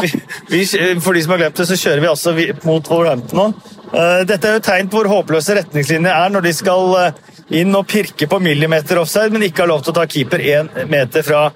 Vi, 0.03 0.11
vi, 0.49 0.63
for 1.01 1.13
de 1.13 1.23
som 1.25 1.35
har 1.35 1.43
glemt 1.45 1.61
det, 1.61 1.67
så 1.69 1.77
kjører 1.77 2.01
vi 2.01 2.09
altså 2.11 2.33
mot 2.65 2.89
Wolverhampton 2.89 3.39
nå. 3.39 3.47
Eh, 3.93 4.23
Dette 4.29 4.49
er 4.49 4.57
jo 4.57 4.65
tegn 4.65 4.89
på 4.89 5.03
hvor 5.03 5.11
håpløse 5.13 5.59
retningslinjer 5.61 6.15
er 6.15 6.33
når 6.33 6.47
de 6.49 6.55
skal 6.57 6.97
eh, 7.03 7.21
inn 7.61 7.77
og 7.77 7.85
pirke 7.91 8.29
på 8.31 8.41
millimeter 8.41 9.03
offside, 9.03 9.33
men 9.35 9.45
ikke 9.45 9.67
har 9.67 9.73
lov 9.75 9.85
til 9.85 9.93
å 9.93 9.99
ta 10.01 10.07
keeper 10.09 10.41
én 10.41 10.73
meter 10.89 11.27
fra 11.27 11.51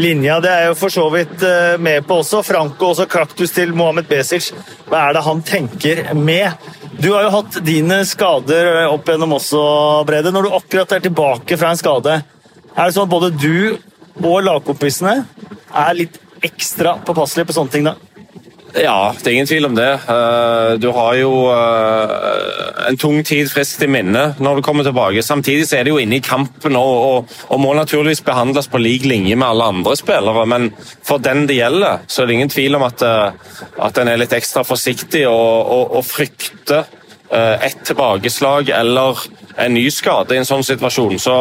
linja. 0.00 0.38
Det 0.40 0.48
er 0.48 0.66
jo 0.70 0.78
for 0.80 0.94
så 0.94 1.04
vidt 1.12 1.42
med 1.84 2.06
på 2.08 2.22
også. 2.22 2.40
Franco 2.46 2.94
også 2.94 3.04
kaktus 3.12 3.52
til 3.52 3.74
Mohammed 3.76 4.08
Besic. 4.08 4.48
Hva 4.88 5.10
er 5.10 5.18
det 5.18 5.26
han 5.26 5.42
tenker 5.44 6.00
med? 6.16 6.70
Du 6.96 7.10
har 7.12 7.26
jo 7.26 7.34
hatt 7.36 7.58
dine 7.66 8.00
skader 8.08 8.86
opp 8.86 9.12
gjennom 9.12 9.36
også, 9.36 9.60
Brede. 10.08 10.32
Når 10.32 10.48
du 10.48 10.56
akkurat 10.56 10.96
er 10.96 11.04
tilbake 11.04 11.60
fra 11.60 11.74
en 11.74 11.80
skade, 11.80 12.22
er 12.72 12.86
det 12.88 12.94
sånn 12.96 13.04
at 13.04 13.12
både 13.12 13.34
du 13.36 13.76
og 14.20 14.42
lagkompisene 14.44 15.18
er 15.72 15.96
litt 15.96 16.18
ekstra 16.44 16.98
påpasselige 17.06 17.48
på 17.48 17.56
sånne 17.56 17.72
ting 17.72 17.86
da? 17.86 17.96
Ja, 18.72 19.12
det 19.20 19.28
er 19.28 19.34
ingen 19.36 19.48
tvil 19.48 19.66
om 19.68 19.74
det. 19.76 19.90
Eh, 20.08 20.78
Du 20.80 20.88
har 20.96 21.14
jo 21.18 21.32
eh, 21.52 22.86
en 22.88 22.96
tung 22.96 23.20
tid 23.24 23.50
friskt 23.52 23.82
i 23.84 23.88
minne 23.90 24.32
når 24.40 24.56
du 24.56 24.62
kommer 24.64 24.86
tilbake. 24.86 25.22
Samtidig 25.22 25.66
så 25.68 25.76
er 25.76 25.84
det 25.84 25.92
jo 25.92 26.00
inne 26.00 26.16
i 26.16 26.24
kampen 26.24 26.76
og, 26.80 27.28
og, 27.48 27.60
må 27.60 27.74
naturligvis 27.76 28.24
behandles 28.24 28.70
på 28.72 28.80
lik 28.80 29.04
linje 29.04 29.36
med 29.36 29.48
alle 29.48 29.68
andre 29.74 29.96
spillere. 29.96 30.46
Men 30.48 30.70
for 31.04 31.20
den 31.20 31.44
det 31.50 31.58
gjelder, 31.60 32.06
så 32.08 32.22
er 32.22 32.30
det 32.30 32.38
ingen 32.38 32.54
tvil 32.54 32.80
om 32.80 32.86
at, 32.88 33.04
eh, 33.04 33.60
at 33.88 34.00
en 34.00 34.08
er 34.08 34.20
litt 34.22 34.32
ekstra 34.32 34.64
forsiktig 34.64 35.26
og, 35.28 35.68
og, 35.76 35.96
og 36.00 36.08
frykter 36.08 36.88
et 37.32 37.78
tilbakeslag 37.88 38.68
eller 38.76 39.22
en 39.56 39.74
ny 39.74 39.84
skade 39.92 40.34
i 40.34 40.40
en 40.40 40.48
sånn 40.48 40.64
situasjon. 40.64 41.18
Så, 41.20 41.36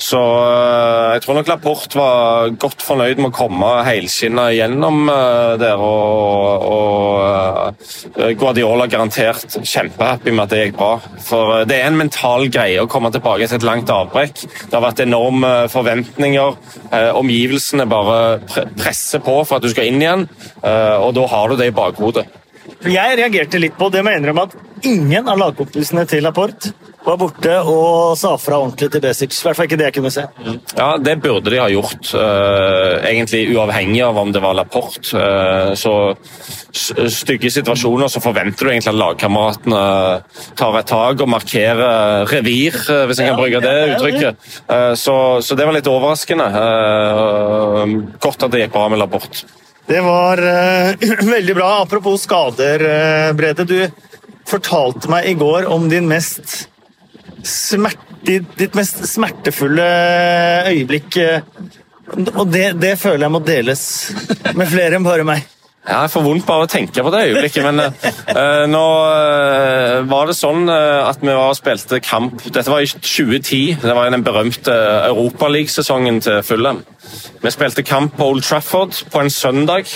så 0.00 0.20
eh, 0.20 1.14
jeg 1.16 1.24
tror 1.24 1.38
nok 1.38 1.50
Laporte 1.50 1.98
var 1.98 2.54
godt 2.60 2.82
fornøyd 2.84 3.20
med 3.20 3.30
å 3.30 3.36
komme 3.36 3.70
helskinna 3.86 4.48
gjennom 4.54 5.08
eh, 5.12 5.54
der. 5.60 5.82
Og, 5.82 6.66
og 6.68 8.18
eh, 8.18 8.32
Guardiola 8.38 8.88
garantert 8.90 9.58
kjempehappy 9.62 10.34
med 10.34 10.46
at 10.46 10.54
det 10.54 10.62
gikk 10.64 10.78
bra. 10.80 10.92
For 11.28 11.60
eh, 11.60 11.66
det 11.70 11.80
er 11.80 11.90
en 11.90 12.00
mental 12.00 12.48
greie 12.52 12.82
å 12.82 12.90
komme 12.90 13.12
tilbake 13.14 13.46
etter 13.46 13.60
et 13.60 13.68
langt 13.68 13.92
avbrekk. 13.92 14.44
Det 14.66 14.74
har 14.74 14.86
vært 14.88 15.04
enorme 15.06 15.54
forventninger. 15.72 16.58
Eh, 16.90 17.10
Omgivelsene 17.18 17.88
bare 17.88 18.18
presser 18.78 19.22
på 19.24 19.40
for 19.44 19.58
at 19.58 19.64
du 19.64 19.72
skal 19.72 19.88
inn 19.90 20.02
igjen, 20.02 20.28
eh, 20.62 20.96
og 20.98 21.14
da 21.18 21.26
har 21.30 21.50
du 21.50 21.58
det 21.60 21.70
i 21.70 21.76
bakhodet. 21.76 22.26
For 22.78 22.92
Jeg 22.94 23.16
reagerte 23.18 23.58
litt 23.58 23.74
på 23.78 23.88
det 23.90 24.04
med 24.06 24.14
å 24.14 24.20
innrømme 24.20 24.44
at 24.48 24.84
ingen 24.86 25.26
av 25.28 25.40
lagkompisene 25.40 26.04
til 26.08 26.22
Laporte 26.22 26.70
var 27.08 27.16
borte 27.16 27.54
og 27.64 28.18
sa 28.20 28.34
fra 28.38 28.58
ordentlig 28.60 28.90
til 28.92 29.00
Besic. 29.00 29.32
I 29.32 29.46
hvert 29.46 29.56
fall 29.56 29.66
ikke 29.68 29.78
det 29.80 29.86
jeg 29.86 29.94
kunne 29.96 30.10
se. 30.12 30.24
Ja, 30.76 30.88
det 31.00 31.14
burde 31.24 31.50
de 31.50 31.58
ha 31.62 31.68
gjort. 31.72 32.10
eh, 32.14 33.06
egentlig 33.08 33.40
uavhengig 33.54 34.02
av 34.04 34.18
om 34.20 34.30
det 34.34 34.42
var 34.44 34.54
Laporte. 34.58 35.14
Eh, 35.16 35.72
så 35.78 35.94
stygge 36.72 37.50
situasjoner 37.54 38.12
så 38.12 38.20
forventer 38.22 38.66
du 38.66 38.70
egentlig 38.70 38.92
at 38.92 39.00
lagkameratene 39.00 39.84
tar 40.58 40.78
et 40.78 40.90
tak 40.90 41.22
og 41.24 41.32
markerer 41.32 42.26
revir, 42.28 42.76
eh, 42.90 43.06
hvis 43.08 43.20
en 43.22 43.30
kan 43.32 43.40
bruke 43.40 43.62
det 43.64 43.76
uttrykket. 43.96 44.50
Eh, 44.68 44.92
så, 44.94 45.16
så 45.42 45.56
det 45.56 45.64
var 45.66 45.78
litt 45.78 45.88
overraskende. 45.88 46.50
Eh, 46.60 47.96
godt 48.20 48.44
at 48.44 48.52
det 48.52 48.66
gikk 48.66 48.76
bra 48.76 48.88
med 48.92 49.00
Laporte. 49.00 49.46
Det 49.88 50.00
var 50.04 50.42
uh, 50.42 51.08
veldig 51.34 51.54
bra. 51.56 51.70
Apropos 51.82 52.22
skader, 52.22 52.84
uh, 52.84 53.32
Brede. 53.36 53.64
Du 53.64 53.78
fortalte 54.48 55.10
meg 55.12 55.28
i 55.28 55.36
går 55.38 55.68
om 55.68 55.88
din 55.88 56.08
mest 56.08 56.68
smerte, 57.44 58.40
ditt, 58.58 58.74
mest 58.76 59.04
smertefulle 59.08 59.88
øyeblikk. 60.68 61.16
Uh, 61.16 61.76
Og 62.36 62.48
det, 62.48 62.72
det 62.80 62.96
føler 63.00 63.26
jeg 63.26 63.32
må 63.34 63.40
deles 63.44 63.82
med 64.56 64.68
flere 64.70 64.96
enn 64.96 65.06
bare 65.06 65.26
meg. 65.28 65.44
Ja, 65.86 66.02
Jeg 66.04 66.10
får 66.12 66.24
vondt 66.26 66.46
bare 66.48 66.66
å 66.66 66.70
tenke 66.70 67.04
på 67.04 67.12
det 67.14 67.20
øyeblikket, 67.28 67.64
men 67.64 67.80
uh, 67.80 68.64
nå 68.68 68.82
uh, 69.08 70.08
var 70.10 70.28
det 70.28 70.36
sånn 70.36 70.68
at 70.68 71.22
vi 71.22 71.30
var 71.30 71.52
og 71.52 71.56
spilte 71.56 72.00
kamp 72.04 72.42
Dette 72.44 72.68
var 72.68 72.84
i 72.84 72.90
2010, 72.90 73.78
det 73.84 73.94
var 73.96 74.10
den 74.12 74.26
berømte 74.26 74.74
Europaliga-sesongen 75.08 76.20
til 76.24 76.42
Fulham. 76.44 76.82
Vi 77.42 77.54
spilte 77.54 77.86
kamp 77.86 78.18
på 78.18 78.32
Old 78.32 78.44
Trafford 78.44 78.98
på 79.12 79.22
en 79.22 79.32
søndag. 79.32 79.88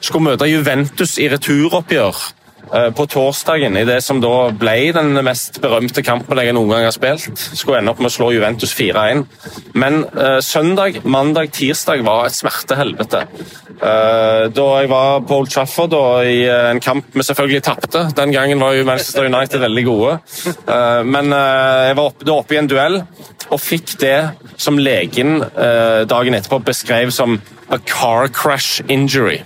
Skulle 0.00 0.32
møte 0.32 0.50
Juventus 0.50 1.18
i 1.22 1.28
returoppgjør 1.30 2.24
på 2.66 3.06
torsdagen 3.10 3.76
i 3.78 3.84
det 3.86 4.00
som 4.04 4.18
da 4.22 4.48
ble 4.50 4.90
den 4.96 5.14
mest 5.24 5.60
berømte 5.62 6.02
kampen 6.06 6.40
jeg 6.42 6.54
noen 6.56 6.72
gang 6.72 6.86
har 6.88 6.94
spilt. 6.94 7.28
Skulle 7.54 7.80
ende 7.80 7.92
opp 7.92 8.00
med 8.02 8.10
å 8.10 8.16
slå 8.16 8.32
Juventus 8.34 8.74
4-1. 8.76 9.24
Men 9.78 10.02
eh, 10.04 10.38
søndag, 10.44 11.00
mandag, 11.04 11.52
tirsdag 11.54 12.02
var 12.06 12.26
et 12.26 12.36
smertehelvete. 12.36 13.22
Eh, 13.76 14.44
da 14.56 14.66
jeg 14.80 14.90
var 14.90 15.24
på 15.28 15.40
Old 15.40 15.52
Trafford 15.52 15.96
og 15.96 16.28
i 16.28 16.44
eh, 16.48 16.70
en 16.72 16.82
kamp 16.82 17.10
vi 17.12 17.26
selvfølgelig 17.26 17.64
tapte. 17.66 18.06
Den 18.16 18.32
gangen 18.34 18.62
var 18.62 18.76
jo 18.76 18.86
Manchester 18.88 19.28
United 19.28 19.62
veldig 19.62 19.84
gode. 19.86 20.18
Eh, 20.46 21.02
men 21.04 21.32
eh, 21.36 21.82
jeg 21.90 21.98
var 21.98 22.12
oppe, 22.12 22.28
da 22.28 22.38
oppe 22.40 22.56
i 22.56 22.60
en 22.62 22.70
duell 22.70 23.02
og 23.46 23.60
fikk 23.62 23.96
det 24.00 24.16
som 24.58 24.80
legen 24.80 25.38
eh, 25.44 26.02
dagen 26.08 26.34
etterpå 26.34 26.62
beskrev 26.66 27.12
som 27.14 27.36
a 27.70 27.78
car 27.78 28.28
crash 28.28 28.82
injury. 28.88 29.42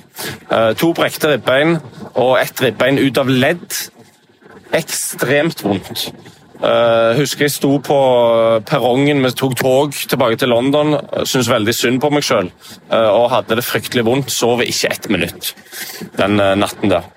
Eh, 0.51 0.73
to 0.75 0.93
brekte 0.97 1.31
ribbein 1.33 1.79
og 2.15 2.39
ett 2.41 2.61
ribbein 2.63 2.99
ut 2.99 3.19
av 3.19 3.29
ledd. 3.29 3.69
Ekstremt 4.77 5.65
vondt. 5.65 6.11
Uh, 6.61 7.17
husker 7.17 7.47
jeg 7.47 7.55
sto 7.55 7.71
på 7.81 7.97
perrongen, 8.69 9.23
vi 9.25 9.31
tok 9.33 9.55
tog 9.57 9.95
tilbake 9.97 10.37
til 10.37 10.53
London. 10.53 10.93
Syntes 11.25 11.49
veldig 11.49 11.75
synd 11.75 12.03
på 12.05 12.11
meg 12.13 12.27
sjøl 12.27 12.51
og 12.93 13.31
hadde 13.33 13.57
det 13.57 13.65
fryktelig 13.65 14.05
vondt. 14.05 14.29
Sov 14.31 14.61
ikke 14.61 14.93
ett 14.93 15.09
minutt 15.09 15.55
den 16.21 16.37
uh, 16.37 16.53
natten 16.61 16.93
der. 16.93 17.09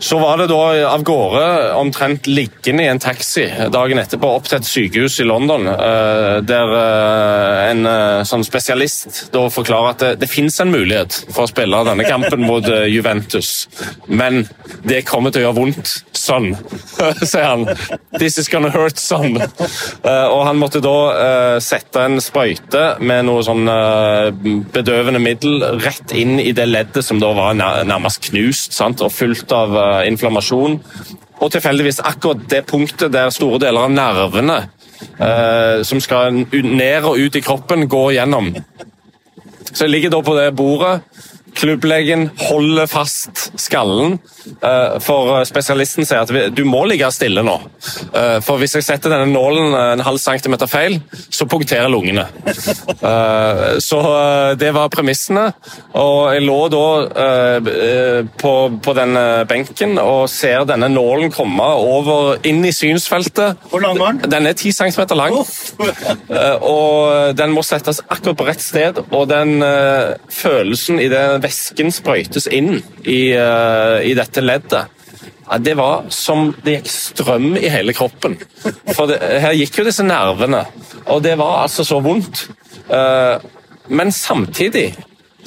Så 0.00 0.18
var 0.18 0.38
det 0.40 0.46
da 0.48 0.60
av 0.88 1.02
gårde, 1.04 1.74
omtrent 1.76 2.26
liggende 2.26 2.86
i 2.86 2.88
en 2.88 2.98
taxi 3.02 3.44
dagen 3.72 4.00
etterpå, 4.00 4.30
opp 4.38 4.46
til 4.48 4.56
et 4.56 4.68
sykehus 4.68 5.18
i 5.20 5.26
London, 5.28 5.66
eh, 5.68 6.38
der 6.48 6.72
eh, 6.78 7.58
en 7.68 7.84
eh, 7.84 8.22
sånn 8.24 8.44
spesialist 8.46 9.26
da 9.34 9.42
forklarer 9.52 9.92
at 9.92 10.00
det, 10.00 10.10
det 10.22 10.30
fins 10.32 10.56
en 10.64 10.72
mulighet 10.72 11.18
for 11.34 11.44
å 11.44 11.50
spille 11.50 11.82
denne 11.84 12.06
kampen 12.08 12.46
mot 12.48 12.64
Juventus, 12.88 13.68
men 14.08 14.46
det 14.88 15.02
kommer 15.08 15.34
til 15.34 15.42
å 15.42 15.50
gjøre 15.50 15.58
vondt 15.58 15.92
sånn, 16.16 16.54
sier 17.20 17.44
han. 17.44 17.66
This 18.16 18.40
is 18.40 18.48
gonna 18.52 18.72
hurt 18.72 18.96
sånn. 19.00 19.36
Eh, 19.36 20.26
Og 20.30 20.46
han 20.48 20.60
måtte 20.60 20.80
da 20.80 21.58
sette 21.60 22.06
en 22.06 22.20
sprøyte 22.24 22.96
med 23.04 23.26
noe 23.28 23.44
sånn 23.44 23.68
bedøvende 24.72 25.20
middel 25.20 25.60
rett 25.84 26.16
inn 26.16 26.38
i 26.40 26.54
det 26.56 26.68
leddet 26.70 27.04
som 27.04 27.20
da 27.20 27.34
var 27.36 27.56
nærmest 27.60 28.30
knust 28.30 28.76
sant? 28.76 29.00
og 29.04 29.12
fullt 29.14 29.52
av 29.54 29.76
inflammasjon. 30.08 30.78
Og 31.40 31.52
tilfeldigvis 31.54 32.02
akkurat 32.04 32.42
det 32.52 32.66
punktet 32.68 33.12
der 33.14 33.32
store 33.32 33.60
deler 33.62 33.88
av 33.88 33.94
nervene 33.94 34.58
eh, 35.16 35.80
som 35.86 36.02
skal 36.04 36.42
ned 36.52 37.08
og 37.08 37.16
ut 37.16 37.38
i 37.38 37.44
kroppen, 37.44 37.88
går 37.88 38.12
gjennom. 38.18 38.52
Så 39.70 39.86
jeg 39.86 39.94
ligger 39.94 40.12
da 40.12 40.20
på 40.26 40.36
det 40.36 40.50
bordet, 40.58 41.00
Klubblegen 41.54 42.30
holder 42.36 42.86
fast 42.86 43.60
skallen, 43.60 44.18
eh, 44.62 44.98
for 45.02 45.44
spesialisten 45.48 46.06
sier 46.06 46.22
at 46.22 46.54
du 46.54 46.62
må 46.68 46.84
ligge 46.88 47.08
stille 47.12 47.42
nå. 47.44 47.56
Eh, 48.14 48.38
for 48.44 48.60
hvis 48.60 48.76
jeg 48.78 48.86
setter 48.86 49.12
denne 49.12 49.32
nålen 49.32 49.74
en 49.74 50.04
halv 50.04 50.20
centimeter 50.22 50.70
feil, 50.70 51.00
så 51.30 51.46
punkterer 51.50 51.90
lungene. 51.90 52.26
Så 53.80 53.98
det 54.60 54.70
var 54.74 54.90
premissene. 54.92 55.46
Og 55.98 56.34
jeg 56.34 56.44
lå 56.44 56.58
da 56.72 56.84
på, 58.40 58.94
den 58.96 59.16
benken 59.48 59.98
og 60.00 60.28
ser 60.30 60.64
denne 60.68 60.90
nålen 60.92 61.32
komme 61.34 61.66
over 61.80 62.38
inn 62.46 62.62
i 62.66 62.72
synsfeltet. 62.74 63.58
Hvor 63.72 63.82
lang 63.84 63.98
var 63.98 64.18
den? 64.18 64.30
Den 64.30 64.50
er 64.50 64.58
ti 64.58 64.72
centimeter 64.76 65.18
lang. 65.18 65.36
Og 65.36 67.34
den 67.36 67.56
må 67.56 67.64
settes 67.66 68.02
akkurat 68.06 68.38
på 68.38 68.48
rett 68.50 68.64
sted. 68.64 69.02
Og 69.10 69.26
den 69.30 69.56
følelsen 70.30 71.00
i 71.00 71.08
det 71.10 71.39
væsken 71.42 71.92
sprøytes 71.94 72.48
inn 72.52 72.78
i, 73.04 73.32
uh, 73.36 73.98
i 74.04 74.14
dette 74.18 74.42
leddet. 74.44 74.96
Det 75.60 75.74
var 75.74 76.04
som 76.14 76.52
det 76.62 76.76
gikk 76.76 76.90
strøm 76.92 77.52
i 77.58 77.70
hele 77.72 77.94
kroppen. 77.96 78.36
For 78.94 79.10
det, 79.10 79.18
her 79.42 79.56
gikk 79.58 79.80
jo 79.80 79.86
disse 79.88 80.06
nervene, 80.06 80.62
og 81.10 81.24
det 81.26 81.34
var 81.40 81.64
altså 81.64 81.86
så 81.86 81.98
vondt. 82.04 82.46
Uh, 82.90 83.42
men 83.90 84.14
samtidig 84.14 84.92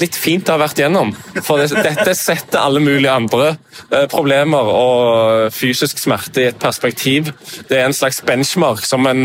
litt 0.01 0.17
fint 0.17 0.49
å 0.49 0.57
ha 0.57 0.63
vært 0.63 0.81
gjennom. 0.81 1.13
For 1.45 1.61
det, 1.61 1.69
dette 1.85 2.17
setter 2.17 2.59
alle 2.59 2.81
mulige 2.83 3.13
andre 3.13 3.53
uh, 3.93 4.03
problemer 4.11 4.73
og 4.73 5.55
fysisk 5.55 6.01
smerte 6.01 6.43
i 6.43 6.49
et 6.51 6.59
perspektiv. 6.59 7.31
Det 7.69 7.79
er 7.79 7.87
en 7.87 7.95
slags 7.95 8.19
benchmark 8.27 8.83
som 8.83 9.07
en 9.07 9.23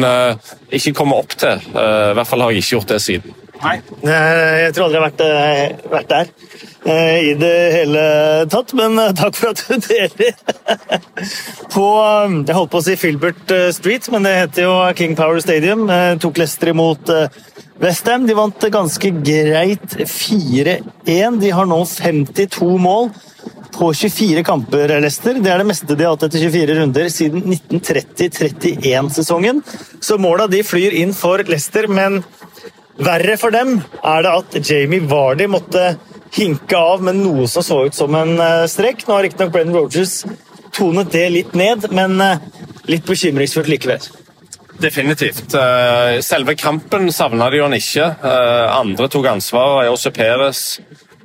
ikke 0.70 0.94
kommer 0.94 1.24
opp 1.24 1.34
til. 1.40 1.58
I 1.74 2.14
hvert 2.14 2.28
fall 2.28 2.44
har 2.44 2.54
jeg 2.54 2.62
ikke 2.62 2.76
gjort 2.76 2.94
det 2.94 3.02
siden. 3.02 3.38
Nei, 3.59 3.80
jeg 4.06 4.74
tror 4.76 4.84
aldri 4.86 4.98
jeg 4.98 5.02
har 5.02 5.09
vært, 5.09 5.22
vært 5.90 6.12
der. 6.12 6.28
Eh, 6.88 7.30
i 7.30 7.34
det 7.34 7.72
hele 7.74 8.02
tatt, 8.48 8.72
men 8.78 8.98
eh, 9.02 9.11
takk 9.18 9.34
for 9.36 9.50
at 9.50 9.64
du 9.66 9.74
deler. 9.82 10.32
På 11.74 11.86
eh, 12.00 12.36
jeg 12.46 12.56
holdt 12.56 12.72
på 12.72 12.80
å 12.80 12.84
si 12.86 12.94
Filbert 13.00 13.52
Street, 13.74 14.04
men 14.14 14.22
det 14.24 14.34
heter 14.36 14.62
jo 14.68 14.74
King 14.98 15.14
Power 15.18 15.38
Stadium. 15.42 15.82
Tok 16.22 16.38
Leicester 16.38 16.68
imot 16.70 17.04
Westham. 17.82 18.26
De 18.28 18.34
vant 18.38 18.61
ganske 18.78 19.09
greit 19.26 19.88
4-1. 19.98 21.40
De 21.42 21.50
har 21.59 21.66
nå 21.68 21.80
52 21.90 22.70
mål 22.80 23.11
på 23.74 23.94
24 23.94 24.42
kamper, 24.46 25.00
Leicester. 25.02 25.34
Det 25.42 25.50
er 25.52 25.59
det 25.61 25.66
meste 25.68 25.94
de 25.94 26.04
har 26.06 26.14
hatt 26.14 26.24
etter 26.28 26.40
24 26.46 26.74
runder 26.80 27.06
siden 27.12 27.40
1930-31-sesongen. 27.59 29.62
Så 30.00 30.18
måla 30.22 30.46
de 30.50 30.62
flyr 30.66 30.92
inn 31.02 31.12
for 31.14 31.42
Leicester, 31.46 31.88
men 31.90 32.22
verre 32.99 33.36
for 33.38 33.55
dem 33.55 33.78
er 34.03 34.24
det 34.24 34.34
at 34.42 34.70
Jamie 34.70 35.05
Vardy 35.09 35.49
måtte 35.51 35.96
hinke 36.34 36.76
av 36.76 37.03
med 37.05 37.18
noe 37.22 37.49
som 37.51 37.64
så 37.64 37.82
ut 37.86 37.96
som 37.96 38.14
en 38.18 38.36
eh, 38.42 38.66
strekk. 38.70 39.07
Nå 39.07 39.16
har 39.16 39.26
riktignok 39.26 39.55
Brennan 39.55 39.76
Rogers 39.78 40.22
tonet 40.76 41.12
det 41.14 41.26
litt 41.32 41.55
ned, 41.59 41.88
men 41.94 42.18
eh, 42.20 42.42
litt 42.90 43.07
bekymringsfullt 43.09 43.70
likevel. 43.70 44.09
Definitivt. 44.78 45.55
Eh, 45.59 46.20
selve 46.24 46.55
kampen 46.59 47.11
savna 47.14 47.51
de 47.51 47.62
han 47.64 47.76
ikke. 47.76 48.12
Andre 48.22 49.09
tok 49.11 49.30
ansvar. 49.32 49.82
Jose 49.88 50.12
Perez 50.14 50.64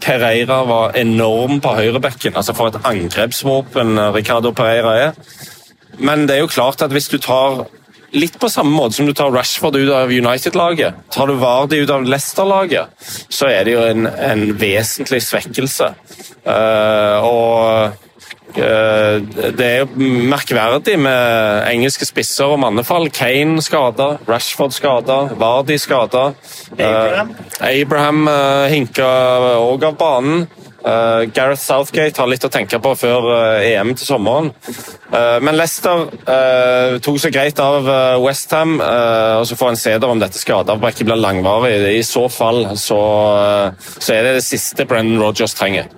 Pereira 0.03 0.63
var 0.67 0.97
enorm 0.99 1.59
på 1.63 1.75
høyrebekken. 1.77 2.35
Altså 2.39 2.55
For 2.57 2.71
et 2.71 2.81
angrepsvåpen 2.89 3.99
Ricardo 4.15 4.53
Pereira 4.55 4.97
er. 5.09 5.13
Men 6.01 6.25
det 6.27 6.37
er 6.37 6.45
jo 6.45 6.51
klart 6.51 6.81
at 6.81 6.91
hvis 6.91 7.11
du 7.11 7.19
tar 7.21 7.67
litt 8.13 8.37
på 8.39 8.49
samme 8.51 8.73
måte 8.75 8.97
som 8.97 9.09
du 9.09 9.13
tar 9.17 9.33
Rashford 9.33 9.77
ut 9.79 9.91
av 9.93 10.11
United-laget. 10.11 11.03
Tar 11.13 11.27
du 11.27 11.35
Vardy 11.41 11.83
ut 11.83 11.93
av 11.93 12.05
Leicester-laget, 12.05 12.93
så 13.29 13.49
er 13.49 13.65
det 13.65 13.75
jo 13.75 13.83
en, 13.87 14.07
en 14.07 14.47
vesentlig 14.59 15.23
svekkelse. 15.25 15.93
Uh, 16.43 17.23
og 17.23 17.93
uh, 18.57 19.17
det 19.55 19.67
er 19.67 19.83
jo 19.83 20.09
merkverdig 20.29 20.97
med 21.01 21.69
engelske 21.71 22.07
spisser 22.07 22.53
og 22.53 22.61
mannefall. 22.63 23.09
Kane 23.13 23.63
skada, 23.65 24.17
Rashford 24.29 24.75
skada, 24.75 25.21
Vardy 25.39 25.79
skada. 25.81 26.29
Uh, 26.73 26.83
Abraham, 26.83 27.33
Abraham 27.69 28.27
hinka 28.73 29.13
òg 29.63 29.89
av 29.89 29.97
banen. 30.01 30.45
Uh, 30.83 31.23
Gareth 31.31 31.61
Southgate 31.63 32.19
har 32.19 32.27
litt 32.27 32.43
å 32.43 32.51
tenke 32.51 32.75
på 32.83 32.91
før 32.99 33.27
uh, 33.31 33.63
EM 33.63 33.93
til 33.95 34.09
sommeren. 34.09 34.49
Uh, 35.07 35.39
men 35.39 35.55
Leicester 35.55 36.09
tok 37.03 37.19
seg 37.21 37.35
greit 37.35 37.59
av 37.61 37.87
Westham, 38.23 38.75
og 38.81 39.45
så 39.47 39.55
får 39.57 39.69
en 39.69 39.79
se 39.79 39.93
om 40.07 40.21
dette 40.21 40.39
skadeavbrekket 40.39 41.07
blir 41.07 41.19
langvarig. 41.19 41.75
I 41.93 42.03
så 42.05 42.25
fall 42.31 42.65
så, 42.79 42.99
så 43.79 44.15
er 44.15 44.25
det 44.25 44.37
det 44.39 44.45
siste 44.45 44.87
Brennan 44.89 45.21
Rogers 45.21 45.55
trenger. 45.57 45.91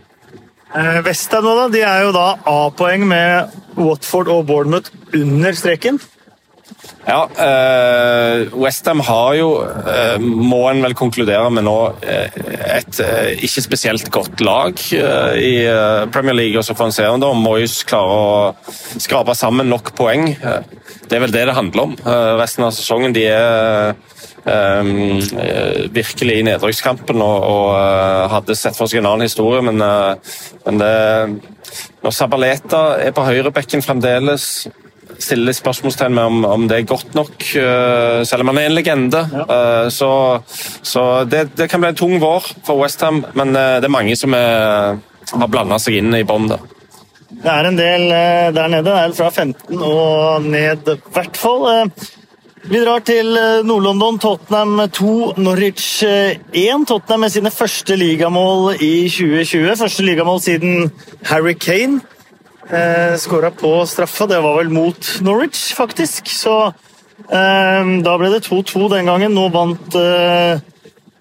Westham 1.06 1.46
nå 1.48 1.54
da, 1.60 1.68
de 1.72 1.84
er 1.88 2.04
jo 2.06 2.12
da 2.16 2.26
A-poeng 2.52 3.06
med 3.08 3.56
Watford 3.80 4.32
og 4.34 4.46
Bournemouth 4.50 4.92
under 5.16 5.56
streken. 5.56 6.02
Ja, 7.06 7.30
eh, 7.38 8.48
Westham 8.58 9.00
har 9.06 9.36
jo, 9.38 9.50
eh, 9.62 10.18
må 10.20 10.64
en 10.72 10.82
vel 10.82 10.96
konkludere 10.98 11.52
med 11.54 11.68
nå, 11.68 11.78
eh, 12.02 12.38
et 12.80 13.00
eh, 13.04 13.44
ikke 13.46 13.62
spesielt 13.62 14.10
godt 14.14 14.42
lag 14.42 14.80
eh, 14.98 15.36
i 15.38 15.54
eh, 15.70 16.06
Premier 16.10 16.34
League. 16.34 16.58
og 16.58 16.66
så 16.66 16.74
får 16.74 16.90
en 16.90 16.96
se 16.96 17.06
om 17.06 17.44
Moyes 17.44 17.84
klarer 17.86 18.10
å 18.10 18.56
skrape 18.98 19.36
sammen 19.38 19.70
nok 19.70 19.94
poeng. 19.96 20.34
det 21.06 21.16
er 21.16 21.22
vel 21.22 21.34
det 21.34 21.46
det 21.46 21.54
handler 21.54 21.84
om. 21.84 21.96
resten 22.40 22.66
av 22.66 22.74
sesongen 22.74 23.14
de 23.14 23.28
er 23.30 23.94
virkelig 25.94 26.40
i 26.40 26.46
nedrykkskampen 26.46 27.22
og, 27.22 27.46
og 27.50 28.32
hadde 28.34 28.56
sett 28.58 28.78
for 28.78 28.90
seg 28.90 29.02
en 29.02 29.12
annen 29.12 29.26
historie, 29.26 29.62
men, 29.62 29.78
men 30.66 30.82
det, 30.82 30.92
når 32.02 32.14
Sabaleta 32.14 32.82
er 33.02 33.14
på 33.14 33.26
høyrebekken 33.26 33.86
fremdeles 33.86 34.68
stille 35.24 35.54
spørsmålstegn 35.56 36.16
ved 36.16 36.30
om, 36.30 36.46
om, 36.46 36.68
det 36.70 36.78
er 36.80 36.88
godt 36.90 37.16
nok, 37.18 37.34
uh, 37.58 38.22
selv 38.28 38.44
om 38.44 38.52
han 38.52 38.62
er 38.62 38.70
en 38.70 38.78
legende. 38.78 39.22
Uh, 39.42 39.88
så, 39.94 40.12
så 40.82 41.24
det, 41.30 41.50
det, 41.58 41.70
kan 41.72 41.84
bli 41.84 41.94
en 41.94 42.00
tung 42.00 42.16
vår 42.22 42.52
for 42.66 42.82
Westham, 42.82 43.24
men 43.38 43.56
uh, 43.56 43.78
det 43.82 43.90
er 43.90 43.96
mange 43.96 44.16
som 44.20 44.36
er, 44.38 45.00
har 45.32 45.52
blanda 45.52 45.80
seg 45.82 46.02
inn 46.02 46.16
i 46.18 46.26
bånn. 46.28 46.52
Det 47.36 47.52
er 47.52 47.68
en 47.68 47.78
del 47.78 48.06
der 48.56 48.70
nede. 48.72 48.86
Det 48.86 48.94
er 48.96 49.16
fra 49.18 49.32
15 49.32 49.82
og 49.82 50.46
ned, 50.46 50.88
i 50.94 51.16
hvert 51.16 51.38
fall. 51.38 51.90
Vi 52.66 52.80
drar 52.82 53.04
til 53.06 53.28
Nord-London. 53.68 54.18
Tottenham 54.22 54.80
2, 54.90 55.36
Norwich 55.44 56.06
1. 56.06 56.86
Tottenham 56.88 57.26
med 57.26 57.34
sine 57.34 57.52
første 57.54 57.98
ligamål 58.00 58.80
i 58.80 59.10
2020. 59.12 59.76
Første 59.84 60.06
ligamål 60.08 60.42
siden 60.48 60.92
Harry 61.30 61.58
Kane. 61.60 62.02
Eh, 62.70 63.18
Skåra 63.18 63.52
på 63.52 63.86
straffa. 63.86 64.28
Det 64.28 64.42
var 64.42 64.58
vel 64.58 64.70
mot 64.74 65.10
Norwich, 65.22 65.74
faktisk. 65.78 66.28
Så 66.34 66.56
eh, 67.30 67.92
da 68.06 68.18
ble 68.18 68.32
det 68.34 68.46
2-2 68.48 68.90
den 68.96 69.10
gangen. 69.12 69.36
Nå 69.38 69.48
vant, 69.54 69.98
eh, 70.00 70.60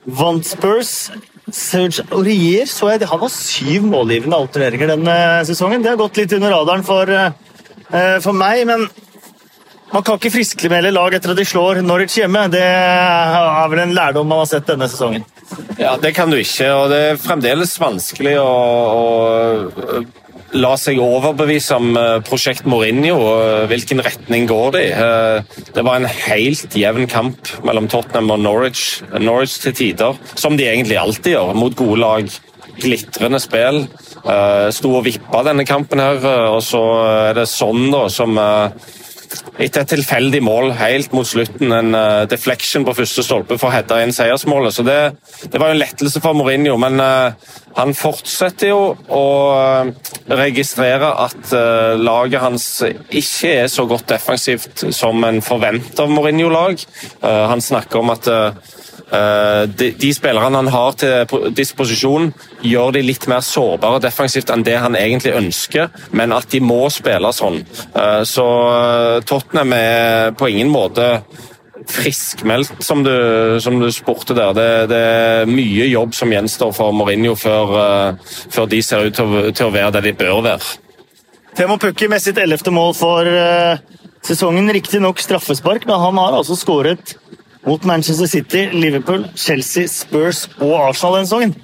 vant 0.04 0.46
Spurs. 0.46 1.10
Serge 1.52 2.06
Aurier 2.16 2.64
så 2.64 2.88
jeg, 2.94 3.04
han 3.04 3.20
har 3.20 3.30
syv 3.32 3.84
målgivende 3.84 4.38
alterneringer 4.40 4.94
denne 4.94 5.16
sesongen. 5.44 5.84
Det 5.84 5.92
har 5.92 6.00
gått 6.00 6.16
litt 6.16 6.32
under 6.32 6.54
radaren 6.56 6.86
for, 6.86 7.10
eh, 7.10 8.18
for 8.24 8.32
meg, 8.32 8.64
men 8.66 8.88
man 9.92 10.02
kan 10.02 10.16
ikke 10.16 10.32
friskmelde 10.32 10.90
lag 10.90 11.14
etter 11.14 11.30
at 11.30 11.36
de 11.36 11.44
slår 11.44 11.82
Norwich 11.84 12.16
hjemme. 12.16 12.48
Det 12.50 12.64
er 12.64 13.68
vel 13.68 13.84
en 13.84 13.94
lærdom 13.94 14.26
man 14.26 14.40
har 14.40 14.46
sett 14.46 14.66
denne 14.66 14.88
sesongen. 14.88 15.24
Ja, 15.78 15.96
Det 15.96 16.14
kan 16.14 16.30
du 16.30 16.36
ikke, 16.40 16.72
og 16.72 16.88
det 16.90 16.98
er 17.10 17.20
fremdeles 17.20 17.76
vanskelig 17.78 18.38
å, 18.40 19.68
å 19.68 20.23
la 20.54 20.74
seg 20.78 21.00
overbevise 21.02 21.76
om 21.76 21.96
eh, 21.98 22.20
prosjekt 22.26 22.66
Mourinho. 22.70 23.16
og 23.18 23.68
Hvilken 23.70 24.02
retning 24.04 24.48
går 24.50 24.74
de? 24.76 24.84
Eh, 24.94 25.60
det 25.74 25.84
var 25.84 25.98
en 25.98 26.08
helt 26.08 26.76
jevn 26.78 27.08
kamp 27.10 27.50
mellom 27.66 27.88
Tottenham 27.90 28.32
og 28.34 28.42
Norwich. 28.44 29.02
Norwich 29.18 29.58
til 29.64 29.76
tider, 29.76 30.18
som 30.38 30.58
de 30.58 30.68
egentlig 30.68 30.98
alltid 31.00 31.36
gjør, 31.36 31.54
mot 31.58 31.76
gode 31.78 32.00
lag. 32.02 32.34
Glitrende 32.80 33.40
spill. 33.42 33.84
Eh, 34.24 34.68
sto 34.74 34.94
og 34.98 35.06
vippa 35.08 35.44
denne 35.46 35.66
kampen 35.68 36.02
her, 36.02 36.22
og 36.54 36.62
så 36.64 36.82
er 37.30 37.40
det 37.40 37.48
sånn 37.50 37.88
da 37.92 38.06
som 38.12 38.38
etter 39.54 39.84
et 39.84 39.90
tilfeldig 39.94 40.40
mål 40.44 40.72
helt 40.80 41.12
mot 41.14 41.26
slutten, 41.28 41.72
en 41.72 41.94
uh, 41.94 42.24
deflection 42.30 42.84
på 42.86 42.96
første 42.98 43.22
stolpe 43.26 43.58
for 43.60 43.70
å 43.70 43.74
heade 43.74 44.00
inn 44.02 44.14
seiersmålet. 44.14 44.74
Så 44.74 44.84
det, 44.86 44.98
det, 45.44 45.60
var 45.60 45.70
en 45.70 45.80
lettelse 45.80 46.22
for 46.24 46.36
Mourinho, 46.36 46.74
men 46.80 46.98
uh, 46.98 47.54
han 47.78 47.94
fortsetter 47.94 48.72
jo 48.72 48.80
å 49.14 49.24
uh, 49.54 50.12
registrere 50.34 51.10
at 51.24 51.52
laget 52.00 52.42
hans 52.42 52.64
ikke 52.84 53.50
er 53.64 53.68
så 53.70 53.84
godt 53.88 54.08
defensivt 54.14 54.86
som 54.94 55.22
en 55.26 55.42
forventer 55.44 56.06
av 56.06 56.12
Mourinho-lag. 56.12 56.80
han 57.22 57.60
snakker 57.60 58.00
om 58.00 58.12
at 58.14 58.28
Eh, 58.34 58.50
de, 59.10 59.90
de, 60.00 60.10
spillerne 60.16 60.56
han 60.56 60.70
har 60.72 60.96
til 60.98 61.50
disposisjon, 61.54 62.30
gjør 62.64 62.94
de 62.96 63.02
litt 63.04 63.26
mer 63.30 63.44
sårbare 63.44 64.00
defensivt 64.04 64.50
enn 64.50 64.64
det 64.66 64.76
han 64.80 64.96
egentlig 64.98 65.34
ønsker, 65.36 65.90
men 66.16 66.34
at 66.34 66.48
de 66.52 66.60
må 66.64 66.86
spille 66.92 67.32
sånn. 67.34 67.60
Eh, 67.94 68.22
så 68.28 68.46
eh, 68.74 69.18
Tottenham 69.28 69.74
er 69.76 70.30
på 70.38 70.48
ingen 70.50 70.72
måte 70.72 71.08
friskmeldt, 71.90 72.78
som 72.84 73.02
du, 73.04 73.12
som 73.60 73.76
du 73.80 73.90
spurte 73.92 74.36
der. 74.36 74.54
Det, 74.56 74.68
det, 74.88 75.00
er 75.00 75.50
mye 75.50 75.88
jobb 75.90 76.14
som 76.16 76.32
gjenstår 76.32 76.72
for 76.72 76.96
Mourinho 76.96 77.34
før, 77.36 78.14
før 78.24 78.70
de 78.70 78.80
ser 78.80 79.10
ut 79.10 79.18
til 79.18 79.66
å, 79.66 79.74
være 79.74 79.98
det 79.98 80.06
de 80.06 80.14
bør 80.16 80.40
være. 80.46 80.78
Temo 81.58 81.76
Pukki 81.78 82.08
med 82.08 82.24
sitt 82.24 82.40
ellevte 82.40 82.72
mål 82.72 82.96
for 82.96 83.28
sesongen. 84.24 84.70
Riktignok 84.72 85.20
straffespark, 85.20 85.84
men 85.90 86.00
han 86.00 86.22
har 86.22 86.38
altså 86.38 86.56
skåret 86.56 87.18
mot 87.66 87.84
Manchester 87.84 88.26
City, 88.26 88.68
Liverpool, 88.72 89.28
Chelsea, 89.36 89.86
Spurs 89.86 90.48
og 90.60 90.88
Arsenal 90.88 91.20
denne 91.20 91.30
sesongen. 91.30 91.54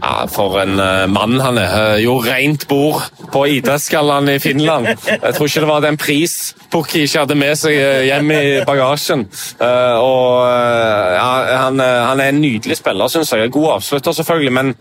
Ja, 0.00 0.24
For 0.30 0.60
en 0.62 0.78
uh, 0.78 1.04
mann 1.10 1.40
han 1.42 1.58
er. 1.58 1.72
Uh, 1.74 1.96
jo 2.00 2.14
rent 2.24 2.66
bord 2.70 3.02
på 3.32 3.44
idrettsgallaen 3.56 4.30
i 4.32 4.38
Finland. 4.40 4.86
Jeg 4.86 5.34
tror 5.34 5.46
ikke 5.46 5.62
det 5.64 5.68
var 5.68 5.82
den 5.84 5.98
pris 6.00 6.54
Pukki 6.70 7.02
ikke 7.04 7.24
hadde 7.24 7.36
med 7.36 7.58
seg 7.58 7.74
uh, 7.74 8.00
hjem 8.06 8.30
i 8.30 8.44
bagasjen. 8.66 9.26
og 9.60 10.46
ja, 10.46 11.30
han, 11.66 11.80
er 11.82 12.28
en 12.30 12.40
nydelig 12.40 12.78
spiller, 12.78 13.10
syns 13.10 13.32
jeg. 13.34 13.50
God 13.52 13.72
avslutter, 13.74 14.14
selvfølgelig, 14.16 14.52
men 14.54 14.72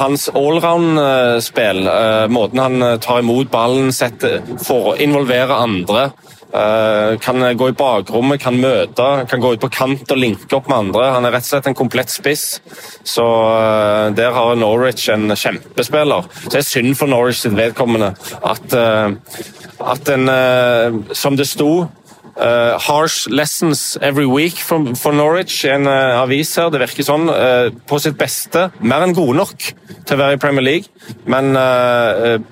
hans 0.00 0.28
allround-spill, 0.32 1.84
måten 2.32 2.62
han 2.64 2.86
tar 3.04 3.20
imot 3.20 3.52
ballen, 3.52 3.92
setter, 3.92 4.40
får, 4.64 4.96
involverer 5.04 5.60
andre 5.60 6.08
Eh, 6.08 6.37
kan 7.20 7.42
gå 7.60 7.68
i 7.68 7.76
bakrommet, 7.76 8.40
kan 8.40 8.56
møte, 8.56 9.08
kan 9.28 9.42
gå 9.42 9.52
ut 9.54 9.60
på 9.60 9.68
kant 9.72 10.14
og 10.14 10.20
linke 10.20 10.56
opp 10.56 10.70
med 10.70 10.78
andre. 10.78 11.10
Han 11.12 11.28
er 11.28 11.34
rett 11.36 11.44
og 11.44 11.50
slett 11.50 11.68
en 11.68 11.76
komplett 11.76 12.12
spiss. 12.12 12.46
Så 13.04 13.26
eh, 13.26 14.08
der 14.16 14.32
har 14.32 14.56
Norwich 14.56 15.08
en 15.12 15.28
kjempespiller. 15.36 16.28
Så 16.40 16.54
det 16.54 16.62
er 16.62 16.68
synd 16.70 16.96
for 16.98 17.12
Norwich 17.12 17.42
sitt 17.42 17.56
vedkommende 17.58 18.14
at, 18.40 18.72
eh, 18.72 19.44
at 19.92 20.12
en, 20.14 21.04
som 21.12 21.36
det 21.38 21.46
sto 21.50 21.72
Uh, 22.38 22.78
harsh 22.78 23.26
lessons 23.26 23.98
every 24.00 24.26
week 24.26 24.58
for, 24.62 24.94
for 24.94 25.12
Norwich, 25.12 25.64
en 25.64 25.88
uh, 25.88 26.22
avis 26.22 26.52
her. 26.54 26.68
Det 26.70 26.78
virker 26.84 27.02
sånn. 27.02 27.26
Uh, 27.26 27.72
på 27.90 27.98
sitt 27.98 28.14
beste. 28.20 28.68
Mer 28.78 29.02
enn 29.02 29.14
gode 29.16 29.34
nok 29.40 29.64
til 30.06 30.14
å 30.14 30.20
være 30.20 30.36
i 30.36 30.40
Premier 30.40 30.64
League, 30.64 30.92
men 31.28 31.50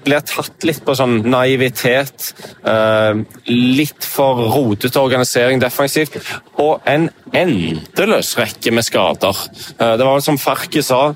blir 0.04 0.24
tatt 0.28 0.64
litt 0.66 0.82
på 0.84 0.94
sånn 0.96 1.18
naivitet. 1.28 2.32
litt 3.46 4.04
for 4.04 4.40
rotete 4.52 5.00
organisering 5.00 5.60
defensivt. 5.60 6.18
Og 6.60 6.84
en 6.88 7.08
endeløs 7.36 8.34
rekke 8.40 8.72
med 8.72 8.84
skader. 8.84 9.44
det 9.78 10.08
var 10.08 10.20
som 10.24 10.40
Farke 10.40 10.82
sa, 10.84 11.14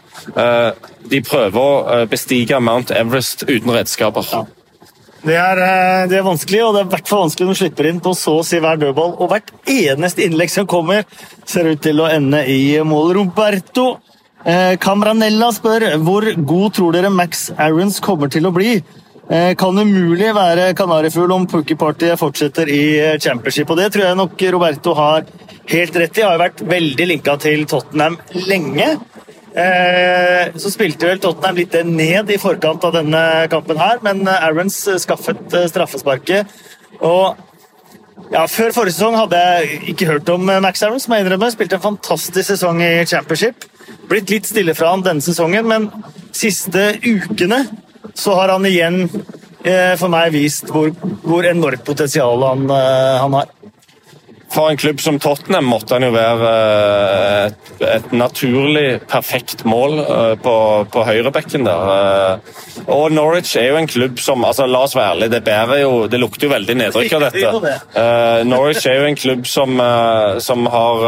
de 1.11 1.23
prøver 1.27 1.61
å 1.61 2.07
bestige 2.09 2.61
Mount 2.61 2.93
Everest 2.93 3.45
uten 3.49 3.77
redskaper. 3.77 4.33
Ja. 4.33 4.45
Det 5.21 5.37
er, 5.37 5.59
eh, 5.61 6.07
det 6.09 6.17
er, 6.17 6.25
vanskelig, 6.25 6.63
og 6.65 6.75
det 6.75 6.81
er 6.81 6.87
i 6.87 6.93
hvert 6.95 7.11
fall 7.11 7.27
vanskelig 7.27 7.47
når 7.47 7.57
du 7.57 7.61
slipper 7.61 7.89
inn 7.91 7.99
på 8.01 8.15
så 8.17 8.39
å 8.41 8.47
si 8.47 8.61
hver 8.63 8.79
dødball. 8.81 9.19
Og 9.21 9.29
hvert 9.29 9.51
eneste 9.69 10.25
innlegg 10.25 10.53
som 10.53 10.69
kommer, 10.71 11.05
ser 11.45 11.69
ut 11.69 11.83
til 11.85 12.01
å 12.01 12.09
ende 12.09 12.41
i 12.49 12.79
mål. 12.87 13.13
Roberto 13.19 13.87
eh, 14.45 14.79
Camranella 14.81 15.51
spør 15.53 15.91
hvor 16.01 16.25
god 16.39 16.79
tror 16.79 16.97
dere 16.97 17.13
Max 17.13 17.51
Aarons 17.59 18.01
kommer 18.01 18.33
til 18.33 18.49
å 18.49 18.55
bli? 18.57 18.79
Eh, 19.31 19.53
kan 19.61 19.77
umulig 19.77 20.33
være 20.35 20.73
kanarifugl 20.75 21.37
om 21.37 21.45
Pookie 21.47 21.79
Party 21.79 22.15
fortsetter 22.19 22.73
i 22.73 22.83
championship. 23.21 23.69
Og 23.71 23.79
det 23.79 23.93
tror 23.93 24.09
jeg 24.09 24.19
nok 24.19 24.49
Roberto 24.57 24.97
har 24.97 25.29
helt 25.71 26.01
rett 26.01 26.17
i. 26.17 26.25
Har 26.25 26.39
jo 26.39 26.45
vært 26.47 26.65
veldig 26.73 27.11
linka 27.13 27.37
til 27.45 27.69
Tottenham 27.69 28.17
lenge. 28.49 28.95
Eh, 29.51 30.53
så 30.63 30.71
spilte 30.71 31.09
vel 31.09 31.19
Tottenham 31.19 31.57
litt 31.59 31.75
ned 31.87 32.31
i 32.31 32.39
forkant 32.39 32.85
av 32.87 32.95
denne 32.95 33.23
kampen 33.51 33.81
her, 33.81 33.99
men 34.05 34.23
Aarons 34.31 34.77
skaffet 35.03 35.57
eh, 35.59 35.67
straffesparket. 35.71 36.53
Og 37.01 37.39
ja, 38.31 38.45
Før 38.47 38.71
forrige 38.77 38.95
sesong 38.95 39.17
hadde 39.19 39.41
jeg 39.41 39.81
ikke 39.91 40.07
hørt 40.13 40.29
om 40.31 40.45
Max 40.63 40.85
Aarons, 40.87 41.09
må 41.09 41.19
jeg 41.19 41.27
innrømme. 41.27 41.51
Spilte 41.51 41.81
en 41.81 41.87
fantastisk 41.89 42.53
sesong 42.53 42.79
i 42.85 42.93
Championship. 43.11 43.67
Blitt 44.11 44.31
litt 44.31 44.47
stille 44.47 44.77
fra 44.79 44.93
han 44.93 45.03
denne 45.03 45.25
sesongen, 45.25 45.67
men 45.67 45.89
siste 46.37 46.93
ukene 47.03 47.65
så 48.15 48.37
har 48.39 48.53
han 48.55 48.69
igjen 48.69 49.03
eh, 49.65 49.97
for 49.99 50.13
meg 50.13 50.31
vist 50.37 50.71
hvor, 50.71 50.93
hvor 51.25 51.49
enormt 51.49 51.83
potensial 51.87 52.47
han, 52.47 52.71
han 52.71 53.35
har 53.35 53.51
for 54.51 54.71
en 54.71 54.77
klubb 54.77 55.01
som 55.01 55.19
Tottenham 55.19 55.69
måtte 55.71 55.95
han 55.95 56.05
jo 56.05 56.11
være 56.15 56.49
eh, 56.51 57.45
et, 57.51 57.83
et 57.87 58.13
naturlig, 58.15 58.99
perfekt 59.11 59.63
mål 59.69 60.01
eh, 60.03 60.33
på, 60.43 60.55
på 60.91 61.05
høyrebekken 61.07 61.67
der. 61.69 61.93
Eh, 61.95 62.89
og 62.91 63.13
Norwich 63.15 63.55
er 63.61 63.69
jo 63.71 63.79
en 63.79 63.91
klubb 63.91 64.19
som 64.23 64.43
altså 64.47 64.67
La 64.67 64.83
oss 64.87 64.97
være 64.99 65.15
ærlige, 65.15 65.35
det 65.37 65.43
bærer 65.47 65.83
jo 65.83 65.93
Det 66.11 66.19
lukter 66.19 66.49
jo 66.49 66.55
veldig 66.55 66.77
nedrykk 66.81 67.15
av 67.19 67.27
dette. 67.29 67.75
Norwich 68.49 68.87
er 68.89 69.01
jo 69.01 69.07
en 69.11 69.19
klubb 69.19 69.47
som, 69.47 69.83
som 70.43 70.67
har 70.73 71.05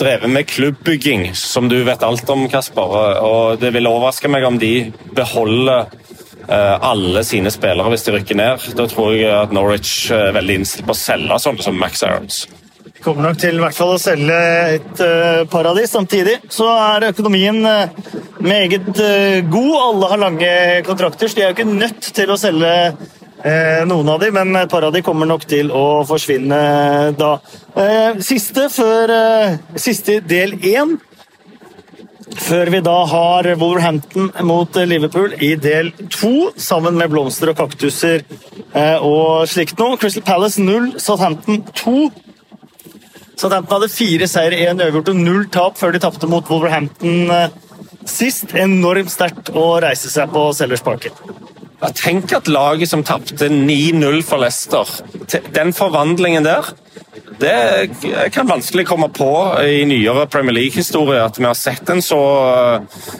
drevet 0.00 0.32
med 0.32 0.48
klubbbygging, 0.50 1.28
som 1.38 1.68
du 1.70 1.78
vet 1.86 2.04
alt 2.04 2.28
om, 2.32 2.46
Kasper. 2.50 2.98
Og 3.24 3.62
det 3.62 3.72
vil 3.76 3.88
overraske 3.88 4.30
meg 4.32 4.44
om 4.48 4.58
de 4.60 4.90
beholder 5.16 5.88
alle 6.48 7.24
sine 7.28 7.52
spillere 7.52 7.92
hvis 7.92 8.08
de 8.08 8.16
rykker 8.16 8.40
ned. 8.40 8.70
Da 8.76 8.88
tror 8.90 9.16
jeg 9.16 9.32
at 9.32 9.54
Norwich 9.54 10.10
er 10.14 10.36
veldig 10.36 10.60
innstilt 10.60 10.88
på 10.88 10.96
å 10.96 11.02
selge 11.06 11.42
sånne 11.44 11.68
som 11.68 11.78
Max 11.78 12.04
Aarons 12.98 13.04
kommer 13.04 13.28
nok 13.28 13.38
til 13.38 13.56
i 13.56 13.62
hvert 13.62 13.76
fall 13.76 13.94
å 13.94 14.00
selge 14.00 14.38
et 14.74 15.00
uh, 15.00 15.46
paradis. 15.50 15.90
Samtidig 15.90 16.40
så 16.50 16.66
er 16.68 17.10
økonomien 17.12 17.60
uh, 17.64 17.88
meget 18.40 18.88
uh, 18.98 19.40
god. 19.50 19.76
Alle 19.78 20.08
har 20.10 20.18
lange 20.18 20.82
kontrakter, 20.86 21.28
så 21.28 21.36
de 21.36 21.42
er 21.42 21.52
jo 21.52 21.56
ikke 21.56 21.78
nødt 21.78 22.12
til 22.14 22.30
å 22.30 22.38
selge 22.38 22.96
noen 23.86 24.08
av 24.10 24.18
dem, 24.18 24.34
men 24.34 24.56
et 24.58 24.70
par 24.70 24.82
av 24.82 24.90
de 24.90 24.98
kommer 25.06 25.28
nok 25.30 25.44
til 25.46 25.68
å 25.70 26.02
forsvinne 26.02 26.56
da. 27.14 27.36
Siste 28.18 28.64
før 28.66 29.12
siste 29.78 30.16
del 30.26 30.56
én. 30.58 30.96
Før 32.34 32.72
vi 32.74 32.80
da 32.82 32.96
har 33.12 33.46
Wolverhampton 33.60 34.32
mot 34.42 34.74
Liverpool 34.90 35.38
i 35.38 35.52
del 35.54 35.92
to, 36.10 36.50
sammen 36.58 36.98
med 36.98 37.14
blomster 37.14 37.54
og 37.54 37.60
kaktuser 37.62 38.26
og 39.06 39.46
slikt 39.46 39.78
noe. 39.78 40.00
Crystal 40.02 40.26
Palace 40.26 40.58
0, 40.58 40.96
Southampton 40.98 41.62
2. 41.78 42.27
Southampton 43.38 43.76
hadde 43.78 43.92
fire 43.92 44.26
seire, 44.26 44.56
én 44.66 44.80
uavgjort 44.82 45.12
og 45.12 45.18
null 45.22 45.44
tap 45.54 45.76
før 45.78 45.94
de 45.94 46.00
tapte 46.02 46.26
mot 46.30 46.48
Wolverhampton 46.50 47.30
eh, 47.30 47.52
sist. 48.08 48.50
Enormt 48.58 49.12
sterkt 49.14 49.52
å 49.54 49.68
reise 49.84 50.10
seg 50.10 50.32
på 50.34 50.48
Sellers 50.58 50.82
Parken. 50.82 51.14
Tenk 51.94 52.32
at 52.34 52.50
laget 52.50 52.90
som 52.90 53.04
tapte 53.06 53.46
9-0 53.52 54.24
for 54.26 54.42
Leicester, 54.42 54.90
den 55.54 55.70
forvandlingen 55.76 56.46
der 56.48 56.66
det 57.38 58.30
kan 58.32 58.48
vanskelig 58.48 58.86
komme 58.88 59.08
på 59.14 59.30
i 59.62 59.84
nyere 59.86 60.26
Premier 60.30 60.56
League-historie 60.56 61.20
at 61.22 61.38
vi 61.38 61.46
har 61.46 61.54
sett 61.54 61.90
en 61.92 62.00
så, 62.02 62.20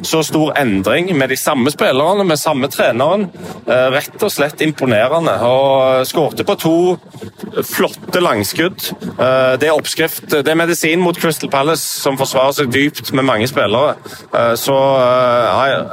så, 0.02 0.22
stor 0.26 0.56
endring 0.58 1.12
med 1.18 1.30
de 1.30 1.36
samme 1.38 1.70
spillerne, 1.70 2.24
med 2.26 2.40
samme 2.40 2.70
treneren. 2.72 3.28
Eh, 3.68 3.86
rett 3.94 4.22
og 4.24 4.32
slett 4.32 4.62
imponerende. 4.64 5.36
Og 5.46 6.06
skårte 6.08 6.46
på 6.46 6.56
to 6.58 6.78
flotte 7.68 8.22
langskudd. 8.22 8.88
Eh, 9.06 9.54
det 9.60 9.70
er 9.70 9.76
oppskrift, 9.76 10.26
det 10.32 10.50
er 10.50 10.58
medisin 10.58 11.02
mot 11.04 11.18
Crystal 11.18 11.50
Palace, 11.52 11.86
som 12.02 12.18
forsvarer 12.18 12.58
seg 12.58 12.72
dypt 12.74 13.12
med 13.14 13.28
mange 13.28 13.46
spillere. 13.50 13.94
Eh, 14.32 14.54
så 14.58 14.78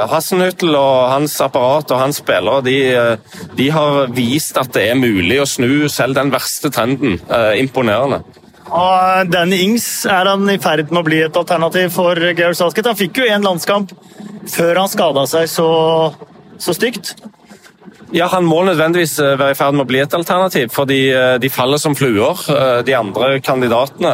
Hassenhüttel 0.10 0.74
og 0.80 1.12
hans 1.14 1.38
apparat 1.46 1.94
og 1.94 2.02
hans 2.02 2.22
spillere 2.24 2.64
de, 2.66 2.78
de 3.58 3.70
har 3.74 4.10
vist 4.16 4.58
at 4.58 4.74
det 4.74 4.88
er 4.90 5.00
mulig 5.00 5.40
å 5.42 5.50
snu 5.50 5.86
selv 5.92 6.18
den 6.18 6.34
verste 6.34 6.72
trenden. 6.74 7.20
Imponerende. 7.76 8.22
Og 8.72 9.28
Danny 9.30 9.60
Ings 9.66 10.06
er 10.08 10.30
han 10.32 10.48
i 10.50 10.58
ferd 10.62 10.90
med 10.90 11.02
å 11.02 11.06
bli 11.06 11.20
et 11.26 11.38
alternativ 11.38 11.92
for 11.94 12.16
Georg 12.16 12.56
Salsket. 12.56 12.88
Han 12.88 12.98
fikk 12.98 13.20
jo 13.20 13.28
en 13.28 13.44
landskamp 13.44 13.92
før 14.50 14.80
han 14.80 14.92
skada 14.92 15.26
seg 15.28 15.50
så, 15.52 15.68
så 16.62 16.76
stygt. 16.78 17.14
Ja, 18.14 18.28
Han 18.28 18.46
må 18.46 18.60
nødvendigvis 18.64 19.18
eh, 19.20 19.34
være 19.40 19.56
i 19.56 19.58
ferd 19.58 19.74
med 19.74 19.86
å 19.86 19.90
bli 19.90 20.00
et 20.04 20.14
alternativ, 20.14 20.70
fordi 20.76 21.00
eh, 21.10 21.36
de 21.42 21.50
faller 21.50 21.82
som 21.82 21.96
fluer, 21.98 22.42
eh, 22.54 22.82
de 22.86 22.94
andre 22.94 23.40
kandidatene. 23.42 24.12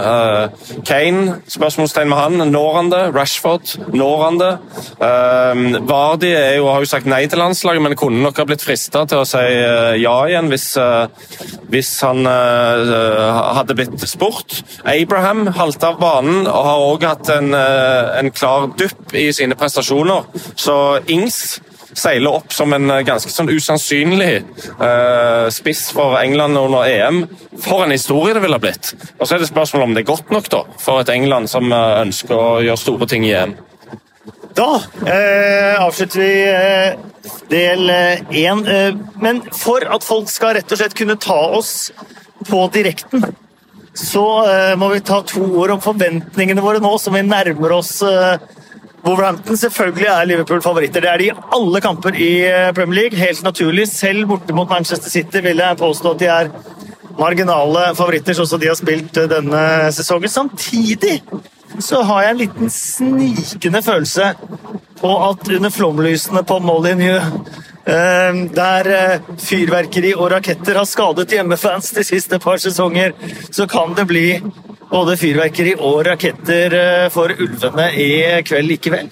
Kane, 0.88 1.36
spørsmålstegn 1.52 2.10
med 2.10 2.18
han. 2.18 2.46
Når 2.54 2.76
han 2.78 2.92
det? 2.92 3.02
Rashford, 3.16 3.74
når 3.94 4.24
han 4.24 4.40
det? 4.40 4.52
Vardi 5.90 6.32
jo, 6.32 6.68
har 6.72 6.84
jo 6.84 6.90
sagt 6.90 7.10
nei 7.10 7.24
til 7.30 7.42
landslaget, 7.42 7.84
men 7.84 7.98
kunne 8.00 8.24
nok 8.24 8.40
ha 8.40 8.46
blitt 8.48 8.64
frista 8.64 9.04
til 9.10 9.22
å 9.22 9.28
si 9.28 9.42
ja 10.02 10.16
igjen 10.30 10.50
hvis, 10.52 10.68
hvis 11.72 11.92
han 12.06 12.28
hadde 12.28 13.78
blitt 13.78 14.06
spurt. 14.10 14.62
Abraham 14.86 15.48
halte 15.58 15.92
av 15.92 16.00
banen 16.02 16.46
og 16.46 16.70
har 16.70 16.86
òg 16.86 17.08
hatt 17.10 17.34
en, 17.34 17.52
en 17.56 18.32
klar 18.36 18.70
dupp 18.80 19.16
i 19.18 19.30
sine 19.36 19.58
prestasjoner. 19.60 20.30
Så 20.56 20.78
Ings 21.12 21.60
seiler 21.98 22.38
opp 22.40 22.54
som 22.54 22.74
en 22.74 22.90
eh, 22.90 23.04
ganske 23.08 23.32
sånn 23.32 23.52
usannsynlig 23.52 24.44
uh, 24.80 25.48
spiss 25.54 25.90
for 25.96 26.18
England 26.22 26.60
under 26.60 26.88
EM. 26.88 27.26
For 27.62 27.86
en 27.86 27.96
historie 27.96 28.36
det 28.38 28.44
ville 28.46 28.62
blitt. 28.62 28.94
Og 29.18 29.28
Så 29.28 29.36
er 29.36 29.44
det 29.44 29.52
spørsmål 29.52 29.90
om 29.90 29.96
det 29.96 30.06
er 30.06 30.12
godt 30.14 30.32
nok 30.34 30.50
da, 30.54 30.64
for 30.82 31.02
et 31.02 31.12
England 31.14 31.52
som 31.52 31.72
uh, 31.74 32.02
ønsker 32.04 32.38
å 32.38 32.62
gjøre 32.66 32.84
store 32.84 33.10
ting 33.12 33.28
i 33.28 33.36
EM. 33.38 33.58
Da 34.52 34.82
eh, 35.08 35.78
avslutter 35.80 36.20
vi 36.20 36.32
eh, 36.44 36.98
del 37.50 37.88
én. 37.90 38.66
Eh, 38.68 38.98
men 39.24 39.40
for 39.56 39.86
at 39.88 40.04
folk 40.04 40.28
skal 40.30 40.58
rett 40.58 40.74
og 40.74 40.82
slett 40.82 40.98
kunne 40.98 41.16
ta 41.22 41.40
oss 41.56 41.94
på 42.50 42.66
direkten 42.76 43.32
så 43.94 44.26
uh, 44.48 44.74
må 44.80 44.88
vi 44.94 45.02
ta 45.04 45.20
to 45.28 45.44
ord 45.60 45.74
om 45.76 45.82
forventningene 45.84 46.64
våre 46.64 46.80
nå 46.84 46.94
som 47.02 47.16
vi 47.16 47.24
nærmer 47.28 47.74
oss 47.76 47.98
eh, 48.08 48.40
Wolverhampton. 49.06 49.58
Selvfølgelig 49.58 50.08
er 50.08 50.28
Liverpool 50.30 50.62
favoritter. 50.62 51.02
Det 51.02 51.10
er 51.10 51.22
de 51.22 51.30
i 51.30 51.38
alle 51.58 51.82
kamper 51.82 52.18
i 52.18 52.32
eh, 52.48 52.74
Premier 52.78 53.04
League. 53.04 53.20
Helt 53.20 53.44
naturlig. 53.44 53.88
Selv 53.90 54.28
borte 54.30 54.56
mot 54.58 54.70
Manchester 54.70 55.10
City 55.10 55.42
vil 55.46 55.64
jeg 55.64 55.80
påstå 55.80 56.14
at 56.16 56.22
de 56.22 56.30
er 56.32 56.52
marginale 57.20 57.92
favoritter, 57.98 58.38
sånn 58.38 58.50
som 58.54 58.62
de 58.62 58.70
har 58.72 58.78
spilt 58.80 59.18
eh, 59.18 59.30
denne 59.32 59.64
sesongen. 59.96 60.32
Samtidig 60.32 61.20
så 61.80 62.04
har 62.06 62.26
jeg 62.26 62.36
en 62.36 62.42
liten 62.44 62.72
snikende 62.74 63.82
følelse 63.82 64.34
på 65.02 65.12
at 65.32 65.50
under 65.56 65.74
flomlysene 65.74 66.44
på 66.46 66.60
Molyneux 66.62 67.60
Eh, 67.82 68.36
der 68.54 68.88
fyrverkeri 69.42 70.12
og 70.14 70.28
raketter 70.36 70.78
har 70.78 70.86
skadet 70.86 71.34
hjemmefans 71.34 71.90
de 71.96 72.04
siste 72.06 72.38
par 72.40 72.60
sesonger, 72.62 73.16
så 73.50 73.66
kan 73.66 73.96
det 73.98 74.06
bli 74.06 74.26
både 74.92 75.18
fyrverkeri 75.20 75.76
og 75.80 76.02
raketter 76.10 76.78
eh, 76.78 77.08
for 77.14 77.34
ulvene 77.34 77.88
i 77.96 78.10
kveld 78.48 78.72
likevel. 78.74 79.12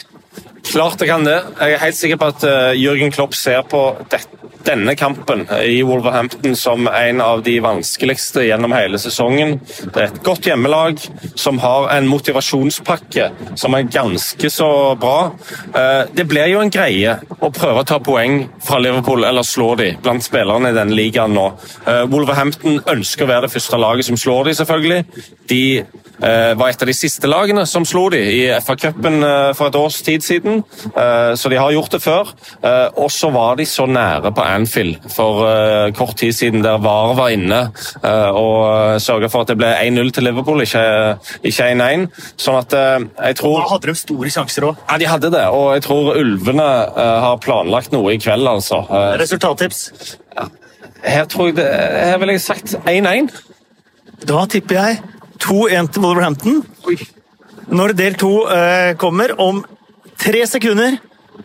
Klart 0.69 0.99
det 1.01 1.07
kan 1.09 1.23
det. 1.25 1.39
Jeg 1.57 1.75
er 1.77 1.85
helt 1.85 1.97
sikker 1.97 2.19
på 2.21 2.27
at 2.29 2.43
Jørgen 2.77 3.13
Klopp 3.15 3.33
ser 3.33 3.63
på 3.65 3.81
dette 4.11 4.38
denne 4.65 4.95
kampen 4.95 5.45
i 5.63 5.79
Wolverhampton 5.83 6.55
som 6.55 6.87
en 6.87 7.21
av 7.21 7.43
de 7.43 7.59
vanskeligste 7.63 8.43
gjennom 8.47 8.73
hele 8.75 8.99
sesongen. 9.01 9.57
Det 9.93 10.01
er 10.01 10.09
et 10.09 10.21
godt 10.25 10.49
hjemmelag 10.49 10.99
som 11.39 11.59
har 11.63 11.89
en 11.95 12.09
motivasjonspakke 12.09 13.29
som 13.59 13.77
er 13.77 13.89
ganske 13.91 14.51
så 14.51 14.69
bra. 14.99 15.31
Eh, 15.73 16.03
det 16.13 16.27
blir 16.29 16.51
jo 16.53 16.63
en 16.63 16.73
greie 16.73 17.17
å 17.39 17.51
prøve 17.55 17.83
å 17.83 17.87
ta 17.87 17.99
poeng 18.03 18.43
fra 18.65 18.81
Liverpool 18.83 19.25
eller 19.27 19.47
slå 19.47 19.73
de 19.79 19.93
blant 20.03 20.23
spillerne 20.25 20.73
i 20.73 20.77
denne 20.77 20.97
ligaen 20.97 21.35
nå. 21.35 21.47
Eh, 21.85 22.03
Wolverhampton 22.11 22.81
ønsker 22.89 23.25
å 23.25 23.31
være 23.33 23.47
det 23.47 23.55
første 23.55 23.79
laget 23.79 24.09
som 24.09 24.19
slår 24.19 24.49
de, 24.49 24.57
selvfølgelig. 24.59 25.25
De 25.49 25.63
var 26.19 26.69
et 26.69 26.81
av 26.83 26.89
de 26.89 26.95
siste 26.95 27.29
lagene 27.29 27.63
som 27.69 27.85
slo 27.87 28.07
de 28.13 28.19
i 28.19 28.41
FA-cupen 28.63 29.23
eh, 29.23 29.51
for 29.57 29.69
et 29.69 29.77
års 29.79 29.99
tid 30.05 30.23
siden. 30.25 30.63
Eh, 30.89 31.31
så 31.39 31.51
de 31.51 31.59
har 31.59 31.73
gjort 31.73 31.95
det 31.95 32.01
før. 32.03 32.31
Og 32.99 33.09
så 33.13 33.29
var 33.33 33.57
de 33.59 33.65
så 33.67 33.85
nære 33.89 34.31
på 34.35 34.43
Anfield 34.43 35.05
for 35.13 35.41
kort 35.97 36.17
tid 36.19 36.33
siden, 36.35 36.63
der 36.63 36.79
VAR 36.81 37.13
var 37.17 37.31
inne 37.33 37.59
og 38.35 38.99
sørga 39.01 39.29
for 39.31 39.45
at 39.45 39.51
det 39.51 39.57
ble 39.59 39.69
1-0 39.71 40.11
til 40.15 40.27
Liverpool, 40.27 40.63
ikke 40.65 41.67
1-1. 41.71 42.07
Sånn 42.39 42.59
at 42.59 42.75
jeg 42.75 43.37
tror 43.39 43.57
Da 43.59 43.67
hadde 43.73 43.91
de 43.91 43.95
store 43.99 44.33
sjanser 44.33 44.67
òg. 44.69 44.81
Ja, 44.89 44.97
de 45.01 45.09
hadde 45.09 45.31
det. 45.33 45.45
Og 45.55 45.71
jeg 45.77 45.85
tror 45.87 46.11
Ulvene 46.19 46.69
har 47.25 47.39
planlagt 47.43 47.93
noe 47.95 48.15
i 48.15 48.21
kveld, 48.21 48.47
altså. 48.49 48.83
Resultattips? 49.21 49.85
Her 51.03 51.29
tror 51.31 51.49
jeg 51.49 51.59
det 51.61 51.69
Her 51.69 52.17
ville 52.19 52.35
jeg 52.35 52.43
sagt 52.43 52.75
1-1. 52.83 53.31
Da 54.27 54.43
tipper 54.51 54.81
jeg 54.81 54.99
2-1 55.43 55.91
til 55.93 56.05
Wolverhampton. 56.05 56.61
Når 57.69 57.95
del 57.97 58.15
to 58.19 58.33
eh, 58.51 58.93
kommer 58.99 59.35
om 59.41 59.63
tre 60.19 60.45
sekunder, 60.49 60.97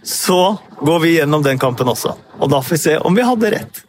så 0.02 0.56
går 0.80 1.02
vi 1.04 1.16
gjennom 1.18 1.42
den 1.44 1.60
kampen 1.60 1.88
også. 1.88 2.14
Og 2.40 2.50
da 2.52 2.62
får 2.62 2.76
vi 2.76 2.84
se 2.84 2.94
om 2.98 3.16
vi 3.16 3.26
hadde 3.26 3.52
rett. 3.54 3.82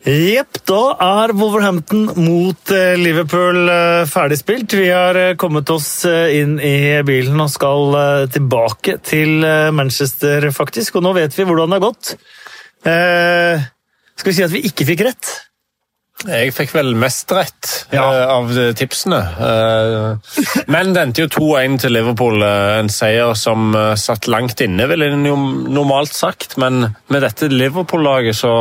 Jepp, 0.00 0.62
da 0.64 0.80
er 1.04 1.34
Wolverhampton 1.36 2.06
mot 2.16 2.72
eh, 2.72 2.94
Liverpool 2.96 3.68
eh, 3.68 4.06
ferdigspilt. 4.08 4.78
Vi 4.80 4.88
har 4.88 5.18
kommet 5.40 5.68
oss 5.70 5.90
inn 6.08 6.56
i 6.56 7.02
bilen 7.06 7.36
og 7.44 7.52
skal 7.52 7.98
tilbake 8.32 8.96
til 9.04 9.44
Manchester, 9.76 10.48
faktisk. 10.56 10.96
Og 10.96 11.04
nå 11.04 11.14
vet 11.20 11.36
vi 11.36 11.44
hvordan 11.48 11.70
det 11.70 11.80
har 11.80 11.88
gått. 11.90 12.14
Eh, 12.86 13.68
skal 14.16 14.32
vi 14.32 14.36
si 14.36 14.44
at 14.44 14.52
vi 14.52 14.64
ikke 14.68 14.86
fikk 14.88 15.04
rett? 15.04 15.32
Jeg 16.28 16.52
fikk 16.52 16.74
vel 16.74 16.90
mest 17.00 17.30
rett 17.32 17.68
ja. 17.94 18.02
uh, 18.04 18.32
av 18.34 18.50
tipsene. 18.76 19.20
Uh, 19.40 20.34
men 20.72 20.92
det 20.92 21.04
endte 21.04 21.24
jo 21.24 21.30
2-1 21.32 21.78
til 21.80 21.94
Liverpool. 21.96 22.42
Uh, 22.44 22.76
en 22.82 22.90
seier 22.92 23.32
som 23.38 23.72
satt 23.96 24.28
langt 24.28 24.60
inne, 24.60 24.84
ville 24.90 25.08
en 25.14 25.24
jo 25.24 25.36
normalt 25.72 26.12
sagt. 26.12 26.58
Men 26.60 26.90
med 27.08 27.24
dette 27.24 27.48
Liverpool-laget 27.52 28.36
så, 28.36 28.52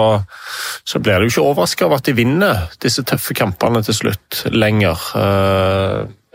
så, 0.87 1.03
blir 1.03 1.19
du 1.19 1.27
ikke 1.27 1.43
overraska 1.43 1.89
over 1.89 1.99
at 1.99 2.07
de 2.07 2.15
vinner 2.15 2.69
disse 2.79 3.03
tøffe 3.07 3.35
kampene 3.35 3.83
til 3.83 3.97
slutt 3.97 4.45
lenger. 4.55 5.03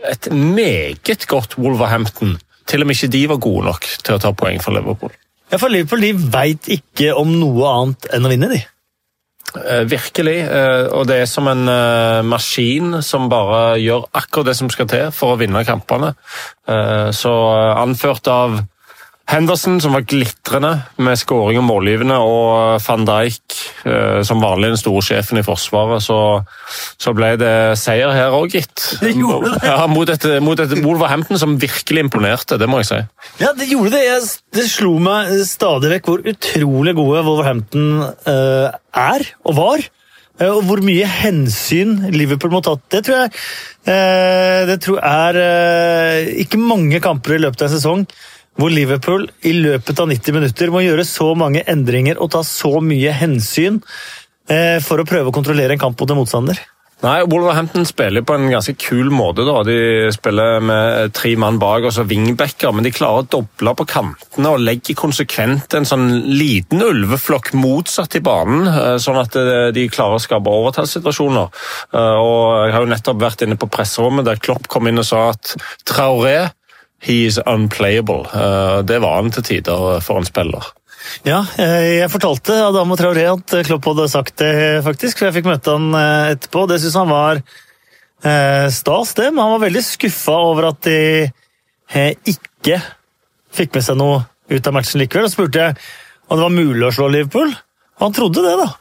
et 0.05 0.29
meget 0.31 1.27
godt 1.27 1.57
Wolverhampton. 1.57 2.37
Til 2.69 2.81
og 2.81 2.87
med 2.87 2.95
ikke 2.95 3.13
de 3.13 3.27
var 3.29 3.41
gode 3.41 3.65
nok 3.65 3.89
til 4.03 4.15
å 4.15 4.21
ta 4.21 4.33
poeng 4.33 4.61
for 4.61 4.77
Liverpool. 4.77 5.13
Ja, 5.51 5.57
for 5.57 5.73
Liverpool 5.73 6.05
de 6.05 6.13
veit 6.33 6.69
ikke 6.69 7.13
om 7.17 7.33
noe 7.39 7.69
annet 7.69 8.09
enn 8.13 8.25
å 8.25 8.31
vinne, 8.31 8.49
de. 8.53 8.61
Eh, 9.63 9.83
virkelig. 9.89 10.37
Eh, 10.43 10.85
og 10.91 11.07
det 11.07 11.21
er 11.21 11.29
som 11.29 11.47
en 11.47 11.67
eh, 11.71 12.21
maskin 12.27 12.99
som 13.05 13.29
bare 13.31 13.79
gjør 13.81 14.07
akkurat 14.13 14.51
det 14.51 14.57
som 14.59 14.71
skal 14.73 14.89
til 14.91 15.11
for 15.15 15.33
å 15.33 15.39
vinne 15.39 15.65
kampene. 15.67 16.13
Så 17.13 17.31
anført 17.77 18.25
av 18.31 18.55
Henderson, 19.25 19.79
som 19.81 19.95
var 19.95 20.03
glitrende 20.05 20.71
med 21.01 21.17
skåring 21.17 21.57
og 21.57 21.65
målgivende, 21.65 22.17
og 22.21 22.77
van 22.85 23.07
Dijk, 23.07 23.55
som 24.27 24.43
vanlig 24.43 24.69
den 24.69 24.77
store 24.79 25.01
sjefen 25.01 25.39
i 25.41 25.43
Forsvaret, 25.45 26.03
så, 26.05 26.19
så 27.01 27.13
ble 27.17 27.31
det 27.41 27.53
seier 27.81 28.13
her 28.13 28.35
òg, 28.37 28.53
gitt. 28.53 28.83
Det 29.01 29.15
gjorde 29.17 29.55
det. 29.55 29.61
Ja, 29.65 29.87
mot 29.89 30.11
et, 30.13 30.27
mot 30.45 30.61
et 30.61 30.75
Wolverhampton 30.83 31.41
som 31.41 31.57
virkelig 31.61 32.05
imponerte, 32.05 32.59
det 32.61 32.69
må 32.69 32.83
jeg 32.83 32.89
si. 32.91 32.99
Ja, 33.41 33.55
det 33.57 33.67
gjorde 33.71 33.95
det. 33.95 34.03
Jeg, 34.05 34.29
det 34.55 34.67
slo 34.69 34.95
meg 35.01 35.33
stadig 35.49 35.91
vekk 35.95 36.11
hvor 36.11 36.25
utrolig 36.29 36.95
gode 36.97 37.25
Wolverhampton 37.25 37.89
uh, 38.05 38.69
er, 38.93 39.25
og 39.41 39.57
var. 39.57 39.87
Uh, 40.37 40.51
og 40.51 40.61
hvor 40.69 40.83
mye 40.85 41.09
hensyn 41.09 41.97
Liverpool 42.13 42.53
må 42.53 42.61
ta. 42.65 42.75
Det 42.93 43.01
tror 43.07 43.23
jeg 43.23 43.33
uh, 43.89 44.61
det 44.69 44.79
tror 44.85 45.01
jeg 45.01 45.41
er 45.41 46.31
ikke 46.45 46.61
mange 46.61 47.01
kamper 47.03 47.39
i 47.39 47.43
løpet 47.45 47.65
av 47.65 47.71
en 47.71 47.75
sesong 47.77 48.07
hvor 48.59 48.71
Liverpool 48.71 49.27
i 49.47 49.55
løpet 49.57 49.99
av 49.99 50.11
90 50.11 50.37
minutter 50.37 50.71
må 50.73 50.83
gjøre 50.85 51.07
så 51.07 51.33
mange 51.37 51.65
endringer 51.67 52.21
og 52.21 52.31
ta 52.35 52.43
så 52.47 52.77
mye 52.83 53.15
hensyn 53.15 53.81
eh, 54.49 54.79
for 54.83 55.01
å 55.01 55.07
prøve 55.07 55.31
å 55.31 55.35
kontrollere 55.35 55.75
en 55.75 55.81
kamp 55.81 55.99
mot 55.99 56.15
en 56.15 56.21
motstander. 56.23 56.61
Nei, 57.03 57.19
Wolverhampton 57.27 57.83
spiller 57.85 58.23
på 58.25 58.33
en 58.33 58.47
ganske 58.49 58.71
kul 58.79 59.09
måte. 59.13 59.43
da. 59.43 59.59
De 59.67 60.07
spiller 60.15 60.63
med 60.63 61.11
tre 61.13 61.33
mann 61.37 61.59
bak 61.59 61.83
og 61.85 61.93
så 61.93 62.05
wingbacker, 62.07 62.71
men 62.71 62.87
de 62.87 62.93
klarer 62.95 63.25
å 63.25 63.27
doble 63.35 63.73
på 63.75 63.85
kantene 63.91 64.53
og 64.55 64.63
legger 64.63 64.97
konsekvent 64.97 65.75
en 65.75 65.85
sånn 65.85 66.07
liten 66.39 66.81
ulveflokk 66.81 67.51
motsatt 67.59 68.15
i 68.15 68.23
banen, 68.25 68.69
eh, 68.71 68.95
sånn 69.03 69.19
at 69.21 69.35
eh, 69.37 69.69
de 69.75 69.89
klarer 69.91 70.17
å 70.17 70.23
skape 70.23 70.55
overtallssituasjoner. 70.61 71.65
Og 71.95 72.43
Jeg 72.65 72.73
har 72.73 72.81
jo 72.81 72.93
nettopp 72.95 73.19
vært 73.21 73.43
inne 73.43 73.59
på 73.59 73.69
presserommet 73.69 74.25
der 74.25 74.39
Klopp 74.39 74.69
kom 74.71 74.87
inn 74.87 75.01
og 75.01 75.05
sa 75.05 75.27
at 75.35 75.57
Traoré 75.85 76.47
He 77.01 77.25
is 77.25 77.39
unplayable. 77.45 78.25
Eh, 78.33 78.81
det 78.83 78.99
var 78.99 79.19
han 79.19 79.31
til 79.31 79.45
tider 79.45 80.01
for 80.03 80.21
en 80.21 80.27
spiller. 80.27 80.71
Ja, 81.27 81.43
eh, 81.61 81.99
jeg 81.99 82.11
fortalte 82.13 82.55
Adamo 82.65 82.97
Traoré 82.97 83.27
at 83.29 83.53
Klopp 83.67 83.85
hadde 83.91 84.07
sagt 84.09 84.39
det, 84.41 84.81
faktisk. 84.85 85.19
For 85.19 85.29
jeg 85.29 85.37
fikk 85.37 85.49
møte 85.51 85.75
han 85.75 85.91
eh, 85.99 86.33
etterpå. 86.35 86.65
Det 86.71 86.81
syns 86.81 86.99
han 87.03 87.13
var 87.13 87.45
stas, 88.73 89.11
det. 89.13 89.27
Men 89.29 89.43
han 89.43 89.51
var 89.51 89.67
veldig 89.67 89.81
skuffa 89.85 90.33
over 90.47 90.71
at 90.71 90.87
de 90.87 91.27
ikke 92.25 92.79
fikk 93.53 93.75
med 93.75 93.85
seg 93.85 93.99
noe 93.99 94.23
ut 94.49 94.65
av 94.65 94.73
matchen 94.73 95.03
likevel. 95.03 95.27
Og 95.27 95.33
spurte 95.35 95.61
jeg 95.61 95.75
om 96.25 96.39
det 96.39 96.45
var 96.47 96.55
mulig 96.55 96.87
å 96.87 96.95
slå 96.95 97.11
Liverpool. 97.13 97.53
Han 98.01 98.15
trodde 98.15 98.41
det, 98.41 98.55
da. 98.63 98.71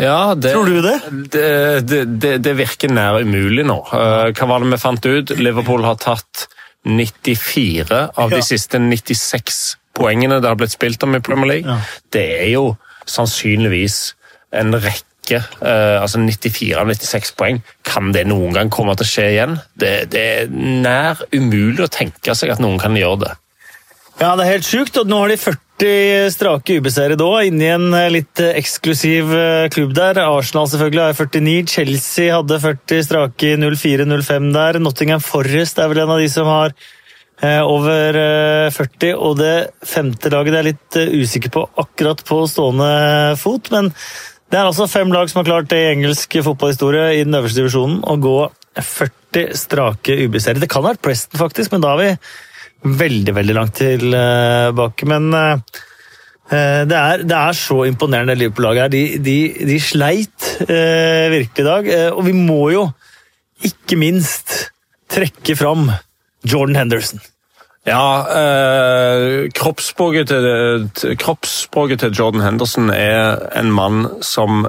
Ja, 0.00 0.34
det, 0.34 0.50
Tror 0.56 0.66
du 0.66 0.80
det? 0.82 0.96
Det, 1.30 2.02
det? 2.10 2.32
det, 2.42 2.56
virker 2.58 2.90
nær 2.90 3.20
umulig 3.22 3.62
nå. 3.66 3.78
Hva 3.86 4.50
var 4.50 4.64
det 4.64 4.72
vi 4.72 4.80
fant 4.82 5.06
ut? 5.06 5.30
Liverpool 5.38 5.86
har 5.86 6.00
tatt 6.02 6.48
94 6.86 8.00
av 8.16 8.32
de 8.32 8.40
siste 8.44 8.80
96 8.80 9.60
poengene 9.96 10.40
det 10.40 10.48
har 10.48 10.58
blitt 10.58 10.74
spilt 10.74 11.02
om 11.04 11.16
i 11.16 11.22
Premier 11.24 11.54
League. 11.54 11.68
Ja. 11.68 11.80
Det 12.12 12.26
er 12.40 12.50
jo 12.54 12.64
sannsynligvis 13.10 14.14
en 14.56 14.74
rekke 14.74 15.42
uh, 15.60 16.00
altså 16.00 16.22
94 16.22 16.72
av 16.80 16.88
96 16.90 17.34
poeng. 17.38 17.60
Kan 17.86 18.14
det 18.16 18.26
noen 18.30 18.56
gang 18.56 18.72
komme 18.72 18.96
til 18.98 19.06
å 19.06 19.12
skje 19.12 19.28
igjen? 19.34 19.58
Det, 19.78 19.94
det 20.14 20.24
er 20.40 20.50
nær 20.50 21.20
umulig 21.34 21.84
å 21.84 21.92
tenke 21.92 22.34
seg 22.38 22.54
at 22.54 22.62
noen 22.62 22.80
kan 22.82 22.96
gjøre 22.98 23.24
det. 23.26 23.34
Ja, 24.20 24.34
det 24.36 24.44
er 24.44 24.56
helt 24.56 24.68
sjukt. 24.68 24.96
og 25.00 25.08
Nå 25.08 25.22
har 25.22 25.32
de 25.32 25.40
40 25.40 25.69
strake 26.30 26.76
ubeseiret 26.80 27.18
da, 27.20 27.28
inni 27.46 27.68
en 27.70 27.94
eh, 27.96 28.10
litt 28.12 28.40
eh, 28.42 28.56
eksklusiv 28.60 29.32
eh, 29.32 29.68
klubb 29.72 29.94
der. 29.96 30.20
Arsenal 30.22 30.68
selvfølgelig 30.68 31.02
har 31.02 31.16
49, 31.18 31.70
Chelsea 31.72 32.34
hadde 32.34 32.58
40 32.60 33.04
strake 33.06 33.54
04-05 33.56 34.50
der. 34.54 34.78
Nottingham 34.80 35.22
Forest 35.24 35.80
er 35.80 35.88
vel 35.92 36.02
en 36.04 36.12
av 36.16 36.20
de 36.20 36.28
som 36.32 36.50
har 36.50 36.74
over 37.40 38.16
40, 38.68 39.14
og 39.16 39.38
det 39.38 39.70
femte 39.88 40.28
laget 40.28 40.52
det 40.52 40.58
er 40.58 40.66
litt 40.66 40.96
usikker 41.22 41.52
på 41.54 41.62
akkurat 41.80 42.20
på 42.28 42.42
stående 42.52 42.90
fot, 43.40 43.70
men 43.72 43.88
det 44.52 44.58
er 44.58 44.68
altså 44.68 44.84
fem 44.92 45.08
lag 45.08 45.30
som 45.32 45.40
har 45.40 45.48
klart 45.48 45.70
det 45.72 45.78
i 45.80 45.86
engelsk 45.94 46.36
fotballhistorie 46.44 47.14
i 47.16 47.24
den 47.24 47.38
øverste 47.38 47.62
divisjonen 47.62 48.02
å 48.04 48.18
gå 48.20 48.36
40 48.76 49.56
strake 49.56 50.18
ubeseiret. 50.26 50.60
Det 50.60 50.68
kan 50.68 50.84
ha 50.84 50.90
vært 50.90 51.00
Preston, 51.06 51.40
faktisk, 51.40 51.72
men 51.72 51.80
da 51.80 51.94
har 51.94 52.02
vi 52.02 52.10
veldig, 52.82 53.34
veldig 53.36 53.56
langt 53.56 53.78
tilbake. 53.80 55.08
Men 55.10 55.30
eh, 55.36 55.80
eh, 56.50 56.82
det 56.88 56.98
er, 56.98 57.24
det 57.26 57.38
er 57.38 57.58
så 57.58 57.82
imponerende, 57.88 58.38
Liverpool-laget 58.38 58.86
her. 58.86 58.94
De, 58.94 59.04
de, 59.24 59.38
de, 59.72 59.80
sleit 59.82 60.52
eh, 60.66 61.26
virkelig 61.36 61.64
i 61.64 61.68
dag. 61.68 61.90
Og 62.14 62.24
vi 62.28 62.36
må 62.36 62.62
jo 62.74 62.86
ikke 63.66 63.98
minst 64.00 64.72
trekke 65.10 65.56
fram 65.58 65.90
Jordan 66.46 66.78
Henderson. 66.78 67.20
Ja, 67.88 68.26
eh, 68.36 69.48
kroppsspråket, 69.56 70.28
til, 70.28 71.16
kroppsspråket 71.16 72.02
til 72.04 72.12
Jordan 72.12 72.44
Henderson 72.44 72.90
er 72.92 73.40
en 73.56 73.72
mann 73.72 74.04
som 74.24 74.66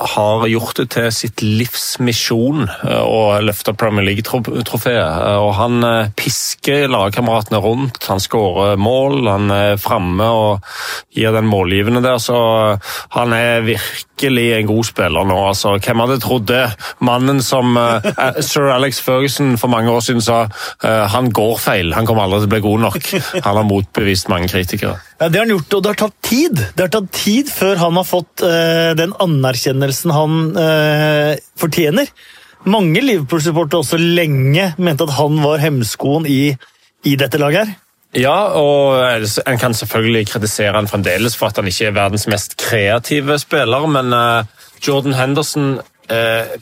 har 0.00 0.46
gjort 0.48 0.78
det 0.80 0.86
til 0.94 1.08
sitt 1.12 1.42
livs 1.44 1.98
misjon 2.02 2.64
eh, 2.68 3.02
å 3.04 3.40
løfte 3.44 3.74
Premier 3.78 4.06
League-trofeet. 4.08 4.96
Eh, 4.96 5.36
og 5.40 5.52
Han 5.58 5.84
eh, 5.86 6.12
pisker 6.16 6.88
lagkameratene 6.90 7.60
rundt, 7.62 8.00
han 8.08 8.22
skårer 8.22 8.80
mål, 8.80 9.20
han 9.28 9.52
er 9.54 9.80
framme 9.80 10.30
og 10.32 10.70
gir 11.16 11.34
den 11.36 11.48
målgivende 11.50 12.02
der. 12.04 12.18
Så 12.22 12.38
han 13.16 13.36
er 13.36 13.66
virkelig 13.66 14.46
en 14.56 14.70
god 14.70 14.88
spiller 14.88 15.28
nå. 15.28 15.38
altså. 15.52 15.76
Hvem 15.78 16.04
hadde 16.04 16.20
trodd 16.22 16.48
det? 16.50 16.64
Mannen 17.04 17.42
som 17.44 17.76
sir 18.44 18.70
Alex 18.72 19.00
Ferguson 19.04 19.56
for 19.60 19.72
mange 19.72 19.92
år 19.92 20.04
siden 20.04 20.24
sa 20.24 20.42
han 20.80 21.30
går 21.34 21.56
feil, 21.60 21.94
han 21.96 22.08
kommer 22.08 22.26
aldri 22.26 22.42
til 22.42 22.50
å 22.50 22.54
bli 22.54 22.64
god 22.64 22.84
nok. 22.86 23.12
Han 23.46 23.62
har 23.62 23.68
motbevist 23.68 24.30
mange 24.32 24.50
kritikere. 24.52 24.98
Ja, 25.20 25.28
Det 25.28 25.38
har 25.38 25.44
han 25.44 25.52
gjort, 25.52 25.74
og 25.76 25.82
det 25.82 25.90
har 25.90 26.00
tatt 26.00 26.18
tid. 26.24 26.60
Det 26.76 26.84
har 26.86 26.92
tatt 26.94 27.10
tid 27.12 27.50
før 27.52 27.76
han 27.76 27.98
har 28.00 28.06
fått 28.08 28.40
uh, 28.40 28.92
den 28.96 29.12
anerkjennelsen 29.20 30.14
han 30.16 30.38
uh, 30.56 31.34
fortjener. 31.60 32.08
Mange 32.64 33.02
Liverpool-supportere 33.04 33.84
også 33.84 34.00
lenge 34.00 34.70
mente 34.80 35.04
at 35.04 35.14
han 35.18 35.36
var 35.44 35.60
hemskoen 35.60 36.24
i, 36.28 36.54
i 37.04 37.14
dette 37.20 37.40
laget. 37.40 37.68
her. 37.68 37.76
Ja, 38.16 38.38
og 38.58 38.96
en 39.46 39.60
kan 39.60 39.76
selvfølgelig 39.76 40.32
kritisere 40.32 40.74
han 40.74 40.88
fremdeles 40.90 41.36
for 41.38 41.52
at 41.52 41.60
han 41.60 41.68
ikke 41.68 41.92
er 41.92 41.98
verdens 42.00 42.26
mest 42.26 42.56
kreative 42.58 43.36
spiller, 43.38 43.86
men 43.92 44.16
uh, 44.16 44.48
Jordan 44.80 45.14
Henderson 45.20 45.78
Eh, 45.78 45.89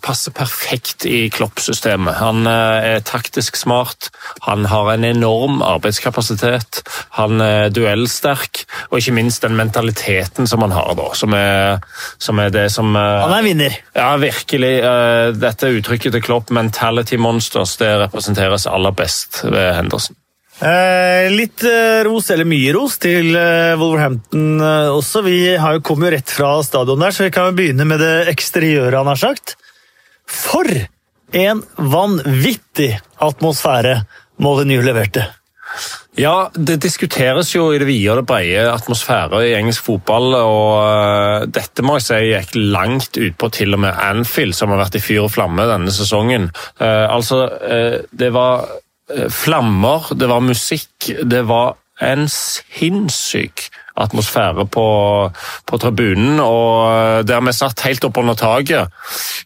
passer 0.04 0.34
perfekt 0.36 1.06
i 1.08 1.28
Klopp-systemet. 1.32 2.18
Han 2.20 2.46
eh, 2.48 2.88
er 2.92 3.06
taktisk 3.06 3.56
smart, 3.56 4.10
han 4.46 4.66
har 4.68 4.92
en 4.92 5.06
enorm 5.08 5.62
arbeidskapasitet, 5.64 6.82
han 7.16 7.40
er 7.44 7.72
duellsterk, 7.74 8.64
og 8.90 9.00
ikke 9.00 9.16
minst 9.16 9.46
den 9.46 9.56
mentaliteten 9.58 10.48
som 10.50 10.64
han 10.66 10.76
har, 10.76 10.94
da, 10.98 11.08
som 11.18 11.34
er, 11.36 11.82
som 12.22 12.40
er 12.42 12.52
det 12.54 12.68
som 12.74 12.94
eh, 12.96 13.24
Han 13.24 13.36
er 13.38 13.46
vinner. 13.46 13.80
Ja, 13.96 14.12
virkelig. 14.20 14.74
Dette 15.38 15.72
uttrykket 15.74 16.14
til 16.14 16.22
Klopp, 16.22 16.50
'mentality 16.50 17.18
monsters', 17.18 17.78
det 17.80 17.96
representeres 18.04 18.66
aller 18.66 18.94
best 18.94 19.44
ved 19.44 19.74
Henderson. 19.74 20.16
Eh, 20.58 21.28
litt 21.30 21.62
eh, 21.62 22.02
ros, 22.02 22.32
eller 22.34 22.46
mye 22.48 22.72
ros, 22.74 22.96
til 22.98 23.30
eh, 23.38 23.78
Wolverhampton 23.78 24.58
eh, 24.58 24.90
også. 24.90 25.22
Vi 25.22 25.38
har 25.54 25.76
jo 25.76 25.84
kommet 25.86 26.16
rett 26.16 26.32
fra 26.34 26.56
stadion 26.66 26.98
der, 27.04 27.14
så 27.14 27.28
vi 27.28 27.34
kan 27.34 27.50
jo 27.50 27.58
begynne 27.60 27.86
med 27.86 28.02
det 28.02 28.26
eksteriøret 28.32 28.98
han 28.98 29.10
har 29.12 29.20
sagt. 29.20 29.54
For 30.26 30.66
en 31.38 31.62
vanvittig 31.78 32.96
atmosfære 33.22 34.00
Molyneux 34.42 34.82
leverte! 34.86 35.28
Ja, 36.18 36.48
det 36.56 36.80
diskuteres 36.82 37.52
jo 37.52 37.68
i 37.70 37.78
det 37.78 37.86
vide 37.86 38.10
og 38.10 38.22
det 38.22 38.26
brede 38.26 38.72
atmosfære 38.72 39.44
i 39.46 39.54
engelsk 39.54 39.84
fotball. 39.86 40.32
og 40.40 41.52
Dette 41.54 41.84
må 41.86 41.98
jeg 42.00 42.06
si 42.08 42.18
gikk 42.32 42.56
langt 42.74 43.20
utpå 43.20 43.50
til 43.54 43.76
og 43.76 43.84
med 43.84 44.00
Anfield, 44.08 44.56
som 44.58 44.72
har 44.74 44.80
vært 44.80 44.98
i 44.98 45.04
fyr 45.04 45.28
og 45.28 45.30
flamme 45.36 45.68
denne 45.68 45.94
sesongen. 45.94 46.48
Altså, 46.80 47.44
Det 48.10 48.32
var 48.34 48.64
flammer, 49.32 50.10
det 50.14 50.28
var 50.28 50.44
musikk, 50.44 51.10
det 51.24 51.42
var 51.48 51.76
en 52.04 52.28
sinnssyk 52.28 53.68
atmosfære 53.98 54.68
på, 54.72 54.86
på 55.66 55.80
tribunen, 55.82 56.38
og 56.42 57.26
der 57.28 57.42
vi 57.44 57.54
satt 57.56 57.84
helt 57.86 58.04
oppunder 58.08 58.38
taket. 58.38 58.94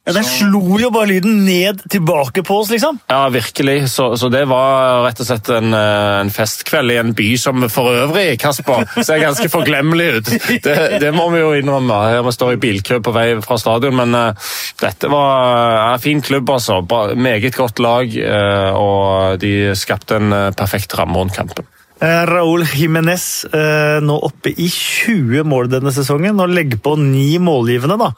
Ja, 0.03 0.14
Den 0.16 0.26
slo 0.26 0.78
jo 0.80 0.90
bare 0.94 1.11
lyden 1.12 1.44
ned 1.46 1.82
tilbake 1.90 2.42
på 2.46 2.59
oss, 2.62 2.70
liksom. 2.72 2.98
Ja, 3.11 3.28
virkelig. 3.32 3.90
Så, 3.92 4.16
så 4.16 4.28
det 4.32 4.44
var 4.50 5.05
rett 5.07 5.20
og 5.22 5.28
slett 5.28 5.50
en, 5.55 5.74
eh, 5.76 6.20
en, 6.22 6.32
festkveld 6.32 6.94
i 6.94 6.98
en 7.00 7.12
by 7.16 7.28
som 7.40 7.66
for 7.72 7.92
øvrig, 8.05 8.38
Kasper, 8.42 8.86
ser 8.98 9.22
ganske 9.22 9.48
forglemmelig 9.53 10.09
ut. 10.16 10.32
Det, 10.62 10.76
det, 11.03 11.12
må 11.14 11.28
vi 11.34 11.42
jo 11.42 11.53
innrømme. 11.59 12.00
Her 12.12 12.26
vi 12.26 12.34
står 12.34 12.57
i 12.57 12.62
bilkø 12.62 13.00
på 13.05 13.14
vei 13.14 13.26
fra 13.44 13.59
stadion, 13.61 13.96
men 13.98 14.16
uh, 14.16 14.50
dette 14.82 15.11
var 15.12 15.92
en 15.92 16.03
fin 16.03 16.22
klubb, 16.24 16.50
altså. 16.50 16.80
Meget 17.14 17.55
godt 17.57 17.82
lag, 17.82 18.11
uh, 18.11 18.70
og 18.78 19.38
de 19.42 19.72
skapte 19.78 20.18
en 20.18 20.34
perfekt 20.57 20.98
ramme 20.98 21.20
rundt 21.20 21.36
kampen. 21.36 21.68
Eh, 22.03 22.24
Raúl 22.26 22.64
Jiménez 22.66 23.46
eh, 23.55 24.03
nå 24.03 24.16
oppe 24.26 24.50
i 24.50 24.66
20 24.66 25.46
mål 25.46 25.68
denne 25.70 25.94
sesongen 25.94 26.34
og 26.42 26.50
legger 26.50 26.80
på 26.82 26.98
ni 26.98 27.38
målgivende, 27.38 27.94
da. 28.00 28.09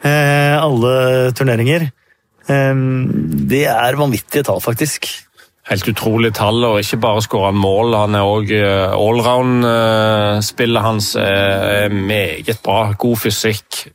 Eh, 0.00 0.56
alle 0.56 1.32
turneringer. 1.36 1.92
Det 2.46 3.64
er 3.66 3.96
vanvittige 3.98 4.46
tall, 4.46 4.62
faktisk. 4.62 5.10
Helt 5.66 5.82
utrolig 5.90 6.30
tall, 6.38 6.62
og 6.62 6.78
ikke 6.78 7.02
bare 7.02 7.18
skårer 7.24 7.56
mål. 7.58 7.90
Han 7.98 8.14
er 8.14 8.22
òg 8.22 8.52
allround-spillet 8.54 10.82
hans 10.84 11.16
er 11.18 11.90
meget 11.90 12.62
bra. 12.62 12.94
God 12.94 13.18
fysikk, 13.24 13.90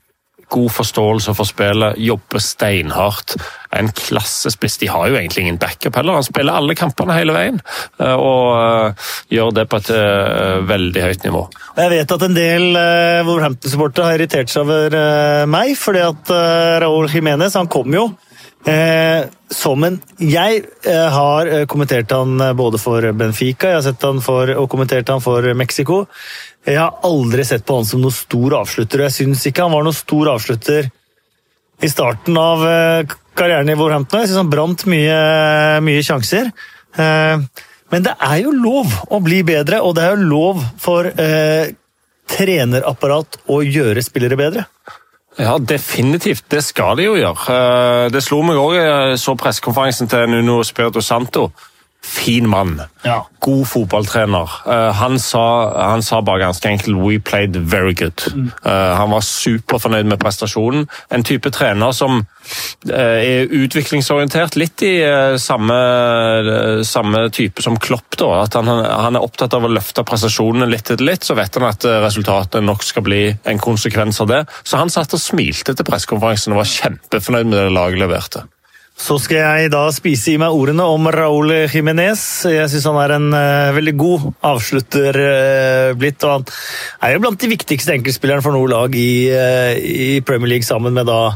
god 0.51 0.71
forståelse 0.75 1.33
for 1.37 1.47
spillet, 1.47 1.99
jobber 2.01 2.43
steinhardt. 2.43 3.35
En 3.71 3.91
klassespiss. 3.95 4.77
De 4.81 4.89
har 4.91 5.07
jo 5.07 5.15
egentlig 5.15 5.45
ingen 5.45 5.59
backup 5.61 5.95
heller. 5.95 6.19
Han 6.19 6.27
spiller 6.27 6.59
alle 6.59 6.75
kampene 6.75 7.15
hele 7.15 7.35
veien 7.35 7.61
eh, 7.99 8.15
og 8.15 8.47
eh, 8.57 9.11
gjør 9.37 9.53
det 9.55 9.67
på 9.71 9.79
et 9.79 9.93
eh, 9.95 10.57
veldig 10.67 11.05
høyt 11.05 11.27
nivå. 11.27 11.45
Jeg 11.79 11.93
vet 11.93 12.15
at 12.17 12.25
en 12.27 12.35
del 12.35 12.67
Wolverhampton-supportere 13.27 14.09
har 14.09 14.19
irritert 14.19 14.51
seg 14.51 14.67
over 14.67 15.47
meg, 15.49 15.71
fordi 15.79 16.03
at 16.03 16.33
Raúl 16.83 17.07
Jiménez 17.11 17.55
han 17.57 17.71
kom 17.71 17.95
jo 17.95 18.11
Eh, 18.61 19.23
som 19.49 19.81
en 19.87 19.95
Jeg 20.21 20.59
eh, 20.85 21.07
har 21.09 21.47
kommentert 21.65 22.11
han 22.13 22.35
både 22.53 22.77
for 22.77 23.07
Benfica 23.17 23.71
jeg 23.71 23.79
har 23.79 23.85
sett 23.87 24.05
han 24.05 24.19
for, 24.21 24.51
og 24.53 24.67
kommentert 24.69 25.09
han 25.09 25.23
for 25.23 25.47
Mexico. 25.57 26.03
Jeg 26.67 26.77
har 26.77 26.99
aldri 27.07 27.43
sett 27.47 27.65
på 27.65 27.79
han 27.79 27.87
som 27.89 28.03
noen 28.03 28.13
stor 28.13 28.59
avslutter, 28.59 29.01
og 29.01 29.07
jeg 29.09 29.17
syns 29.17 29.47
ikke 29.49 29.65
han 29.65 29.73
var 29.73 29.85
noen 29.85 29.97
stor 29.97 30.29
avslutter 30.35 30.91
i 31.81 31.89
starten 31.89 32.37
av 32.37 32.65
eh, 32.67 33.15
karrieren 33.37 33.71
i 33.71 33.77
Wolverhampton. 33.79 34.21
Jeg 34.21 34.29
syns 34.29 34.43
han 34.43 34.51
brant 34.51 34.85
mye, 34.91 35.17
mye 35.81 36.05
sjanser. 36.05 36.51
Eh, 37.01 37.65
men 37.91 38.05
det 38.05 38.13
er 38.13 38.43
jo 38.43 38.53
lov 38.53 38.93
å 39.09 39.19
bli 39.25 39.41
bedre, 39.47 39.81
og 39.81 39.97
det 39.97 40.05
er 40.05 40.13
jo 40.13 40.29
lov 40.35 40.61
for 40.79 41.09
eh, 41.09 41.73
trenerapparat 42.31 43.41
å 43.51 43.61
gjøre 43.65 44.05
spillere 44.05 44.37
bedre. 44.39 44.67
Ja, 45.39 45.55
definitivt. 45.57 46.45
Det 46.51 46.61
skal 46.63 46.99
de 46.99 47.09
jo 47.09 47.17
gjøre. 47.17 47.57
Eh, 47.57 48.05
det 48.13 48.21
slo 48.21 48.43
meg 48.45 48.61
òg, 48.61 48.77
jeg 48.77 49.19
så 49.23 49.33
pressekonferansen 49.39 50.11
til 50.11 50.29
Nuno 50.29 50.61
Spirito 50.67 51.01
Santo 51.01 51.49
fin 52.03 52.47
mann. 52.49 52.81
Ja. 53.01 53.27
God 53.39 53.67
fotballtrener. 53.67 54.49
Uh, 54.67 54.91
han, 54.91 55.19
sa, 55.19 55.43
han, 55.89 56.03
sa, 56.03 56.21
bare 56.21 56.39
ganske 56.39 56.69
enkelt 56.69 56.97
'we 56.97 57.19
played 57.19 57.55
very 57.55 57.93
good'. 57.93 58.33
Mm. 58.33 58.51
Uh, 58.65 58.95
han 58.97 59.09
var 59.09 59.21
superfornøyd 59.21 60.05
med 60.05 60.19
prestasjonen. 60.19 60.87
En 61.09 61.23
type 61.23 61.49
trener 61.49 61.91
som 61.91 62.23
uh, 62.89 62.95
er 62.95 63.49
utviklingsorientert, 63.49 64.55
litt 64.55 64.81
i 64.81 64.93
samme, 65.37 65.77
samme, 66.83 67.29
type 67.29 67.61
som 67.61 67.77
Klopp. 67.77 68.17
da, 68.17 68.43
at 68.43 68.53
han, 68.53 68.67
han, 68.67 69.15
er 69.15 69.21
opptatt 69.21 69.53
av 69.53 69.65
å 69.65 69.71
løfte 69.71 70.03
prestasjonene 70.03 70.69
litt 70.69 70.89
etter 70.91 71.05
litt, 71.05 71.23
så 71.23 71.37
vet 71.37 71.55
han 71.55 71.69
at 71.69 71.85
resultatet 71.85 72.63
nok 72.63 72.83
skal 72.83 73.05
bli 73.05 73.23
en 73.43 73.59
konsekvens 73.59 74.21
av 74.21 74.27
det. 74.27 74.45
Så 74.63 74.77
han 74.77 74.89
satt 74.89 75.13
og 75.13 75.21
smilte 75.21 75.73
til 75.73 75.85
pressekonferansen 75.85 76.53
og 76.53 76.63
var 76.63 76.73
kjempefornøyd 76.73 77.45
med 77.45 77.57
det 77.57 77.69
laget 77.77 78.03
leverte. 78.03 78.45
Så 79.01 79.15
skal 79.17 79.39
jeg 79.39 79.69
da 79.73 79.87
spise 79.89 80.35
i 80.35 80.39
meg 80.39 80.53
ordene 80.53 80.85
om 80.85 81.07
Raúl 81.09 81.49
Jiménez. 81.71 82.21
Jeg 82.53 82.69
syns 82.69 82.85
han 82.85 82.99
er 83.01 83.13
en 83.15 83.29
uh, 83.33 83.73
veldig 83.73 83.93
god 83.97 84.27
avslutter 84.45 85.17
uh, 85.17 85.93
blitt. 85.97 86.21
og 86.21 86.51
Han 87.01 87.07
er 87.07 87.15
jo 87.15 87.23
blant 87.23 87.41
de 87.41 87.49
viktigste 87.49 87.95
enkeltspillerne 87.95 88.45
for 88.45 88.53
noe 88.53 88.69
lag 88.69 88.93
i, 88.93 89.13
uh, 89.33 89.73
i, 89.73 90.21
Premier 90.27 90.53
League, 90.53 90.67
sammen 90.67 90.93
med 90.93 91.09
da 91.09 91.33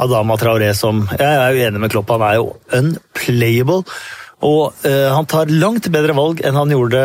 Adama 0.00 0.38
Traoré, 0.40 0.70
som 0.72 1.04
Jeg 1.12 1.28
er 1.28 1.52
jo 1.52 1.66
enig 1.68 1.82
med 1.82 1.92
Klopp, 1.92 2.14
han 2.14 2.24
er 2.24 2.38
jo 2.40 2.54
unplayable. 2.80 3.82
Og 4.42 4.72
han 4.82 5.28
tar 5.30 5.52
langt 5.52 5.86
bedre 5.94 6.16
valg 6.18 6.40
enn 6.42 6.56
han 6.58 6.72
gjorde 6.72 7.02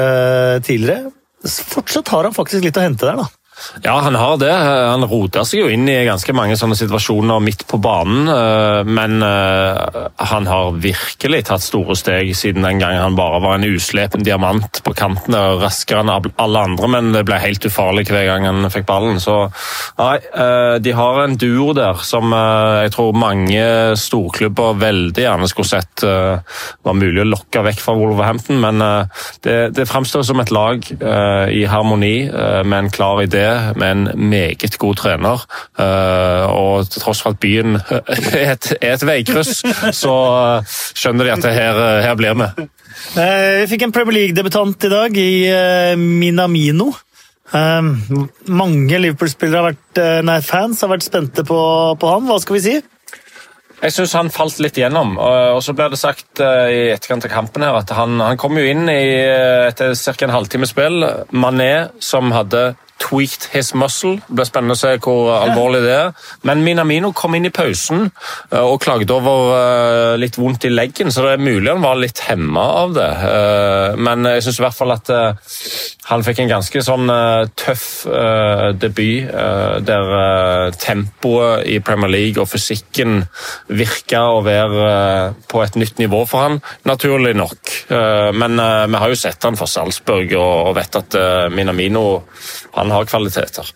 tidligere. 0.66 1.12
Fortsatt 1.46 2.10
har 2.10 2.26
han 2.26 2.34
faktisk 2.34 2.66
litt 2.66 2.80
å 2.80 2.86
hente 2.88 3.06
der, 3.06 3.20
da. 3.20 3.37
Ja, 3.82 4.00
han 4.00 4.16
har 4.16 4.38
det. 4.38 4.52
Han 4.54 5.06
roter 5.10 5.46
seg 5.48 5.64
jo 5.64 5.70
inn 5.72 5.88
i 5.90 5.96
ganske 6.06 6.34
mange 6.36 6.58
sånne 6.60 6.78
situasjoner 6.78 7.42
midt 7.44 7.66
på 7.70 7.80
banen. 7.82 8.30
Eh, 8.30 8.82
men 8.86 9.22
eh, 9.26 9.98
han 10.32 10.50
har 10.50 10.78
virkelig 10.82 11.44
tatt 11.50 11.66
store 11.66 11.98
steg 11.98 12.34
siden 12.38 12.66
den 12.66 12.82
gangen 12.82 13.02
han 13.02 13.18
bare 13.18 13.42
var 13.44 13.58
en 13.58 13.68
uslepen 13.68 14.26
diamant 14.26 14.82
på 14.86 14.94
kantene. 14.98 15.42
Raskere 15.62 16.04
enn 16.04 16.14
alle 16.14 16.66
andre, 16.70 16.92
men 16.92 17.12
det 17.16 17.26
ble 17.28 17.40
helt 17.42 17.66
ufarlig 17.66 18.08
hver 18.12 18.28
gang 18.30 18.48
han 18.50 18.70
fikk 18.74 18.88
ballen. 18.90 19.22
Så 19.24 19.40
nei, 20.00 20.18
eh, 20.18 20.78
de 20.84 20.96
har 20.98 21.24
en 21.24 21.38
duo 21.40 21.72
der 21.78 22.02
som 22.06 22.34
jeg 22.38 22.94
tror 22.94 23.18
mange 23.18 23.64
storklubber 23.98 24.78
veldig 24.82 25.24
gjerne 25.24 25.48
skulle 25.50 25.70
sett 25.70 26.04
var 26.04 26.96
mulig 26.98 27.22
å 27.24 27.28
lokke 27.28 27.62
vekk 27.66 27.82
fra 27.82 27.96
Wolverhampton. 27.98 28.60
Men 28.62 28.82
det, 29.44 29.56
det 29.76 29.88
framstår 29.90 30.26
som 30.28 30.42
et 30.42 30.52
lag 30.54 30.84
i 30.88 31.64
harmoni 31.70 32.16
med 32.30 32.78
en 32.78 32.92
klar 32.94 33.24
idé 33.24 33.47
med 33.78 33.92
en 33.92 34.30
meget 34.30 34.78
god 34.82 35.00
trener. 35.00 35.44
Og 36.52 36.90
til 36.90 37.04
tross 37.04 37.22
for 37.24 37.36
at 37.36 37.42
byen 37.44 37.80
er 38.42 38.54
et, 38.56 38.72
er 38.82 38.96
et 38.96 39.08
veikryss, 39.08 39.64
så 39.96 40.16
skjønner 40.94 41.30
de 41.30 41.36
at 41.36 41.50
her, 41.58 41.82
her 42.06 42.20
blir 42.20 42.38
vi. 42.38 42.68
Vi 43.18 43.70
fikk 43.72 43.88
en 43.88 43.96
Premier 43.96 44.20
League-debutant 44.22 44.88
i 44.88 44.94
dag, 44.94 45.18
i 45.18 45.96
Minamino. 45.98 46.92
Mange 47.54 49.00
Liverpool-spillere 49.00 49.64
har 49.64 49.72
vært, 49.72 50.04
nei, 50.28 50.38
fans 50.44 50.84
har 50.84 50.92
vært 50.92 51.08
spente 51.08 51.46
på, 51.48 51.60
på 52.00 52.14
han. 52.14 52.28
Hva 52.28 52.40
skal 52.44 52.58
vi 52.58 52.66
si? 52.66 52.78
Jeg 53.78 53.94
syns 53.94 54.16
han 54.18 54.32
falt 54.34 54.58
litt 54.64 54.78
gjennom. 54.80 55.16
og 55.22 55.62
Så 55.62 55.76
ble 55.78 55.92
det 55.94 56.00
sagt 56.02 56.42
i 56.42 56.90
etterkant 56.96 57.28
av 57.28 57.34
kampen 57.34 57.66
her 57.66 57.78
at 57.78 57.94
han, 57.94 58.18
han 58.24 58.40
kom 58.42 58.58
jo 58.58 58.66
inn 58.66 58.90
i, 58.90 59.02
etter 59.70 59.94
ca. 59.94 60.18
en 60.26 60.34
halvtime 60.34 60.70
spill. 60.70 61.06
Mané, 61.30 61.90
som 62.02 62.34
hadde 62.34 62.72
tweaked 63.00 63.50
his 63.54 63.74
muscle. 63.74 64.18
Det 64.28 64.38
blir 64.40 64.48
spennende 64.50 64.76
å 64.78 64.80
se 64.80 64.94
hvor 65.04 65.32
alvorlig 65.38 65.84
det 65.86 65.94
er. 65.94 66.12
Men 66.48 66.64
Minamino 66.66 67.12
kom 67.16 67.38
inn 67.38 67.48
i 67.50 67.54
pausen 67.54 68.08
eh, 68.08 68.64
og 68.64 68.82
klagde 68.84 69.16
over 69.16 69.54
eh, 69.58 70.14
litt 70.20 70.38
vondt 70.40 70.68
i 70.68 70.74
leggen, 70.74 71.12
så 71.14 71.26
det 71.26 71.36
er 71.36 71.46
mulig 71.46 71.72
han 71.72 71.84
var 71.84 72.00
litt 72.02 72.24
hemma 72.28 72.66
av 72.82 72.96
det. 72.98 73.10
Men 74.02 74.26
jeg 74.28 74.44
syns 74.46 74.60
i 74.60 74.64
hvert 74.64 74.78
fall 74.78 74.94
at 74.96 75.10
han 76.08 76.24
fikk 76.24 76.40
en 76.42 76.52
ganske 76.52 76.82
sånn 76.84 77.10
tøff 77.60 77.86
debut, 78.80 79.28
der 79.88 80.72
tempoet 80.80 81.68
i 81.70 81.78
Premier 81.84 82.12
League 82.12 82.42
og 82.42 82.50
fysikken 82.50 83.20
virka 83.68 84.24
å 84.32 84.42
være 84.46 84.88
på 85.52 85.62
et 85.64 85.78
nytt 85.80 86.02
nivå 86.02 86.24
for 86.30 86.46
han, 86.46 86.60
naturlig 86.88 87.36
nok. 87.38 87.74
Men 88.40 88.58
vi 88.58 89.02
har 89.04 89.14
jo 89.14 89.20
sett 89.20 89.44
han 89.48 89.60
for 89.60 89.70
Salzburg 89.72 90.34
og 90.40 90.74
vet 90.78 91.00
at 91.02 91.20
Minamino 91.54 92.08
han 92.78 92.87
har 92.94 93.08
kvaliteter. 93.10 93.70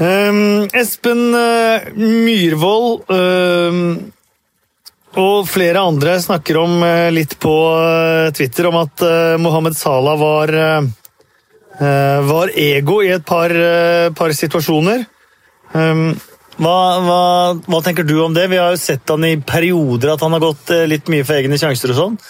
Um, 0.00 0.68
Espen 0.72 1.34
uh, 1.34 1.90
Myhrvold 1.98 3.10
uh, 3.10 3.74
og 5.20 5.48
flere 5.50 5.82
andre 5.82 6.14
snakker 6.22 6.60
om 6.60 6.78
uh, 6.80 7.10
litt 7.12 7.34
på 7.42 7.54
Twitter 8.38 8.70
om 8.70 8.78
at 8.80 9.04
Mohammed 9.42 9.76
Salah 9.76 10.16
var, 10.20 10.52
var 12.30 12.52
ego 12.54 13.00
i 13.02 13.10
et 13.10 13.24
par, 13.26 13.52
par 14.16 14.34
situasjoner. 14.36 15.02
Um, 15.72 16.12
hva, 16.60 16.76
hva, 17.02 17.22
hva, 17.64 17.80
tenker 17.82 18.06
du 18.06 18.14
om 18.22 18.34
det? 18.36 18.46
Vi 18.52 18.60
har 18.60 18.74
jo 18.74 18.80
sett 18.80 19.08
han 19.10 19.24
i 19.26 19.34
perioder 19.40 20.14
at 20.14 20.22
han 20.22 20.36
har 20.36 20.44
gått 20.44 20.70
litt 20.90 21.10
mye 21.10 21.26
for 21.26 21.40
egne 21.40 21.58
sjanser 21.58 21.94
og 21.94 21.98
sånn. 21.98 22.20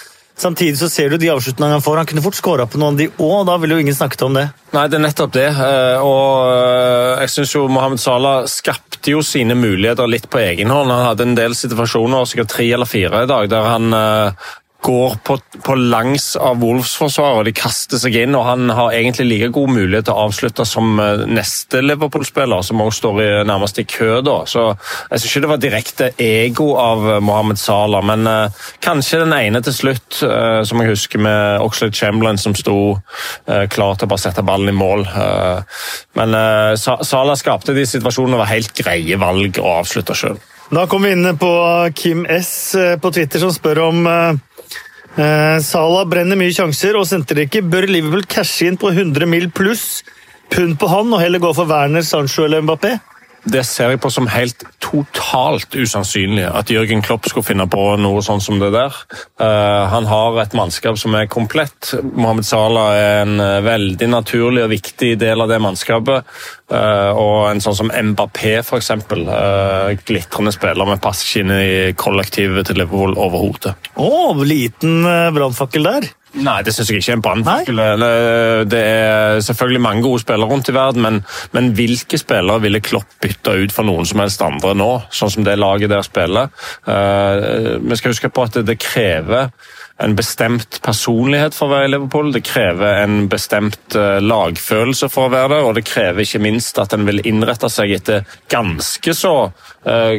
Samtidig 0.40 0.78
så 0.80 0.88
ser 0.88 1.12
du 1.12 1.18
de 1.20 1.28
avslutningene 1.28 1.76
han 1.76 1.82
får. 1.84 1.98
Han 2.00 2.06
kunne 2.08 2.22
fort 2.24 2.38
skåra 2.38 2.64
på 2.66 2.78
noen 2.80 2.94
av 2.94 3.00
de 3.00 3.08
òg, 3.20 3.42
da 3.44 3.58
ville 3.60 3.76
jo 3.76 3.84
ingen 3.84 3.96
snakket 3.96 4.22
om 4.24 4.38
det. 4.38 4.46
Nei, 4.72 4.86
det 4.88 4.96
er 4.96 5.02
nettopp 5.04 5.34
det. 5.34 5.48
Eh, 5.52 6.00
og 6.00 6.52
eh, 6.54 7.24
jeg 7.26 7.32
syns 7.34 7.52
jo 7.58 7.66
Mohammed 7.68 8.00
Salah 8.00 8.46
skapte 8.48 9.12
jo 9.12 9.20
sine 9.26 9.56
muligheter 9.58 10.08
litt 10.08 10.30
på 10.32 10.40
egen 10.40 10.72
hånd. 10.72 10.88
Han 10.94 11.10
hadde 11.10 11.26
en 11.28 11.36
del 11.36 11.56
situasjoner, 11.58 12.24
sikkert 12.30 12.54
tre 12.54 12.70
eller 12.72 12.88
fire 12.88 13.24
i 13.26 13.28
dag, 13.28 13.50
der 13.52 13.68
han 13.68 13.92
eh, 13.96 14.48
går 14.80 15.16
på, 15.24 15.38
på 15.62 15.74
langs 15.74 16.36
av 16.36 16.60
Wolves-forsvaret. 16.60 17.48
De 17.48 17.52
kaster 17.56 18.00
seg 18.00 18.16
inn, 18.22 18.36
og 18.36 18.46
han 18.48 18.70
har 18.72 18.94
egentlig 18.96 19.26
like 19.28 19.50
god 19.54 19.72
mulighet 19.74 20.08
til 20.08 20.16
å 20.16 20.26
avslutte 20.28 20.64
som 20.68 21.00
eh, 21.02 21.24
neste 21.28 21.82
Liverpool-spiller, 21.84 22.64
som 22.64 22.80
også 22.84 23.02
står 23.02 23.20
i, 23.22 23.28
nærmest 23.48 23.80
i 23.82 23.86
kø. 23.88 24.20
da. 24.24 24.40
Så 24.48 24.70
Jeg 25.10 25.20
syns 25.20 25.30
ikke 25.30 25.44
det 25.44 25.52
var 25.52 25.62
direkte 25.64 26.10
ego 26.20 26.70
av 26.80 27.08
eh, 27.16 27.20
Mohammed 27.24 27.60
Salah, 27.60 28.04
men 28.04 28.26
uh, 28.28 28.66
kanskje 28.80 29.22
den 29.24 29.34
ene 29.36 29.60
til 29.64 29.76
slutt, 29.76 30.22
uh, 30.24 30.62
som 30.66 30.80
jeg 30.80 30.94
husker 30.94 31.20
med 31.22 31.64
Oxlade 31.64 31.96
Chamberlain, 31.96 32.40
som 32.40 32.56
sto 32.56 32.78
uh, 32.96 33.64
klar 33.72 33.98
til 33.98 34.08
å 34.08 34.12
bare 34.12 34.22
sette 34.22 34.44
ballen 34.46 34.72
i 34.72 34.76
mål. 34.76 35.06
men 36.16 36.34
Salah 36.80 37.36
skapte 37.38 37.74
de 37.76 37.84
situasjonene 37.86 38.36
og 38.36 38.42
var 38.42 38.50
helt 38.52 38.72
greie 38.76 39.18
valg 39.20 39.58
å 39.60 39.80
avslutte 39.80 40.16
sjøl. 40.16 40.38
Da 40.70 40.86
kommer 40.86 41.10
vi 41.10 41.16
inn 41.18 41.38
på 41.38 41.50
Kim 41.98 42.24
S 42.30 42.52
på 43.02 43.12
Twitter 43.14 43.42
som 43.42 43.52
spør 43.54 43.82
om 43.88 44.06
Eh, 45.18 45.58
Salah 45.64 46.04
brenner 46.06 46.38
mye 46.38 46.54
sjanser 46.54 46.98
og 46.98 47.08
sentrer 47.08 47.44
ikke. 47.46 47.64
Bør 47.66 47.88
Liverpool 47.90 48.26
cashe 48.30 48.68
inn 48.70 48.78
på 48.80 48.92
100 48.94 49.26
mil 49.26 49.48
pluss 49.50 50.02
pund 50.50 50.76
på 50.78 50.90
han 50.90 51.12
og 51.14 51.22
heller 51.22 51.42
gå 51.42 51.50
for 51.54 51.70
Werner, 51.70 52.02
Sancho 52.06 52.44
eller 52.46 52.62
Mbappé? 52.66 52.96
Det 53.44 53.62
ser 53.64 53.94
jeg 53.94 54.00
på 54.02 54.10
som 54.12 54.28
helt 54.28 54.64
totalt 54.84 55.72
usannsynlig 55.72 56.44
at 56.44 56.70
Jørgen 56.72 57.00
Klopp 57.04 57.28
skulle 57.30 57.46
finne 57.46 57.64
på 57.70 57.84
noe 58.00 58.20
sånn 58.24 58.42
som 58.44 58.58
det 58.60 58.68
der. 58.74 58.96
Uh, 59.40 59.88
han 59.92 60.08
har 60.10 60.36
et 60.42 60.56
mannskap 60.56 60.98
som 61.00 61.16
er 61.16 61.30
komplett. 61.30 61.94
Mohammed 62.04 62.46
Salah 62.46 62.92
er 62.98 63.22
en 63.22 63.40
uh, 63.40 63.62
veldig 63.64 64.10
naturlig 64.12 64.66
og 64.66 64.74
viktig 64.74 65.14
del 65.20 65.40
av 65.40 65.50
det 65.52 65.60
mannskapet. 65.62 66.28
Uh, 66.70 67.10
og 67.16 67.48
en 67.48 67.64
sånn 67.64 67.78
som 67.80 67.90
Mbappé, 67.90 68.58
f.eks. 68.60 68.92
Uh, 69.08 69.96
glitrende 70.04 70.52
spiller 70.54 70.92
med 70.92 71.02
passer 71.02 71.54
i 71.56 71.92
kollektivet 71.96 72.68
til 72.68 72.82
Liverpool 72.82 73.16
overhodet. 73.16 73.76
Oh, 73.96 74.36
liten 74.44 75.00
brannfakkel 75.34 75.88
der. 75.88 76.10
Nei, 76.38 76.60
det 76.62 76.70
syns 76.74 76.90
jeg 76.92 77.00
ikke 77.00 77.10
er 77.10 77.16
en 77.18 77.24
brannfakkel. 77.24 77.80
Det 78.70 78.80
er 78.80 79.40
selvfølgelig 79.42 79.82
mange 79.82 80.04
gode 80.04 80.22
spillere 80.22 80.50
rundt 80.50 80.70
i 80.70 80.74
verden, 80.76 81.02
men, 81.02 81.18
men, 81.56 81.72
hvilke 81.74 82.20
spillere 82.20 82.62
ville 82.62 82.82
Klopp 82.84 83.16
bytta 83.22 83.56
ut 83.58 83.74
for 83.74 83.88
noen 83.88 84.06
som 84.06 84.22
helst 84.22 84.44
andre 84.46 84.76
nå, 84.78 84.90
sånn 85.10 85.34
som 85.34 85.46
det 85.46 85.58
laget 85.58 85.90
der 85.90 86.06
spiller? 86.06 86.52
Uh, 86.86 87.80
vi 87.82 87.98
skal 87.98 88.14
huske 88.14 88.30
på 88.30 88.46
at 88.46 88.60
det, 88.60 88.68
det 88.70 88.78
krever 88.82 89.50
en 90.00 90.14
bestemt 90.16 90.80
personlighet 90.84 91.54
for 91.56 91.68
å 91.68 91.74
være 91.74 91.88
i 91.88 91.92
Liverpool. 91.92 92.30
Det 92.34 92.42
krever 92.46 93.02
en 93.02 93.26
bestemt 93.30 93.96
uh, 93.96 94.18
lagfølelse 94.24 95.10
for 95.12 95.28
å 95.28 95.32
være 95.32 95.52
der, 95.54 95.66
og 95.68 95.76
det 95.76 95.86
krever 95.88 96.24
ikke 96.24 96.42
minst 96.42 96.80
at 96.80 96.94
en 96.96 97.06
vil 97.08 97.22
innrette 97.28 97.68
seg 97.72 97.92
etter 97.98 98.24
ganske 98.52 99.14
så 99.16 99.34
uh, 99.50 100.14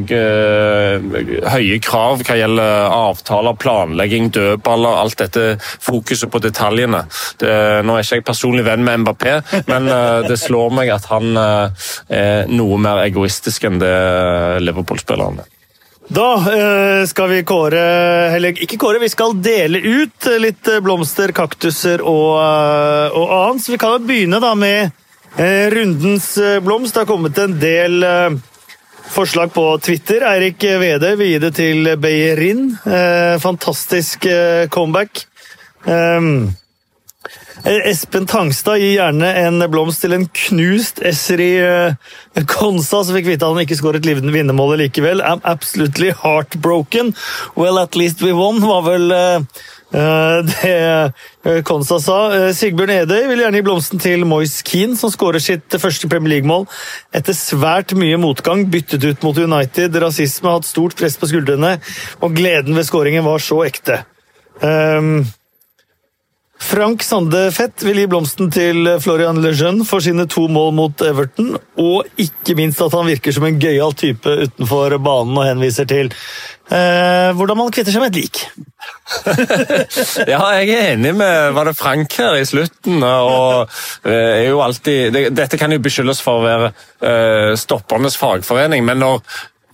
høye 1.51 1.79
krav 1.83 2.25
hva 2.27 2.37
gjelder 2.39 2.95
avtaler, 2.95 3.57
planlegging, 3.61 4.29
dødballer, 4.35 4.99
alt 5.03 5.19
dette 5.23 5.47
fokuset 5.61 6.31
på 6.31 6.43
detaljene. 6.43 7.03
Det, 7.41 7.53
nå 7.85 7.95
er 7.95 8.05
ikke 8.05 8.21
jeg 8.21 8.27
personlig 8.27 8.67
venn 8.67 8.85
med 8.85 9.03
Mbappé, 9.03 9.37
men 9.69 9.89
det 10.27 10.37
slår 10.39 10.73
meg 10.75 10.91
at 10.93 11.07
han 11.11 11.33
er 11.37 12.51
noe 12.51 12.77
mer 12.81 13.01
egoistisk 13.05 13.65
enn 13.69 13.81
det 13.81 13.95
Liverpool-spilleren 14.65 15.41
er. 15.43 15.50
Da 16.11 16.31
eh, 16.35 17.05
skal 17.07 17.29
vi 17.29 17.43
kåre 17.47 17.81
Eller 18.35 18.57
ikke 18.59 18.79
kåre, 18.81 18.99
vi 18.99 19.09
skal 19.11 19.37
dele 19.39 19.79
ut 19.79 20.27
litt 20.43 20.67
blomster, 20.83 21.31
kaktuser 21.35 22.03
og, 22.03 22.35
eh, 22.41 23.15
og 23.15 23.35
annet. 23.37 23.63
Så 23.63 23.75
vi 23.75 23.79
kan 23.79 23.95
jo 23.95 24.03
begynne 24.09 24.41
da 24.43 24.51
med 24.59 24.91
eh, 25.37 25.69
rundens 25.71 26.33
blomst. 26.65 26.95
Det 26.95 27.05
har 27.05 27.11
kommet 27.13 27.39
en 27.39 27.55
del 27.61 28.03
forslag 29.11 29.53
på 29.55 29.65
Twitter. 29.83 30.25
Eirik 30.33 30.63
Wede 30.81 31.15
vil 31.19 31.31
gi 31.33 31.41
det 31.45 31.53
til 31.55 31.93
Beyerin. 31.99 32.65
Fantastisk 33.43 34.27
comeback. 34.71 35.25
Eh, 35.85 36.21
Espen 37.65 38.25
Tangstad 38.25 38.79
gir 38.81 38.95
gjerne 38.95 39.27
en 39.43 39.61
blomst 39.69 40.01
til 40.01 40.15
en 40.15 40.23
knust 40.25 41.01
Esri 41.05 41.51
eh, 41.61 41.93
Konsa, 42.49 43.03
som 43.03 43.13
fikk 43.13 43.27
vite 43.29 43.45
at 43.45 43.53
han 43.53 43.61
ikke 43.61 43.77
skåret 43.77 44.07
vinnermålet 44.07 44.85
likevel. 44.85 45.21
I'm 45.21 45.43
absolutely 45.45 46.09
heartbroken. 46.23 47.13
Well, 47.55 47.77
at 47.79 47.95
least 47.95 48.23
we 48.25 48.33
won, 48.33 48.61
var 48.65 48.81
vel 48.87 49.13
uh, 49.13 49.43
det 50.47 51.61
Konsa 51.67 51.99
sa. 52.01 52.17
Sigbjørn 52.55 52.93
Edøy 52.95 53.27
vil 53.29 53.43
gjerne 53.43 53.59
gi 53.59 53.65
blomsten 53.67 54.01
til 54.01 54.25
Moise 54.29 54.63
Keane, 54.65 54.97
som 54.97 55.11
skårer 55.13 55.43
sitt 55.43 55.77
første 55.81 56.09
Premier 56.09 56.37
League-mål 56.37 56.65
etter 57.13 57.37
svært 57.37 57.93
mye 57.99 58.17
motgang. 58.21 58.63
Byttet 58.71 59.05
ut 59.05 59.27
mot 59.27 59.37
United, 59.37 59.99
rasisme, 60.01 60.49
har 60.49 60.61
hatt 60.61 60.69
stort 60.69 60.97
press 60.97 61.19
på 61.19 61.29
skuldrene, 61.29 61.75
og 62.23 62.33
gleden 62.39 62.79
ved 62.79 62.89
skåringen 62.89 63.27
var 63.27 63.43
så 63.43 63.61
ekte. 63.67 64.01
Um, 64.61 65.27
Frank 66.61 67.01
Sandefett 67.03 67.81
vil 67.83 67.97
gi 68.03 68.07
blomsten 68.09 68.51
til 68.53 68.85
Florian 69.01 69.39
Lejeune 69.41 69.85
for 69.87 70.03
sine 70.03 70.27
to 70.29 70.45
mål 70.51 70.69
mot 70.77 71.03
Everton, 71.03 71.55
og 71.81 72.21
ikke 72.21 72.55
minst 72.59 72.81
at 72.85 72.93
han 72.93 73.09
virker 73.09 73.33
som 73.33 73.47
en 73.47 73.57
gøyal 73.61 73.95
type 73.97 74.29
utenfor 74.29 74.95
banen 75.01 75.39
og 75.41 75.47
henviser 75.47 75.89
til 75.89 76.11
eh, 76.69 77.31
hvordan 77.37 77.57
man 77.57 77.73
kvitter 77.73 77.95
seg 77.95 78.05
med 78.05 78.13
et 78.13 78.21
lik. 78.21 78.43
ja, 80.31 80.41
jeg 80.61 80.69
er 80.69 80.91
enig 80.93 81.15
med 81.17 81.55
var 81.57 81.69
det 81.69 81.77
Frank 81.79 82.13
her 82.21 82.37
i 82.37 82.45
slutten. 82.47 83.01
og 83.01 83.65
eh, 84.05 84.45
er 84.45 84.49
jo 84.51 84.61
alltid, 84.61 85.15
det, 85.15 85.23
Dette 85.37 85.57
kan 85.57 85.73
jo 85.73 85.81
beskyldes 85.81 86.21
for 86.21 86.39
å 86.39 86.45
være 86.45 86.69
eh, 86.71 87.55
stoppernes 87.57 88.19
fagforening, 88.21 88.85
men 88.85 89.01
når 89.01 89.25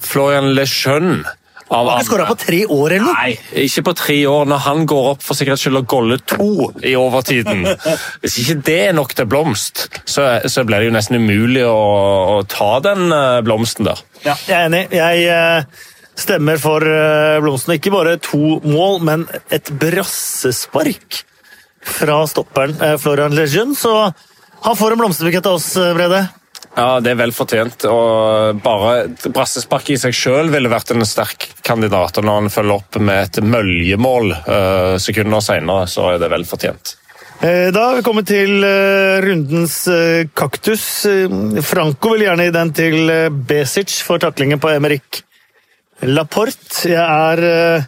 Florian 0.07 0.53
Lejeune 0.55 1.25
han 1.69 1.87
har 1.89 1.99
ikke 1.99 2.07
skåra 2.07 2.27
på 2.29 2.37
tre 2.39 2.59
år, 2.63 2.93
eller 2.95 3.03
noe? 3.03 3.15
Nei, 3.17 3.63
ikke 3.65 3.83
på 3.89 3.93
tre 3.99 4.17
år. 4.29 4.47
Når 4.47 4.61
han 4.63 4.85
går 4.87 5.09
opp 5.11 5.25
for 5.25 5.37
sikkerhets 5.37 5.65
skyld 5.65 5.81
og 5.81 5.89
goller 5.91 6.21
to 6.23 6.69
i 6.85 6.93
overtiden 6.99 7.65
Hvis 8.23 8.37
ikke 8.43 8.57
det 8.69 8.77
er 8.85 8.95
nok 8.95 9.11
til 9.17 9.27
blomst, 9.29 9.87
så, 10.07 10.29
så 10.47 10.63
blir 10.67 10.81
det 10.83 10.89
jo 10.89 10.95
nesten 10.95 11.19
umulig 11.19 11.65
å, 11.67 11.75
å 12.37 12.39
ta 12.47 12.71
den 12.85 13.11
uh, 13.11 13.41
blomsten 13.45 13.89
der. 13.89 14.01
Ja, 14.23 14.37
jeg 14.47 14.55
er 14.55 14.69
enig. 14.69 14.83
Jeg 14.95 15.27
uh, 15.27 15.83
stemmer 16.17 16.61
for 16.61 16.87
uh, 16.87 17.37
blomsten. 17.43 17.75
Ikke 17.75 17.93
bare 17.95 18.15
to 18.23 18.61
mål, 18.63 19.01
men 19.07 19.27
et 19.51 19.71
brassespark 19.81 21.23
fra 21.87 22.21
stopperen 22.31 22.79
Florian 22.99 23.35
Lejeune. 23.35 23.75
Så 23.75 23.91
Han 24.63 24.75
får 24.75 24.95
en 24.95 25.03
blomsterbukett 25.03 25.45
av 25.47 25.59
oss, 25.59 25.73
Brede. 25.75 26.25
Ja, 26.77 26.99
det 27.01 27.15
er 27.15 27.17
vel 27.23 27.33
fortjent. 27.33 27.87
og 27.89 28.59
bare 28.61 29.07
Brassespark 29.33 29.89
i 29.89 29.97
seg 29.97 30.13
selv 30.13 30.53
ville 30.53 30.69
vært 30.69 30.93
en 30.93 31.05
sterk 31.09 31.49
kandidat. 31.65 32.19
og 32.19 32.27
Når 32.27 32.39
han 32.41 32.53
følger 32.53 32.77
opp 32.77 32.99
med 33.01 33.23
et 33.23 33.41
møljemål 33.41 34.31
uh, 34.35 34.95
sekunder 35.01 35.41
senere, 35.41 35.89
så 35.89 36.11
er 36.13 36.21
det 36.21 36.29
vel 36.29 36.45
fortjent. 36.45 36.93
Eh, 37.37 37.69
da 37.73 37.89
har 37.89 37.97
vi 37.97 38.05
kommet 38.05 38.29
til 38.29 38.61
uh, 38.61 39.17
rundens 39.25 39.79
kaktus. 40.37 40.85
Franco 41.65 42.13
vil 42.13 42.27
gjerne 42.27 42.47
gi 42.47 42.53
den 42.53 42.75
til 42.77 43.15
Besic 43.49 43.97
for 44.05 44.21
taklingen 44.21 44.61
på 44.61 44.73
Emerick 44.77 45.23
Laporte. 46.05 46.85
Jeg 46.85 47.01
er 47.01 47.45
Eh, 47.77 47.83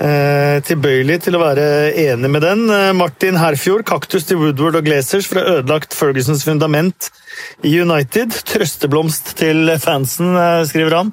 tilbøyelig 0.00 1.18
til 1.26 1.36
å 1.36 1.42
være 1.42 1.92
enig 2.00 2.30
med 2.32 2.40
den. 2.42 2.70
Eh, 2.72 2.92
Martin 2.96 3.36
Herfjord, 3.36 3.84
kaktus 3.84 4.24
til 4.28 4.36
Woodward 4.40 4.76
og 4.80 4.84
Glazers 4.86 5.26
for 5.28 5.36
å 5.40 5.48
ødelagt 5.58 5.94
Fergusons 5.94 6.44
fundament 6.46 7.10
i 7.66 7.80
United. 7.80 8.30
Trøsteblomst 8.48 9.36
til 9.38 9.78
fansen, 9.82 10.36
eh, 10.36 10.64
skriver 10.68 10.94
han. 10.96 11.12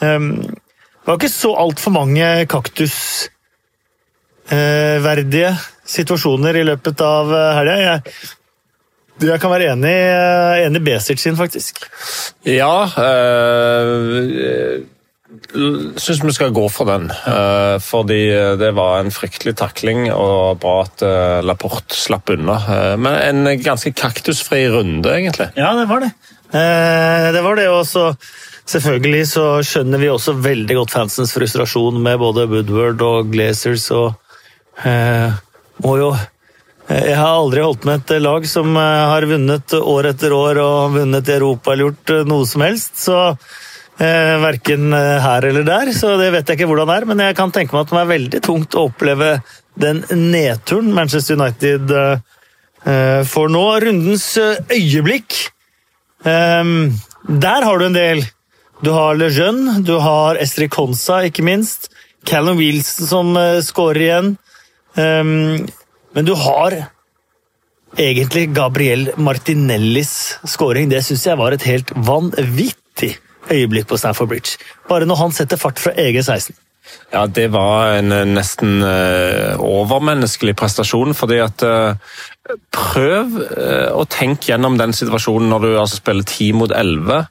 Det 0.00 1.06
var 1.06 1.16
ikke 1.18 1.28
så 1.28 1.54
altfor 1.60 1.90
mange 1.94 2.46
kaktusverdige 2.50 5.50
situasjoner 5.84 6.56
i 6.56 6.64
løpet 6.64 7.00
av 7.04 7.26
helga. 7.60 8.00
Jeg, 9.20 9.40
kan 9.40 9.50
være 9.52 9.72
enig, 9.76 9.98
enig 10.64 10.84
Besic 10.84 11.20
sin, 11.20 11.36
faktisk. 11.36 11.74
Ja. 12.44 12.88
Øh 12.98 14.93
syns 16.00 16.24
vi 16.24 16.32
skal 16.34 16.54
gå 16.54 16.64
for 16.72 16.88
den. 16.88 17.08
Uh, 17.26 17.76
fordi 17.82 18.22
det 18.60 18.70
var 18.76 19.00
en 19.00 19.12
fryktelig 19.14 19.56
takling, 19.60 20.06
og 20.12 20.60
bra 20.62 20.80
at 20.84 21.04
uh, 21.04 21.42
Laporte 21.44 21.96
slapp 21.98 22.32
unna. 22.34 22.58
Men 23.00 23.46
en 23.46 23.62
ganske 23.62 23.94
kaktusfri 23.96 24.66
runde, 24.72 25.10
egentlig. 25.10 25.50
Ja, 25.58 25.74
det 25.78 25.86
var 25.90 26.04
det. 26.04 26.12
det 27.34 27.42
var 27.42 27.56
det 27.58 27.68
også. 27.70 28.12
Selvfølgelig 28.70 29.24
så 29.28 29.46
skjønner 29.66 30.00
vi 30.00 30.08
også 30.08 30.36
veldig 30.40 30.76
godt 30.78 30.94
fansens 30.94 31.34
frustrasjon 31.36 31.98
med 32.02 32.20
både 32.22 32.46
Woodward 32.48 33.02
og 33.04 33.32
Glazers 33.34 33.90
og 33.92 34.14
må 35.84 35.98
jo 36.00 36.14
jeg 36.84 37.16
har 37.16 37.38
aldri 37.38 37.62
holdt 37.64 37.86
med 37.88 38.02
et 38.02 38.20
lag 38.20 38.46
som 38.48 38.74
har 38.76 39.24
vunnet 39.28 39.72
år 39.78 40.08
etter 40.10 40.34
år 40.36 40.58
og 40.60 40.96
vunnet 40.98 41.30
i 41.30 41.36
Europa 41.38 41.72
eller 41.72 41.90
gjort 41.92 42.12
noe 42.28 42.48
som 42.48 42.64
helst, 42.64 42.98
så 43.06 43.20
Eh, 43.94 44.36
verken 44.42 44.92
eh, 44.92 45.20
her 45.22 45.44
eller 45.46 45.62
der, 45.62 45.92
så 45.94 46.16
det 46.18 46.32
vet 46.34 46.48
jeg 46.48 46.58
ikke 46.58 46.66
hvordan 46.66 46.90
det 46.90 46.96
er. 46.98 47.04
Men 47.06 47.20
jeg 47.22 47.36
kan 47.38 47.52
tenke 47.54 47.76
meg 47.76 47.84
at 47.84 47.92
det 47.92 48.00
er 48.00 48.10
veldig 48.10 48.40
tungt 48.42 48.74
å 48.74 48.88
oppleve 48.88 49.36
den 49.78 50.02
nedturen 50.10 50.90
Manchester 50.94 51.38
United 51.38 51.92
eh, 51.94 52.16
eh 52.90 53.20
får 53.30 53.52
nå. 53.54 53.64
Rundens 53.86 54.26
eh, 54.42 54.58
øyeblikk. 54.74 55.36
eh, 56.26 56.64
der 57.24 57.68
har 57.68 57.78
du 57.78 57.86
en 57.86 57.94
del. 57.96 58.24
Du 58.82 58.90
har 58.90 59.14
Le 59.14 59.30
Jeune, 59.30 59.78
du 59.86 59.94
har 60.02 60.36
Estrid 60.42 60.72
Consa, 60.74 61.22
ikke 61.24 61.46
minst. 61.46 61.88
Callum 62.26 62.58
Wilson 62.58 63.06
som 63.06 63.30
skårer 63.62 64.00
igjen. 64.00 64.28
Um, 64.96 65.66
men 66.14 66.26
du 66.26 66.34
har 66.38 66.76
egentlig 67.96 68.48
Gabriel 68.54 69.10
Martinellis 69.16 70.38
scoring. 70.46 70.88
Det 70.88 71.02
syns 71.04 71.24
jeg 71.26 71.40
var 71.40 71.54
et 71.54 71.66
helt 71.68 71.92
vanvittig 71.94 73.14
øyeblikk 73.50 73.88
på 73.90 73.98
Stanford 74.00 74.30
Bridge. 74.30 74.60
Bare 74.88 75.08
når 75.08 75.20
han 75.22 75.34
setter 75.36 75.60
fart 75.60 75.82
fra 75.82 75.94
egen 76.00 76.22
16. 76.22 76.56
Ja, 77.14 77.24
det 77.26 77.46
var 77.54 77.94
en 77.96 78.12
eh, 78.12 78.26
nesten 78.28 78.82
uh, 78.84 79.56
overmenneskelig 79.62 80.52
prestasjon, 80.60 81.14
fordi 81.16 81.40
at 81.40 81.64
uh, 81.64 82.18
Prøv 82.76 83.38
å 83.96 84.02
tenke 84.12 84.50
gjennom 84.50 84.74
den 84.76 84.90
situasjonen 84.92 85.48
når 85.48 85.62
du 85.62 85.68
altså, 85.80 85.96
spiller 85.96 86.26
10 86.28 86.58
mot 86.60 86.74
11. 86.76 87.22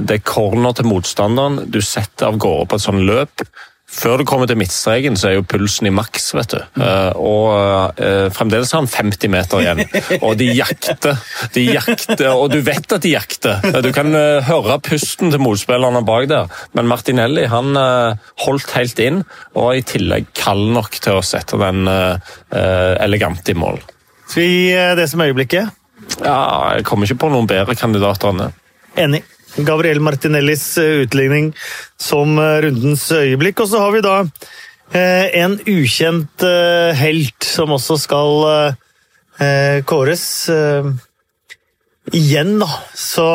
Det 0.00 0.16
er 0.16 0.22
corner 0.24 0.72
til 0.72 0.88
motstanderen, 0.88 1.66
du 1.68 1.76
setter 1.84 2.30
av 2.30 2.38
gårde 2.40 2.70
på 2.70 2.78
et 2.78 2.84
sånt 2.86 3.04
løp. 3.04 3.44
Før 3.92 4.22
du 4.22 4.24
kommer 4.24 4.48
til 4.48 4.56
midtstreken, 4.56 5.18
så 5.20 5.28
er 5.28 5.34
jo 5.36 5.44
pulsen 5.44 5.90
i 5.90 5.92
maks, 5.92 6.30
vet 6.32 6.54
du. 6.54 6.60
Uh, 6.80 7.12
og 7.20 7.98
uh, 8.00 8.28
fremdeles 8.32 8.72
har 8.72 8.80
han 8.80 8.88
50 8.88 9.32
meter 9.32 9.60
igjen. 9.60 9.82
Og 10.26 10.38
de 10.40 10.48
jakter, 10.56 11.20
de 11.52 11.64
jakter, 11.74 12.30
og 12.32 12.52
du 12.52 12.60
vet 12.64 12.94
at 12.94 13.04
de 13.04 13.12
jakter. 13.12 13.60
Du 13.84 13.90
kan 13.94 14.08
uh, 14.14 14.40
høre 14.46 14.78
pusten 14.84 15.32
til 15.32 15.42
motspillerne 15.42 16.02
bak 16.08 16.28
der, 16.30 16.48
men 16.76 16.88
Martinelli 16.88 17.44
han 17.50 17.76
holdt 18.44 18.72
helt 18.76 19.00
inn, 19.02 19.20
og 19.58 19.76
i 19.76 19.84
tillegg 19.86 20.30
kald 20.38 20.72
nok 20.76 20.96
til 21.02 21.18
å 21.18 21.24
sette 21.26 21.58
den 21.60 21.88
elegant 21.88 23.48
i 23.48 23.56
mål. 23.58 23.80
Skal 24.28 24.44
vi 24.44 24.50
gi 24.70 24.96
det 24.98 25.08
som 25.10 25.24
øyeblikket? 25.24 25.72
Ja, 26.22 26.74
Jeg 26.76 26.86
kommer 26.88 27.08
ikke 27.08 27.24
på 27.26 27.32
noen 27.32 27.50
bedre 27.50 27.76
kandidater 27.78 28.32
enn 28.32 28.44
det. 28.44 28.50
Enig. 29.02 29.22
Gabriel 29.56 30.00
Martinellis 30.00 30.78
eh, 30.78 31.02
utligning 31.04 31.52
som 32.00 32.38
eh, 32.38 32.60
rundens 32.64 33.04
øyeblikk. 33.12 33.60
Og 33.60 33.68
så 33.68 33.82
har 33.82 33.92
vi 33.92 34.02
da 34.04 34.16
eh, 34.96 35.28
en 35.42 35.58
ukjent 35.68 36.46
helt 36.98 37.44
som 37.46 37.74
også 37.76 37.98
skal 38.00 38.32
kåres. 39.88 40.24
Igjen, 42.12 42.52
da, 42.60 42.68
så 42.94 43.26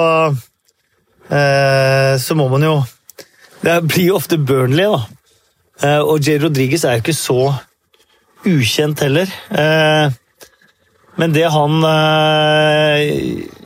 Så 1.28 2.36
må 2.40 2.48
man 2.48 2.64
jo 2.64 2.74
Det 3.60 3.76
blir 3.84 4.16
ofte 4.16 4.38
Burnley, 4.38 4.88
da. 4.88 5.98
Og 6.08 6.24
Jay 6.24 6.40
Rodriguez 6.40 6.86
er 6.86 6.96
jo 6.96 7.04
ikke 7.04 7.16
så 7.16 7.42
ukjent 8.48 9.04
heller. 9.04 9.28
Men 11.18 11.36
det 11.36 11.50
han 11.52 11.80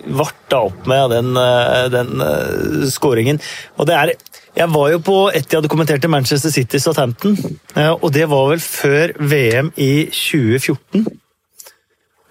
varta 0.06 0.64
opp 0.68 0.86
med 0.89 1.12
den, 1.14 1.32
eh, 1.38 1.88
den 1.93 2.22
uh, 2.22 2.86
skåringen. 2.89 3.41
Og 3.78 3.88
det 3.89 3.97
er 3.97 4.14
Jeg 4.52 4.68
var 4.68 4.89
jo 4.91 4.99
på 4.99 5.18
et 5.32 5.47
de 5.47 5.56
hadde 5.56 5.70
kommentert 5.72 6.04
i 6.04 6.12
Manchester 6.12 6.52
City 6.52 6.78
Southampton, 6.78 7.38
uh, 7.78 7.95
og 8.02 8.12
det 8.12 8.28
var 8.30 8.49
vel 8.49 8.60
før 8.60 9.14
VM 9.20 9.72
i 9.78 10.10
2014. 10.12 11.06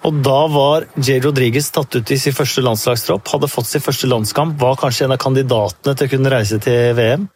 Og 0.05 0.21
da 0.25 0.39
var 0.49 0.87
Jay 0.97 1.21
Rodriguez 1.21 1.71
tatt 1.73 1.97
ut 1.97 2.11
i 2.11 2.19
sin 2.21 2.37
første 2.37 2.63
landslagstropp, 2.65 3.29
hadde 3.29 3.51
fått 3.53 3.69
sin 3.69 3.85
første 3.85 4.09
landskamp, 4.09 4.57
var 4.61 4.79
kanskje 4.81 5.07
en 5.07 5.17
av 5.17 5.21
kandidatene 5.21 5.97
til 5.97 6.09
å 6.09 6.13
kunne 6.15 6.33
reise 6.33 6.61
til 6.61 6.95
VM. 6.97 7.27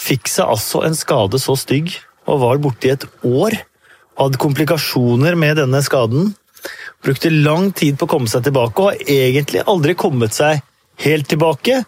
Fikk 0.00 0.30
seg 0.32 0.48
altså 0.48 0.84
en 0.86 0.96
skade 0.96 1.40
så 1.40 1.56
stygg, 1.58 1.92
og 2.28 2.40
var 2.40 2.62
borte 2.64 2.88
i 2.88 2.94
et 2.94 3.04
år. 3.28 3.58
Hadde 4.20 4.40
komplikasjoner 4.40 5.36
med 5.36 5.58
denne 5.60 5.82
skaden. 5.84 6.32
Brukte 7.02 7.32
lang 7.32 7.72
tid 7.76 7.98
på 7.98 8.06
å 8.06 8.12
komme 8.14 8.30
seg 8.30 8.46
tilbake, 8.46 8.82
og 8.82 8.92
har 8.92 9.12
egentlig 9.16 9.64
aldri 9.66 9.96
kommet 9.98 10.36
seg 10.36 10.62
helt 11.02 11.28
tilbake. 11.30 11.82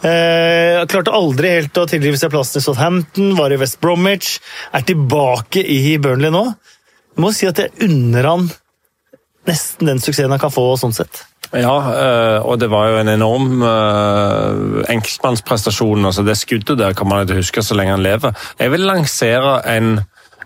Eh, 0.00 0.80
klarte 0.88 1.12
aldri 1.12 1.50
helt 1.58 1.76
å 1.76 1.88
tilrive 1.90 2.16
seg 2.20 2.32
plassen 2.32 2.62
i 2.62 2.64
Southampton, 2.64 3.34
var 3.36 3.52
i 3.52 3.58
West 3.60 3.80
Bromwich. 3.82 4.38
Er 4.72 4.86
tilbake 4.86 5.64
i 5.64 5.98
Burnley 6.00 6.32
nå. 6.32 6.46
Jeg 7.10 7.24
må 7.24 7.32
si 7.36 7.48
at 7.50 7.60
jeg 7.60 7.74
unner 7.88 8.28
han 8.30 8.46
nesten 9.48 9.90
den 9.90 10.00
suksessen 10.00 10.32
han 10.32 10.40
kan 10.40 10.52
få 10.52 10.64
sånn 10.80 10.94
sett. 10.96 11.24
Ja, 11.50 11.74
eh, 11.90 12.38
og 12.46 12.60
det 12.62 12.68
var 12.70 12.92
jo 12.92 12.98
en 13.00 13.10
enorm 13.10 13.64
uh, 13.64 14.84
enkeltmannsprestasjon. 14.92 16.04
altså 16.06 16.22
Det 16.22 16.36
skuddet 16.38 16.78
der 16.78 16.94
kan 16.94 17.10
man 17.10 17.24
ikke 17.24 17.40
huske 17.40 17.64
så 17.66 17.74
lenge 17.74 17.96
han 17.96 18.04
lever. 18.06 18.36
Jeg 18.60 18.70
vil 18.70 18.86
lansere 18.86 19.56
en 19.72 19.96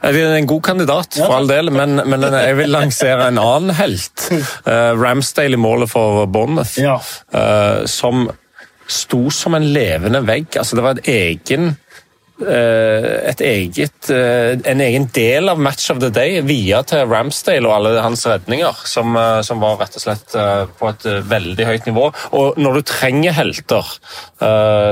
jeg 0.05 0.21
er 0.21 0.37
en 0.37 0.49
god 0.51 0.63
kandidat, 0.67 1.17
for 1.17 1.33
all 1.39 1.49
del, 1.49 1.71
men, 1.73 1.97
men 2.05 2.27
jeg 2.29 2.57
vil 2.59 2.73
lansere 2.75 3.29
en 3.31 3.41
annen 3.41 3.75
helt. 3.79 4.27
Uh, 4.67 4.93
Ramsdale 5.01 5.57
i 5.57 5.61
målet 5.61 5.89
for 5.93 6.27
Bournemouth, 6.27 6.77
uh, 7.33 7.85
som 7.89 8.27
sto 8.85 9.31
som 9.33 9.57
en 9.57 9.65
levende 9.73 10.21
vegg. 10.27 10.51
Altså, 10.61 10.77
det 10.77 10.85
var 10.85 10.99
et 10.99 11.09
egen 11.15 11.73
Eh, 11.73 11.84
eget, 12.43 14.11
eh, 14.11 14.59
en 14.71 14.81
egen 14.81 15.07
del 15.13 15.49
av 15.49 15.59
Match 15.61 15.91
of 15.91 16.01
the 16.01 16.11
Day 16.11 16.41
via 16.41 16.83
til 16.83 17.07
Ramsdale 17.07 17.69
og 17.69 17.75
alle 17.77 18.01
hans 18.03 18.27
redninger, 18.27 18.75
som, 18.85 19.17
eh, 19.17 19.43
som, 19.43 19.61
var 19.61 19.79
rett 19.79 19.95
og 19.97 20.03
slett 20.03 20.35
på 20.79 20.89
et 20.89 21.03
veldig 21.05 21.67
høyt 21.67 21.87
nivå. 21.87 22.13
Og 22.33 22.59
når 22.59 22.75
du 22.75 22.83
trenger 22.83 23.33
helter, 23.33 23.85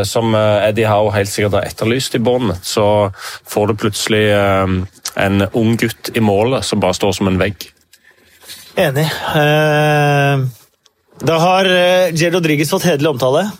som 0.07 0.34
Eddie 0.34 0.86
Howe 0.88 1.12
helt 1.12 1.28
sikkert 1.28 1.59
har 1.59 1.66
etterlyst 1.66 2.14
i 2.14 2.18
bånn, 2.22 2.55
så 2.62 3.12
får 3.45 3.66
du 3.68 3.74
plutselig 3.74 4.22
en 4.32 5.49
ung 5.53 5.76
gutt 5.76 6.11
i 6.16 6.20
målet 6.20 6.64
som 6.64 6.80
bare 6.80 6.95
står 6.95 7.12
som 7.12 7.28
en 7.28 7.38
vegg. 7.38 7.68
Enig. 8.76 9.09
Da 11.20 11.38
har 11.38 11.68
Jed 12.14 12.32
Rodriguez 12.32 12.70
fått 12.70 12.88
hederlig 12.88 13.12
omtale. 13.12 13.51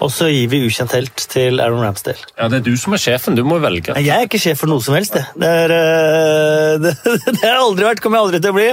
Og 0.00 0.08
så 0.12 0.30
gir 0.32 0.48
vi 0.48 0.62
ukjent 0.64 0.94
helt 0.96 1.24
til 1.30 1.60
Aaron 1.60 1.84
Ramsdale. 1.84 2.24
Ja, 2.38 2.48
Det 2.48 2.60
er 2.60 2.66
du 2.70 2.76
som 2.80 2.96
er 2.96 3.02
sjefen. 3.02 3.36
Du 3.36 3.44
må 3.44 3.60
velge. 3.60 3.94
Jeg 4.00 4.16
er 4.16 4.28
ikke 4.28 4.40
sjef 4.40 4.62
for 4.62 4.72
noe 4.72 4.80
som 4.84 4.96
helst. 4.96 5.16
Det, 5.16 5.24
det, 5.36 5.52
er, 5.64 5.76
eh, 5.76 6.74
det, 6.84 6.96
det 7.04 7.38
har 7.44 7.58
jeg 7.58 7.68
aldri 7.68 7.88
vært, 7.90 8.02
kommer 8.04 8.20
jeg 8.20 8.28
aldri 8.28 8.42
til 8.42 8.54
å 8.54 8.58
bli. 8.58 8.68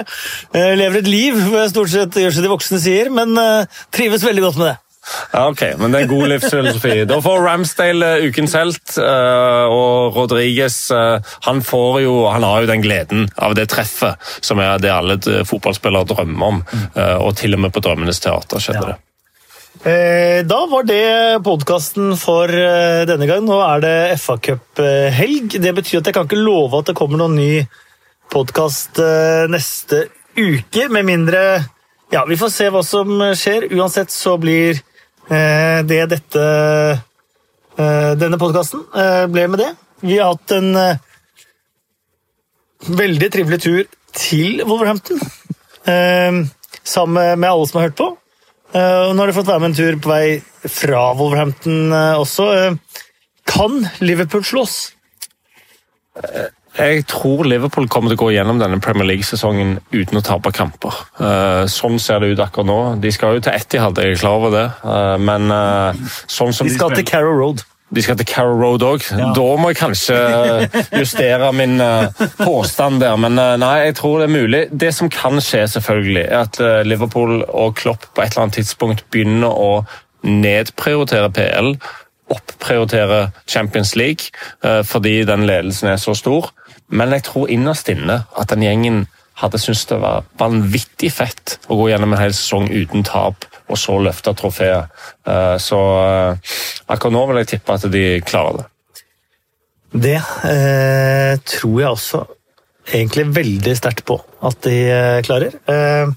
Jeg 0.56 0.82
lever 0.82 1.04
et 1.04 1.12
liv 1.12 1.40
hvor 1.44 1.62
jeg 1.62 1.72
stort 1.76 1.94
sett 1.94 2.20
gjør 2.24 2.36
som 2.36 2.46
de 2.46 2.52
voksne 2.52 2.82
sier, 2.82 3.10
men 3.14 3.34
uh, 3.36 3.80
trives 3.94 4.24
veldig 4.24 4.46
godt 4.48 4.62
med 4.62 4.72
det. 4.72 4.76
Ja, 5.32 5.46
ok, 5.48 5.62
men 5.80 5.94
det 5.94 6.02
er 6.02 6.10
god 6.10 6.32
livsfilosofi. 6.34 6.96
Da 7.12 7.20
får 7.24 7.44
Ramsdale 7.46 8.10
ukens 8.28 8.56
helt, 8.60 8.98
og 9.00 10.18
Rodriguez 10.18 10.80
uh, 10.92 11.20
han, 11.48 11.64
får 11.64 12.02
jo, 12.04 12.16
han 12.32 12.44
har 12.48 12.64
jo 12.64 12.72
den 12.72 12.84
gleden 12.84 13.28
av 13.36 13.56
det 13.56 13.70
treffet 13.72 14.20
som 14.44 14.60
er 14.64 14.80
det 14.84 14.92
alle 14.92 15.20
fotballspillere 15.48 16.12
drømmer 16.12 16.54
om. 16.54 16.64
og 17.24 17.36
til 17.40 17.56
og 17.56 17.64
med 17.64 17.76
på 17.76 17.84
Drømmenes 17.84 18.24
teater 18.24 18.64
skjedde 18.64 18.84
ja. 18.84 18.96
det. 18.96 19.07
Da 19.84 20.60
var 20.72 20.86
det 20.88 21.44
podkasten 21.46 22.16
for 22.18 22.50
denne 22.50 23.28
gang. 23.30 23.46
Nå 23.46 23.60
er 23.62 23.84
det 23.84 23.98
FA-cuphelg. 24.22 25.58
Det 25.62 25.74
betyr 25.78 26.02
at 26.02 26.10
jeg 26.10 26.16
kan 26.18 26.28
ikke 26.28 26.40
love 26.40 26.80
at 26.80 26.90
det 26.90 26.96
kommer 26.98 27.22
noen 27.22 27.38
ny 27.38 27.52
podkast 28.34 29.00
neste 29.52 30.08
uke, 30.38 30.88
med 30.90 31.06
mindre 31.08 31.44
Ja, 32.12 32.26
vi 32.26 32.38
får 32.40 32.52
se 32.54 32.70
hva 32.74 32.84
som 32.86 33.20
skjer. 33.38 33.70
Uansett 33.76 34.12
så 34.14 34.38
blir 34.42 34.82
Eh, 35.28 35.84
det 35.84 36.06
dette 36.08 36.44
eh, 37.76 38.12
Denne 38.16 38.40
podkasten 38.40 38.86
eh, 38.96 39.26
ble 39.28 39.48
med 39.52 39.60
det. 39.60 39.74
Vi 40.08 40.20
har 40.22 40.32
hatt 40.32 40.54
en 40.56 40.70
veldig 42.88 43.30
trivelig 43.34 43.60
tur 43.64 43.82
til 44.16 44.62
Wolverhampton. 44.62 45.20
Sammen 46.86 47.40
med 47.42 47.50
alle 47.50 47.68
som 47.68 47.80
har 47.80 47.88
hørt 47.90 47.98
på. 47.98 48.12
Og 48.76 49.14
nå 49.16 49.22
har 49.22 49.30
du 49.30 49.36
fått 49.38 49.48
være 49.48 49.64
med 49.64 49.72
en 49.72 49.78
tur 49.78 49.96
på 50.04 50.12
vei 50.12 50.26
fra 50.68 51.06
Wolverhampton 51.16 51.94
også. 51.94 52.50
Kan 53.48 53.80
Liverpool 54.04 54.44
slås? 54.46 54.80
Jeg 56.78 57.08
tror 57.10 57.48
Liverpool 57.50 57.88
kommer 57.90 58.12
til 58.12 58.20
å 58.20 58.22
gå 58.28 58.28
gjennom 58.36 58.60
denne 58.62 58.78
Premier 58.84 59.08
League-sesongen 59.10 59.78
uten 59.96 60.20
å 60.20 60.24
tape 60.26 60.52
kamper. 60.54 61.00
Eh, 61.18 61.64
sånn 61.74 61.98
ser 62.02 62.22
det 62.22 62.36
ut 62.36 62.44
akkurat 62.44 62.70
nå. 62.70 62.78
De 63.02 63.12
skal 63.14 63.38
jo 63.38 63.42
til 63.48 63.58
Etihad, 63.58 63.98
jeg 63.98 64.14
er 64.14 64.22
klar 64.22 64.38
over 64.38 64.54
det. 64.54 64.68
Eh, 64.86 65.16
men 65.18 65.50
eh, 65.54 66.04
sånn 66.30 66.54
som 66.54 66.70
de 66.70 66.76
skal 66.76 66.94
de 66.94 67.02
til 67.02 67.10
Carrow 67.10 67.34
Road. 67.40 67.66
De 67.96 68.02
skal 68.04 68.18
til 68.20 68.28
Carrow 68.28 68.58
Road 68.60 68.84
òg. 68.84 69.06
Ja. 69.12 69.30
Da 69.36 69.46
må 69.56 69.70
jeg 69.72 69.80
kanskje 69.80 70.18
justere 71.00 71.52
min 71.56 71.80
påstand 72.42 73.00
der. 73.04 73.16
Men 73.22 73.40
nei, 73.62 73.76
jeg 73.86 73.96
tror 74.02 74.20
det 74.20 74.28
er 74.28 74.34
mulig. 74.34 74.64
Det 74.72 74.92
som 74.96 75.12
kan 75.14 75.40
skje, 75.44 75.64
selvfølgelig, 75.78 76.26
er 76.26 76.44
at 76.44 76.60
Liverpool 76.88 77.46
og 77.48 77.78
Klopp 77.80 78.10
på 78.12 78.26
et 78.26 78.34
eller 78.34 78.48
annet 78.48 78.60
tidspunkt 78.60 79.06
begynner 79.14 79.56
å 79.56 79.72
nedprioritere 80.28 81.32
PL 81.32 81.78
opprioritere 82.28 83.30
Champions 83.48 83.96
League 83.96 84.36
fordi 84.84 85.22
den 85.24 85.46
ledelsen 85.48 85.94
er 85.94 86.02
så 86.02 86.12
stor. 86.18 86.50
Men 86.92 87.16
jeg 87.16 87.24
tror 87.30 87.48
innerst 87.52 87.88
inne 87.92 88.26
at 88.36 88.52
den 88.52 88.66
gjengen 88.68 89.06
hadde 89.38 89.62
syntes 89.62 89.86
det 89.88 90.02
var 90.02 90.26
vanvittig 90.40 91.12
fett 91.14 91.56
å 91.70 91.78
gå 91.80 91.88
gjennom 91.92 92.16
en 92.16 92.20
hel 92.20 92.36
sesong 92.36 92.68
uten 92.74 93.06
tap, 93.08 93.47
og 93.68 93.80
så 93.80 93.98
løfte 94.00 94.34
trofeet. 94.38 94.96
Eh, 95.28 95.58
så 95.62 95.82
eh, 96.06 96.56
akkurat 96.88 97.16
nå 97.16 97.28
vil 97.30 97.42
jeg 97.44 97.52
tippe 97.56 97.76
at 97.76 97.88
de 97.92 98.08
klarer 98.26 98.62
det. 98.62 98.68
Det 99.98 100.18
eh, 100.20 101.38
tror 101.48 101.78
jeg 101.82 101.94
også 101.94 102.26
egentlig 102.94 103.28
veldig 103.36 103.76
sterkt 103.78 104.06
på 104.08 104.20
at 104.48 104.62
de 104.68 104.78
eh, 104.92 105.20
klarer. 105.26 105.56
Eh, 105.68 106.14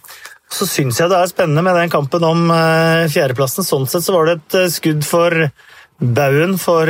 så 0.50 0.66
syns 0.66 0.98
jeg 0.98 1.10
det 1.10 1.18
er 1.18 1.30
spennende 1.30 1.62
med 1.62 1.76
den 1.78 1.92
kampen 1.92 2.24
om 2.26 2.48
eh, 2.54 3.06
fjerdeplassen. 3.12 3.66
Sånn 3.66 3.86
sett 3.90 4.06
så 4.06 4.16
var 4.16 4.28
det 4.28 4.40
et 4.40 4.74
skudd 4.74 5.04
for 5.06 5.50
baugen 6.00 6.54
for 6.56 6.88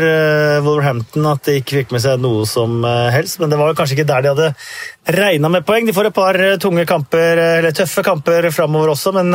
Wolverhampton 0.63 1.25
at 1.27 1.43
de 1.49 1.57
ikke 1.59 1.81
fikk 1.81 1.95
med 1.97 2.03
seg 2.05 2.21
noe 2.23 2.45
som 2.47 2.85
helst. 3.11 3.41
Men 3.43 3.51
det 3.51 3.59
var 3.59 3.75
kanskje 3.75 3.97
ikke 3.99 4.07
der 4.07 4.23
de 4.23 4.31
hadde 4.31 5.17
regna 5.19 5.51
med 5.51 5.67
poeng. 5.67 5.89
De 5.89 5.95
får 5.97 6.13
et 6.13 6.15
par 6.15 6.39
tunge 6.63 6.85
kamper, 6.87 7.43
eller 7.59 7.75
tøffe 7.75 8.05
kamper 8.07 8.47
framover 8.55 8.93
også, 8.95 9.11
men 9.19 9.35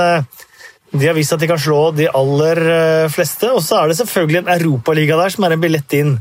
de 0.91 1.07
har 1.07 1.15
vist 1.17 1.33
at 1.33 1.41
de 1.41 1.49
kan 1.49 1.59
slå 1.59 1.79
de 1.95 2.05
aller 2.07 2.59
fleste. 3.11 3.49
Og 3.51 3.63
så 3.65 3.81
er 3.81 3.89
det 3.89 3.97
selvfølgelig 3.99 4.41
en 4.43 4.51
europaliga 4.53 5.17
der 5.19 5.33
som 5.33 5.43
er 5.43 5.55
en 5.55 5.63
billett 5.63 5.95
inn 5.97 6.13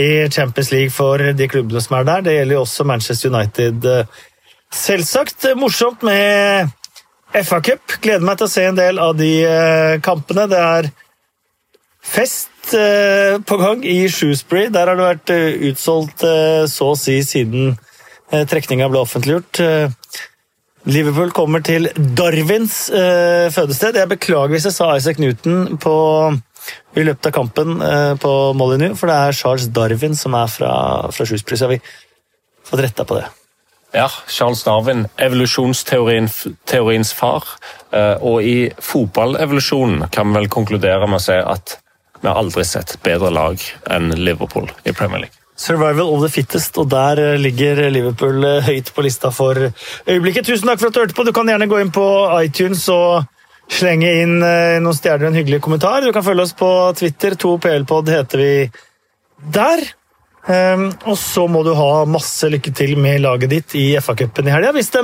i 0.00 0.08
Champions 0.32 0.72
League 0.72 0.94
for 0.94 1.22
de 1.36 1.48
klubbene 1.50 1.82
som 1.84 1.98
er 1.98 2.08
der. 2.08 2.24
Det 2.26 2.34
gjelder 2.34 2.56
jo 2.56 2.64
også 2.64 2.86
Manchester 2.88 3.30
United. 3.30 3.86
Selvsagt 4.74 5.46
morsomt 5.60 6.02
med 6.06 6.72
FA 7.44 7.60
Cup. 7.60 7.98
Gleder 8.02 8.26
meg 8.26 8.40
til 8.40 8.48
å 8.48 8.54
se 8.56 8.66
en 8.66 8.80
del 8.80 8.98
av 8.98 9.14
de 9.20 9.30
kampene. 10.02 10.48
Det 10.50 10.64
er 10.64 10.90
fest 12.02 12.50
Eh, 12.74 13.40
på 13.46 13.56
gang 13.56 13.84
i 13.86 14.08
Shrewsbury. 14.08 14.66
Der 14.74 14.88
har 14.90 14.98
det 14.98 15.06
vært 15.06 15.30
eh, 15.30 15.58
utsolgt 15.70 16.24
eh, 16.26 16.64
så 16.70 16.92
å 16.92 16.98
si 16.98 17.20
siden 17.22 17.76
trekninga 18.26 18.88
ble 18.90 19.04
offentliggjort. 19.04 19.60
Liverpool 20.86 21.32
kommer 21.34 21.62
til 21.66 21.88
Darwins 21.96 22.86
fødested. 23.54 23.96
Jeg 23.98 24.08
beklager 24.12 24.52
hvis 24.54 24.68
jeg 24.68 24.76
sa 24.76 24.92
Isaac 24.94 25.18
Newton 25.18 25.78
på, 25.82 25.94
i 26.94 27.02
løpet 27.06 27.26
av 27.30 27.34
kampen 27.34 27.80
på 28.22 28.34
Molyneux, 28.54 28.94
for 28.98 29.10
det 29.10 29.16
er 29.16 29.34
Charles 29.34 29.66
Darwin 29.74 30.14
som 30.18 30.36
er 30.38 30.46
fra, 30.46 30.70
fra 31.10 31.26
Shrewsbury. 31.26 31.58
Så 31.58 31.66
har 31.66 31.74
vi 31.74 31.80
fått 32.70 32.84
retta 32.86 33.02
på 33.08 33.18
det. 33.18 33.26
Ja, 33.96 34.06
Charles 34.28 34.62
Darwin, 34.66 35.06
evolusjonsteoriens 35.16 37.12
far. 37.18 37.44
Og 38.20 38.42
i 38.42 38.70
fotballevolusjonen 38.78 40.06
kan 40.12 40.30
vi 40.30 40.38
vel 40.40 40.48
konkludere 40.52 41.06
med 41.08 41.18
å 41.18 41.26
si 41.26 41.38
at 41.40 41.78
vi 42.20 42.28
har 42.28 42.38
aldri 42.40 42.64
sett 42.66 42.98
bedre 43.02 43.30
lag 43.34 43.58
enn 43.90 44.14
Liverpool 44.18 44.70
i 44.84 44.92
Premier 44.92 45.26
League. 45.26 45.45
Survival 45.56 46.12
of 46.12 46.20
the 46.20 46.28
fittest, 46.28 46.76
og 46.76 46.90
der 46.92 47.20
eh, 47.22 47.38
ligger 47.40 47.86
Liverpool 47.88 48.44
eh, 48.44 48.66
høyt 48.66 48.90
på 48.92 49.04
lista 49.06 49.30
for 49.32 49.56
øyeblikket. 49.56 50.44
Tusen 50.44 50.68
takk 50.68 50.82
for 50.82 50.90
at 50.90 50.96
du 50.96 51.00
hørte 51.00 51.16
på. 51.16 51.24
Du 51.24 51.32
kan 51.36 51.48
gjerne 51.48 51.68
gå 51.70 51.78
inn 51.80 51.92
på 51.94 52.04
iTunes 52.42 52.82
og 52.92 53.24
slenge 53.72 54.10
inn 54.20 54.36
eh, 54.44 54.76
noen 54.84 54.96
stjerner 54.96 55.30
og 55.30 55.32
en 55.32 55.38
hyggelig 55.40 55.62
kommentar. 55.64 56.04
Du 56.04 56.12
kan 56.12 56.26
følge 56.26 56.44
oss 56.44 56.52
på 56.58 56.68
Twitter. 56.98 57.38
2PL-pod 57.40 58.12
heter 58.12 58.42
vi 58.42 58.50
der. 59.56 59.86
Um, 60.46 60.92
og 61.10 61.16
så 61.18 61.48
må 61.50 61.64
du 61.66 61.72
ha 61.74 62.04
masse 62.06 62.46
lykke 62.52 62.70
til 62.76 62.92
med 63.02 63.24
laget 63.24 63.50
ditt 63.50 63.72
i 63.80 63.86
FA-cupen 63.98 64.46
i 64.46 64.52
helga, 64.54 64.70
hvis 64.76 64.92
de 64.94 65.02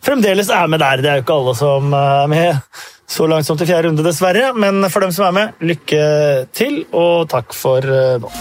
fremdeles 0.00 0.48
er 0.48 0.70
med 0.72 0.80
der. 0.80 1.02
Det 1.04 1.10
er 1.10 1.18
jo 1.18 1.26
ikke 1.26 1.36
alle 1.42 1.54
som 1.58 1.92
er 1.98 2.30
med 2.32 2.80
så 3.08 3.26
langt 3.28 3.50
som 3.50 3.58
til 3.58 3.68
fjerde 3.68 3.90
runde, 3.90 4.06
dessverre. 4.06 4.54
Men 4.56 4.86
for 4.88 5.04
dem 5.04 5.12
som 5.12 5.28
er 5.28 5.36
med, 5.42 5.60
lykke 5.74 6.00
til, 6.56 6.80
og 6.94 7.28
takk 7.34 7.52
for 7.56 7.84
nå. 8.24 8.32